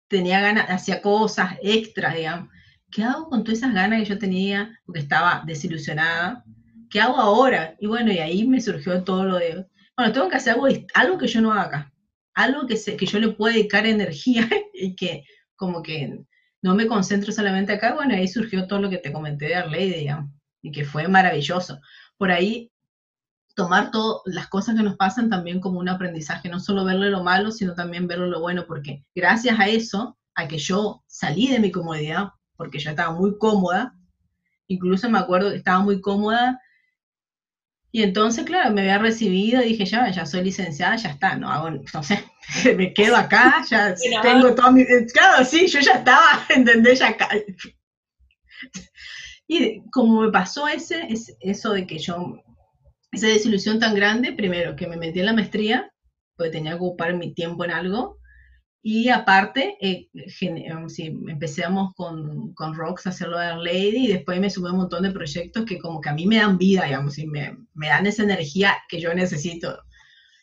tenía 0.08 0.40
ganas, 0.40 0.70
hacía 0.70 1.02
cosas 1.02 1.56
extras, 1.62 2.14
digamos. 2.14 2.50
¿qué 2.94 3.02
hago 3.02 3.28
con 3.28 3.42
todas 3.42 3.58
esas 3.58 3.74
ganas 3.74 4.00
que 4.00 4.08
yo 4.08 4.18
tenía? 4.18 4.80
Porque 4.86 5.00
estaba 5.00 5.42
desilusionada. 5.44 6.44
¿Qué 6.88 7.00
hago 7.00 7.16
ahora? 7.16 7.74
Y 7.80 7.88
bueno, 7.88 8.12
y 8.12 8.18
ahí 8.18 8.46
me 8.46 8.60
surgió 8.60 9.02
todo 9.02 9.24
lo 9.24 9.36
de, 9.36 9.66
bueno, 9.96 10.12
tengo 10.12 10.28
que 10.28 10.36
hacer 10.36 10.54
algo, 10.54 10.68
algo 10.94 11.18
que 11.18 11.26
yo 11.26 11.40
no 11.40 11.52
haga. 11.52 11.92
Algo 12.34 12.66
que, 12.66 12.76
que 12.96 13.06
yo 13.06 13.18
le 13.18 13.30
pueda 13.30 13.54
dedicar 13.54 13.84
energía 13.84 14.48
y 14.74 14.94
que 14.94 15.24
como 15.56 15.82
que 15.82 16.24
no 16.64 16.74
me 16.74 16.86
concentro 16.86 17.30
solamente 17.30 17.74
acá. 17.74 17.92
Bueno, 17.92 18.14
ahí 18.14 18.26
surgió 18.26 18.66
todo 18.66 18.80
lo 18.80 18.88
que 18.88 18.96
te 18.96 19.12
comenté 19.12 19.48
de 19.48 19.56
Arley, 19.56 19.92
digamos, 19.92 20.30
y 20.62 20.72
que 20.72 20.86
fue 20.86 21.06
maravilloso. 21.08 21.78
Por 22.16 22.30
ahí 22.30 22.72
tomar 23.54 23.90
todas 23.90 24.22
las 24.24 24.48
cosas 24.48 24.74
que 24.74 24.82
nos 24.82 24.96
pasan 24.96 25.28
también 25.28 25.60
como 25.60 25.78
un 25.78 25.90
aprendizaje, 25.90 26.48
no 26.48 26.58
solo 26.58 26.86
verle 26.86 27.10
lo 27.10 27.22
malo, 27.22 27.50
sino 27.50 27.74
también 27.74 28.06
verlo 28.06 28.28
lo 28.28 28.40
bueno, 28.40 28.64
porque 28.66 29.04
gracias 29.14 29.60
a 29.60 29.68
eso, 29.68 30.16
a 30.34 30.48
que 30.48 30.56
yo 30.56 31.04
salí 31.06 31.48
de 31.48 31.60
mi 31.60 31.70
comodidad, 31.70 32.30
porque 32.56 32.78
ya 32.78 32.92
estaba 32.92 33.12
muy 33.12 33.36
cómoda, 33.36 33.94
incluso 34.66 35.10
me 35.10 35.18
acuerdo 35.18 35.50
que 35.50 35.56
estaba 35.56 35.80
muy 35.80 36.00
cómoda, 36.00 36.62
y 37.94 38.02
entonces, 38.02 38.44
claro, 38.44 38.74
me 38.74 38.80
había 38.80 38.98
recibido 38.98 39.62
y 39.62 39.68
dije, 39.68 39.84
ya, 39.84 40.10
ya 40.10 40.26
soy 40.26 40.42
licenciada, 40.42 40.96
ya 40.96 41.10
está, 41.10 41.36
no 41.36 41.48
hago, 41.48 41.70
no 41.70 42.02
sé, 42.02 42.24
me 42.76 42.92
quedo 42.92 43.14
acá, 43.14 43.64
ya 43.70 43.94
tengo 44.22 44.52
todo 44.52 44.72
mi... 44.72 44.82
Eh, 44.82 45.06
claro, 45.12 45.44
sí, 45.44 45.68
yo 45.68 45.78
ya 45.78 45.92
estaba, 45.92 46.44
¿entendés? 46.48 46.98
Ya 46.98 47.10
acá. 47.10 47.28
Y 49.46 49.80
como 49.92 50.22
me 50.22 50.32
pasó 50.32 50.66
ese, 50.66 51.06
es 51.08 51.36
eso 51.38 51.72
de 51.72 51.86
que 51.86 52.00
yo, 52.00 52.42
esa 53.12 53.28
desilusión 53.28 53.78
tan 53.78 53.94
grande, 53.94 54.32
primero 54.32 54.74
que 54.74 54.88
me 54.88 54.96
metí 54.96 55.20
en 55.20 55.26
la 55.26 55.32
maestría, 55.32 55.88
porque 56.36 56.50
tenía 56.50 56.72
que 56.72 56.78
ocupar 56.78 57.14
mi 57.14 57.32
tiempo 57.32 57.64
en 57.64 57.70
algo, 57.70 58.18
y 58.86 59.08
aparte, 59.08 59.78
eh, 59.80 60.10
empezamos 61.26 61.94
con, 61.94 62.52
con 62.52 62.74
Rox 62.74 63.06
a 63.06 63.10
hacerlo 63.10 63.38
de 63.38 63.56
Lady 63.56 64.04
y 64.04 64.12
después 64.12 64.38
me 64.38 64.50
sumé 64.50 64.72
un 64.72 64.76
montón 64.76 65.04
de 65.04 65.10
proyectos 65.10 65.64
que 65.64 65.78
como 65.78 66.02
que 66.02 66.10
a 66.10 66.12
mí 66.12 66.26
me 66.26 66.36
dan 66.36 66.58
vida, 66.58 66.84
digamos, 66.84 67.16
y 67.16 67.26
me, 67.26 67.56
me 67.72 67.88
dan 67.88 68.06
esa 68.06 68.24
energía 68.24 68.76
que 68.90 69.00
yo 69.00 69.14
necesito, 69.14 69.82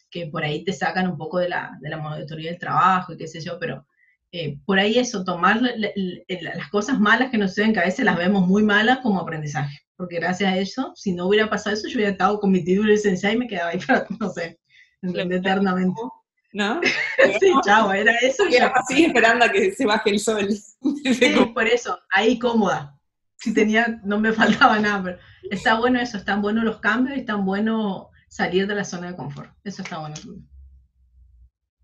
que 0.09 0.25
por 0.25 0.43
ahí 0.43 0.63
te 0.63 0.73
sacan 0.73 1.07
un 1.07 1.19
poco 1.19 1.37
de 1.37 1.49
la, 1.49 1.77
de 1.81 1.89
la 1.89 1.99
monitoría 1.99 2.49
del 2.49 2.59
trabajo 2.59 3.13
y 3.13 3.17
qué 3.17 3.27
sé 3.27 3.41
yo, 3.41 3.59
pero 3.59 3.85
eh, 4.31 4.57
por 4.65 4.79
ahí 4.79 4.97
eso, 4.97 5.23
tomar 5.23 5.61
las 5.61 6.69
cosas 6.71 6.99
malas 6.99 7.29
que 7.29 7.37
nos 7.37 7.51
suceden, 7.51 7.73
que 7.73 7.81
a 7.81 7.85
veces 7.85 8.03
las 8.03 8.17
vemos 8.17 8.47
muy 8.47 8.63
malas 8.63 9.01
como 9.03 9.19
aprendizaje, 9.19 9.81
porque 9.95 10.15
gracias 10.15 10.51
a 10.51 10.57
eso, 10.57 10.93
si 10.95 11.13
no 11.13 11.27
hubiera 11.27 11.47
pasado 11.47 11.75
eso, 11.75 11.87
yo 11.87 11.97
hubiera 11.97 12.13
estado 12.13 12.39
con 12.39 12.51
mi 12.51 12.63
título 12.63 12.87
de 12.87 12.93
licenciada 12.93 13.35
y 13.35 13.37
me 13.37 13.47
quedaba 13.47 13.69
ahí 13.69 13.79
para, 13.87 14.07
no 14.19 14.31
sé, 14.31 14.59
eternamente. 15.03 16.01
¿No? 16.53 16.81
sí, 17.39 17.51
chao, 17.65 17.91
era 17.91 18.15
eso. 18.21 18.43
Y 18.49 18.55
esperando 19.05 19.45
a 19.45 19.51
que 19.51 19.71
se 19.71 19.85
baje 19.85 20.09
el 20.09 20.19
sol. 20.19 20.49
Sí, 20.51 21.35
por 21.53 21.67
eso, 21.67 21.99
ahí 22.11 22.37
cómoda. 22.39 22.97
Si 23.37 23.53
tenía, 23.53 23.99
no 24.03 24.19
me 24.19 24.33
faltaba 24.33 24.79
nada, 24.79 25.03
pero 25.03 25.17
está 25.49 25.79
bueno 25.79 25.99
eso, 25.99 26.17
están 26.17 26.41
buenos 26.41 26.63
los 26.63 26.79
cambios 26.79 27.17
y 27.17 27.21
están 27.21 27.45
bueno 27.45 28.11
salir 28.27 28.67
de 28.67 28.75
la 28.75 28.83
zona 28.83 29.11
de 29.11 29.17
confort. 29.17 29.51
Eso 29.63 29.81
está 29.81 29.99
bueno. 29.99 30.15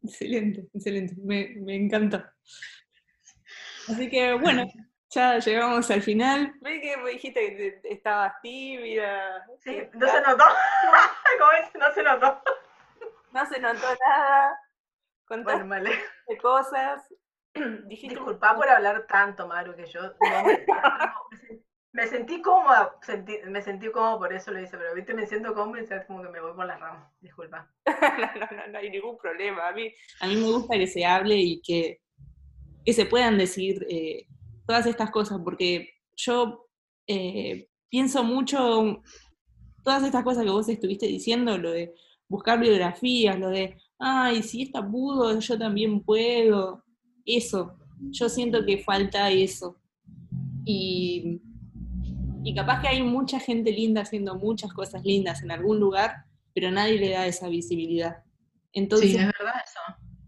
Excelente, 0.04 0.68
excelente, 0.74 1.16
me, 1.24 1.56
me 1.58 1.76
encanta. 1.76 2.34
Así 3.88 4.10
que 4.10 4.34
bueno, 4.34 4.66
ya 5.10 5.40
llegamos 5.40 5.90
al 5.90 6.04
final. 6.04 6.54
Ve 6.62 6.82
que 6.82 7.12
dijiste 7.12 7.40
que 7.40 7.82
estabas 7.90 8.34
tímida. 8.44 9.46
Sí, 9.64 9.78
no 9.94 10.08
se 10.08 10.22
notó. 10.22 10.44
¿Cómo 11.40 11.52
es? 11.60 11.80
No 11.80 11.94
se 11.94 12.04
notó 12.04 12.42
no 13.38 13.46
se 13.46 13.60
notó 13.60 13.88
nada, 14.08 14.60
contaste 15.28 15.64
bueno, 15.64 15.90
de 16.28 16.38
cosas. 16.38 17.04
Disculpa 17.88 18.56
por 18.56 18.68
hablar 18.68 19.06
tanto, 19.08 19.48
Maru, 19.48 19.76
que 19.76 19.86
yo 19.86 20.02
me, 21.94 22.08
sentí 22.08 22.42
cómoda, 22.42 22.96
me 23.46 23.62
sentí 23.62 23.92
cómoda 23.92 24.18
por 24.18 24.34
eso 24.34 24.52
lo 24.52 24.60
hice, 24.60 24.76
pero 24.78 24.96
viste, 24.96 25.14
me 25.14 25.28
siento 25.28 25.54
cómoda 25.54 25.82
y 25.82 26.08
como 26.08 26.24
que 26.24 26.30
me 26.30 26.42
voy 26.42 26.54
por 26.54 26.66
las 26.66 26.80
ramas, 26.80 27.12
disculpa. 27.20 27.72
no, 27.86 28.58
no, 28.58 28.68
no, 28.72 28.78
hay 28.80 28.90
ningún 28.90 29.18
problema, 29.18 29.68
a 29.68 29.72
mí, 29.72 29.94
a 30.20 30.28
mí 30.28 30.36
me 30.36 30.52
gusta 30.52 30.76
que 30.76 30.88
se 30.88 31.06
hable 31.06 31.36
y 31.36 31.62
que, 31.62 32.02
que 32.84 32.94
se 32.94 33.06
puedan 33.06 33.38
decir 33.38 33.86
eh, 33.88 34.26
todas 34.66 34.88
estas 34.88 35.12
cosas, 35.12 35.40
porque 35.44 35.92
yo 36.16 36.68
eh, 37.06 37.70
pienso 37.90 38.24
mucho, 38.24 39.04
todas 39.84 40.04
estas 40.04 40.24
cosas 40.24 40.44
que 40.44 40.50
vos 40.50 40.68
estuviste 40.70 41.06
diciendo, 41.06 41.58
lo 41.60 41.72
de 41.72 41.94
buscar 42.28 42.60
biografías, 42.60 43.40
lo 43.40 43.50
de, 43.50 43.78
ay, 44.00 44.44
si 44.44 44.64
esta 44.64 44.86
pudo, 44.88 45.40
yo 45.40 45.58
también 45.58 46.02
puedo. 46.02 46.84
Eso, 47.26 47.78
yo 48.12 48.30
siento 48.30 48.66
que 48.66 48.80
falta 48.80 49.30
eso. 49.32 49.78
Y, 50.66 51.42
y 52.44 52.56
capaz 52.56 52.82
que 52.82 52.88
hay 52.90 53.04
mucha 53.04 53.40
gente 53.40 53.72
linda 53.72 54.02
haciendo 54.02 54.36
muchas 54.36 54.74
cosas 54.74 55.04
lindas 55.04 55.42
en 55.44 55.52
algún 55.52 55.80
lugar, 55.80 56.26
pero 56.54 56.72
nadie 56.72 56.98
le 56.98 57.12
da 57.12 57.28
esa 57.28 57.48
visibilidad. 57.50 58.24
Entonces, 58.74 59.12
sí, 59.12 59.18
es 59.18 59.26
verdad 59.26 59.54
eso, 59.64 59.80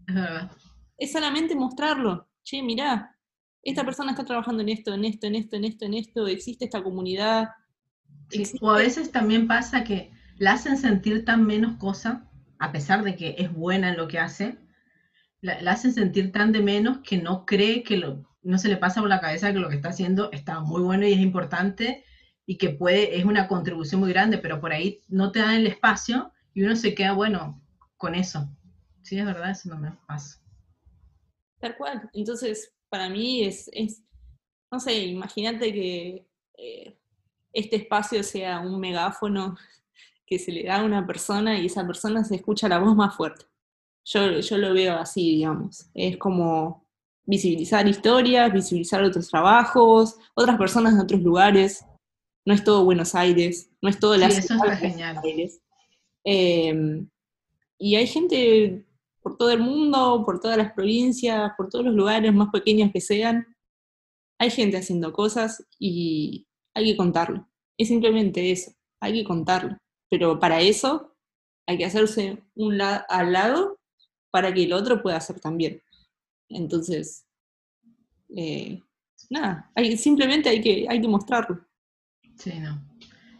es 0.08 0.14
verdad. 0.14 0.50
Es 0.98 1.12
solamente 1.12 1.54
mostrarlo. 1.54 2.28
Che, 2.42 2.62
mirá, 2.62 3.16
esta 3.62 3.84
persona 3.84 4.12
está 4.12 4.24
trabajando 4.24 4.62
en 4.62 4.70
esto, 4.70 4.94
en 4.94 5.04
esto, 5.04 5.26
en 5.26 5.34
esto, 5.34 5.56
en 5.56 5.64
esto, 5.64 5.84
en 5.84 5.94
esto, 5.94 6.26
existe 6.26 6.64
esta 6.64 6.82
comunidad. 6.82 7.48
O 8.60 8.70
a 8.70 8.78
veces 8.78 9.10
también 9.10 9.46
pasa 9.46 9.84
que 9.84 10.10
la 10.40 10.54
hacen 10.54 10.78
sentir 10.78 11.26
tan 11.26 11.46
menos 11.46 11.76
cosa, 11.76 12.26
a 12.58 12.72
pesar 12.72 13.04
de 13.04 13.14
que 13.14 13.34
es 13.36 13.52
buena 13.52 13.90
en 13.90 13.98
lo 13.98 14.08
que 14.08 14.18
hace, 14.18 14.56
la, 15.42 15.52
hacen 15.70 15.92
sentir 15.92 16.32
tan 16.32 16.50
de 16.50 16.60
menos 16.60 17.00
que 17.00 17.18
no 17.18 17.44
cree 17.44 17.82
que 17.82 17.98
lo, 17.98 18.24
no 18.42 18.56
se 18.56 18.68
le 18.68 18.78
pasa 18.78 19.00
por 19.00 19.10
la 19.10 19.20
cabeza 19.20 19.52
que 19.52 19.58
lo 19.58 19.68
que 19.68 19.76
está 19.76 19.90
haciendo 19.90 20.32
está 20.32 20.60
muy 20.60 20.80
bueno 20.80 21.06
y 21.06 21.12
es 21.12 21.18
importante 21.18 22.06
y 22.46 22.56
que 22.56 22.70
puede, 22.70 23.18
es 23.18 23.26
una 23.26 23.48
contribución 23.48 24.00
muy 24.00 24.14
grande, 24.14 24.38
pero 24.38 24.62
por 24.62 24.72
ahí 24.72 25.02
no 25.08 25.30
te 25.30 25.40
dan 25.40 25.56
el 25.56 25.66
espacio 25.66 26.32
y 26.54 26.62
uno 26.62 26.74
se 26.74 26.94
queda, 26.94 27.12
bueno, 27.12 27.62
con 27.98 28.14
eso. 28.14 28.48
Sí, 29.02 29.18
es 29.18 29.26
verdad, 29.26 29.50
eso 29.50 29.68
no 29.68 29.76
me 29.76 29.92
pasa. 30.06 30.40
Tal 31.58 31.76
cual. 31.76 32.08
Entonces, 32.14 32.72
para 32.88 33.10
mí 33.10 33.44
es, 33.44 33.68
es 33.74 34.02
no 34.72 34.80
sé, 34.80 35.04
imagínate 35.04 35.70
que 35.70 36.26
eh, 36.56 36.98
este 37.52 37.76
espacio 37.76 38.22
sea 38.22 38.60
un 38.60 38.80
megáfono 38.80 39.58
que 40.30 40.38
se 40.38 40.52
le 40.52 40.62
da 40.62 40.80
a 40.80 40.84
una 40.84 41.04
persona 41.04 41.58
y 41.58 41.66
esa 41.66 41.84
persona 41.84 42.24
se 42.24 42.36
escucha 42.36 42.68
la 42.68 42.78
voz 42.78 42.94
más 42.94 43.16
fuerte. 43.16 43.46
Yo, 44.04 44.38
yo 44.38 44.58
lo 44.58 44.72
veo 44.72 44.96
así, 44.96 45.38
digamos. 45.38 45.90
Es 45.92 46.16
como 46.18 46.86
visibilizar 47.26 47.86
historias, 47.88 48.52
visibilizar 48.52 49.02
otros 49.02 49.28
trabajos, 49.28 50.16
otras 50.34 50.56
personas 50.56 50.96
de 50.96 51.02
otros 51.02 51.20
lugares, 51.20 51.84
no 52.46 52.54
es 52.54 52.62
todo 52.62 52.84
Buenos 52.84 53.14
Aires, 53.16 53.70
no 53.82 53.88
es 53.90 53.98
todo 53.98 54.16
la 54.16 54.30
sí, 54.30 54.42
ciudad 54.42 54.80
de 54.80 54.88
Buenos 54.88 55.24
Aires. 55.24 55.60
Em, 56.24 57.08
y 57.76 57.96
hay 57.96 58.06
gente 58.06 58.86
por 59.22 59.36
todo 59.36 59.50
el 59.50 59.60
mundo, 59.60 60.22
por 60.24 60.40
todas 60.40 60.56
las 60.56 60.72
provincias, 60.72 61.52
por 61.56 61.68
todos 61.68 61.84
los 61.84 61.94
lugares 61.94 62.32
más 62.32 62.50
pequeños 62.50 62.92
que 62.92 63.00
sean. 63.00 63.46
Hay 64.38 64.50
gente 64.50 64.76
haciendo 64.76 65.12
cosas 65.12 65.66
y 65.78 66.46
hay 66.74 66.84
que 66.84 66.96
contarlo. 66.96 67.48
Es 67.76 67.88
simplemente 67.88 68.52
eso, 68.52 68.72
hay 69.00 69.14
que 69.14 69.24
contarlo. 69.24 69.76
Pero 70.10 70.38
para 70.38 70.60
eso 70.60 71.14
hay 71.66 71.78
que 71.78 71.86
hacerse 71.86 72.42
un 72.54 72.80
al 72.80 73.32
lado 73.32 73.78
para 74.30 74.52
que 74.52 74.64
el 74.64 74.72
otro 74.72 75.02
pueda 75.02 75.16
hacer 75.16 75.40
también. 75.40 75.80
Entonces, 76.48 77.24
eh, 78.36 78.82
nada, 79.28 79.70
simplemente 79.96 80.48
hay 80.48 80.60
que, 80.60 80.86
hay 80.88 81.00
que 81.00 81.08
mostrarlo. 81.08 81.64
Sí, 82.36 82.58
no. 82.58 82.82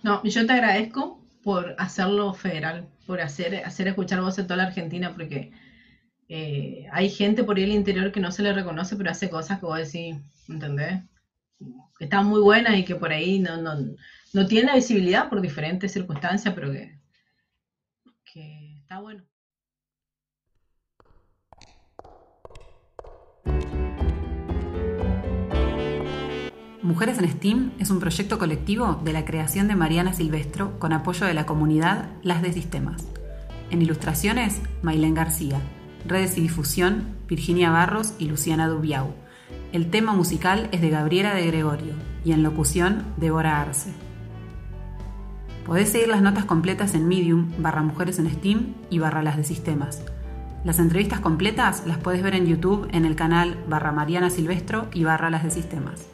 No, 0.02 0.22
yo 0.24 0.46
te 0.46 0.52
agradezco 0.52 1.20
por 1.42 1.74
hacerlo 1.78 2.32
federal, 2.34 2.88
por 3.06 3.20
hacer, 3.20 3.64
hacer 3.64 3.88
escuchar 3.88 4.20
voz 4.20 4.38
en 4.38 4.46
toda 4.46 4.58
la 4.58 4.64
Argentina, 4.64 5.12
porque 5.12 5.52
eh, 6.28 6.86
hay 6.92 7.10
gente 7.10 7.44
por 7.44 7.56
ahí 7.56 7.64
el 7.64 7.72
interior 7.72 8.12
que 8.12 8.20
no 8.20 8.30
se 8.30 8.42
le 8.42 8.52
reconoce, 8.52 8.96
pero 8.96 9.10
hace 9.10 9.28
cosas 9.28 9.58
que 9.58 9.66
vos 9.66 9.78
decís, 9.78 10.16
¿entendés? 10.48 11.02
Que 11.98 12.04
están 12.04 12.26
muy 12.26 12.40
buenas 12.40 12.78
y 12.78 12.84
que 12.84 12.94
por 12.94 13.10
ahí 13.10 13.38
no, 13.40 13.56
no, 13.56 13.96
no 14.32 14.46
tienen 14.46 14.66
la 14.66 14.76
visibilidad 14.76 15.28
por 15.28 15.40
diferentes 15.40 15.92
circunstancias, 15.92 16.54
pero 16.54 16.70
que, 16.72 17.00
que 18.24 18.78
está 18.78 19.00
bueno. 19.00 19.24
Mujeres 26.82 27.18
en 27.18 27.28
STEAM 27.28 27.72
es 27.78 27.90
un 27.90 28.00
proyecto 28.00 28.38
colectivo 28.38 29.00
de 29.04 29.12
la 29.12 29.24
creación 29.24 29.68
de 29.68 29.76
Mariana 29.76 30.12
Silvestro 30.12 30.78
con 30.78 30.92
apoyo 30.92 31.26
de 31.26 31.34
la 31.34 31.46
comunidad 31.46 32.08
Las 32.22 32.42
de 32.42 32.52
Sistemas. 32.52 33.06
En 33.70 33.82
ilustraciones, 33.82 34.60
Mailén 34.82 35.14
García. 35.14 35.60
Redes 36.06 36.38
y 36.38 36.40
difusión, 36.40 37.16
Virginia 37.28 37.70
Barros 37.70 38.14
y 38.18 38.24
Luciana 38.24 38.66
Dubiau. 38.66 39.14
El 39.72 39.90
tema 39.90 40.14
musical 40.14 40.68
es 40.72 40.80
de 40.80 40.90
Gabriela 40.90 41.34
de 41.34 41.46
Gregorio 41.46 41.92
y 42.24 42.32
en 42.32 42.42
locución, 42.42 43.04
Débora 43.18 43.60
Arce. 43.60 44.09
Podés 45.70 45.90
seguir 45.90 46.08
las 46.08 46.20
notas 46.20 46.46
completas 46.46 46.96
en 46.96 47.06
Medium, 47.06 47.52
barra 47.58 47.80
Mujeres 47.80 48.18
en 48.18 48.28
STEAM 48.28 48.74
y 48.90 48.98
barra 48.98 49.22
Las 49.22 49.36
de 49.36 49.44
Sistemas. 49.44 50.02
Las 50.64 50.80
entrevistas 50.80 51.20
completas 51.20 51.86
las 51.86 51.98
puedes 51.98 52.24
ver 52.24 52.34
en 52.34 52.46
YouTube 52.46 52.88
en 52.90 53.04
el 53.04 53.14
canal 53.14 53.56
barra 53.68 53.92
Mariana 53.92 54.30
Silvestro 54.30 54.88
y 54.92 55.04
barra 55.04 55.30
Las 55.30 55.44
de 55.44 55.52
Sistemas. 55.52 56.08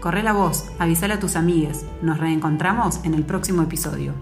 Corre 0.00 0.22
la 0.22 0.32
voz, 0.32 0.70
avísale 0.78 1.12
a 1.12 1.20
tus 1.20 1.36
amigues. 1.36 1.84
Nos 2.00 2.16
reencontramos 2.16 3.04
en 3.04 3.12
el 3.12 3.24
próximo 3.24 3.60
episodio. 3.60 4.14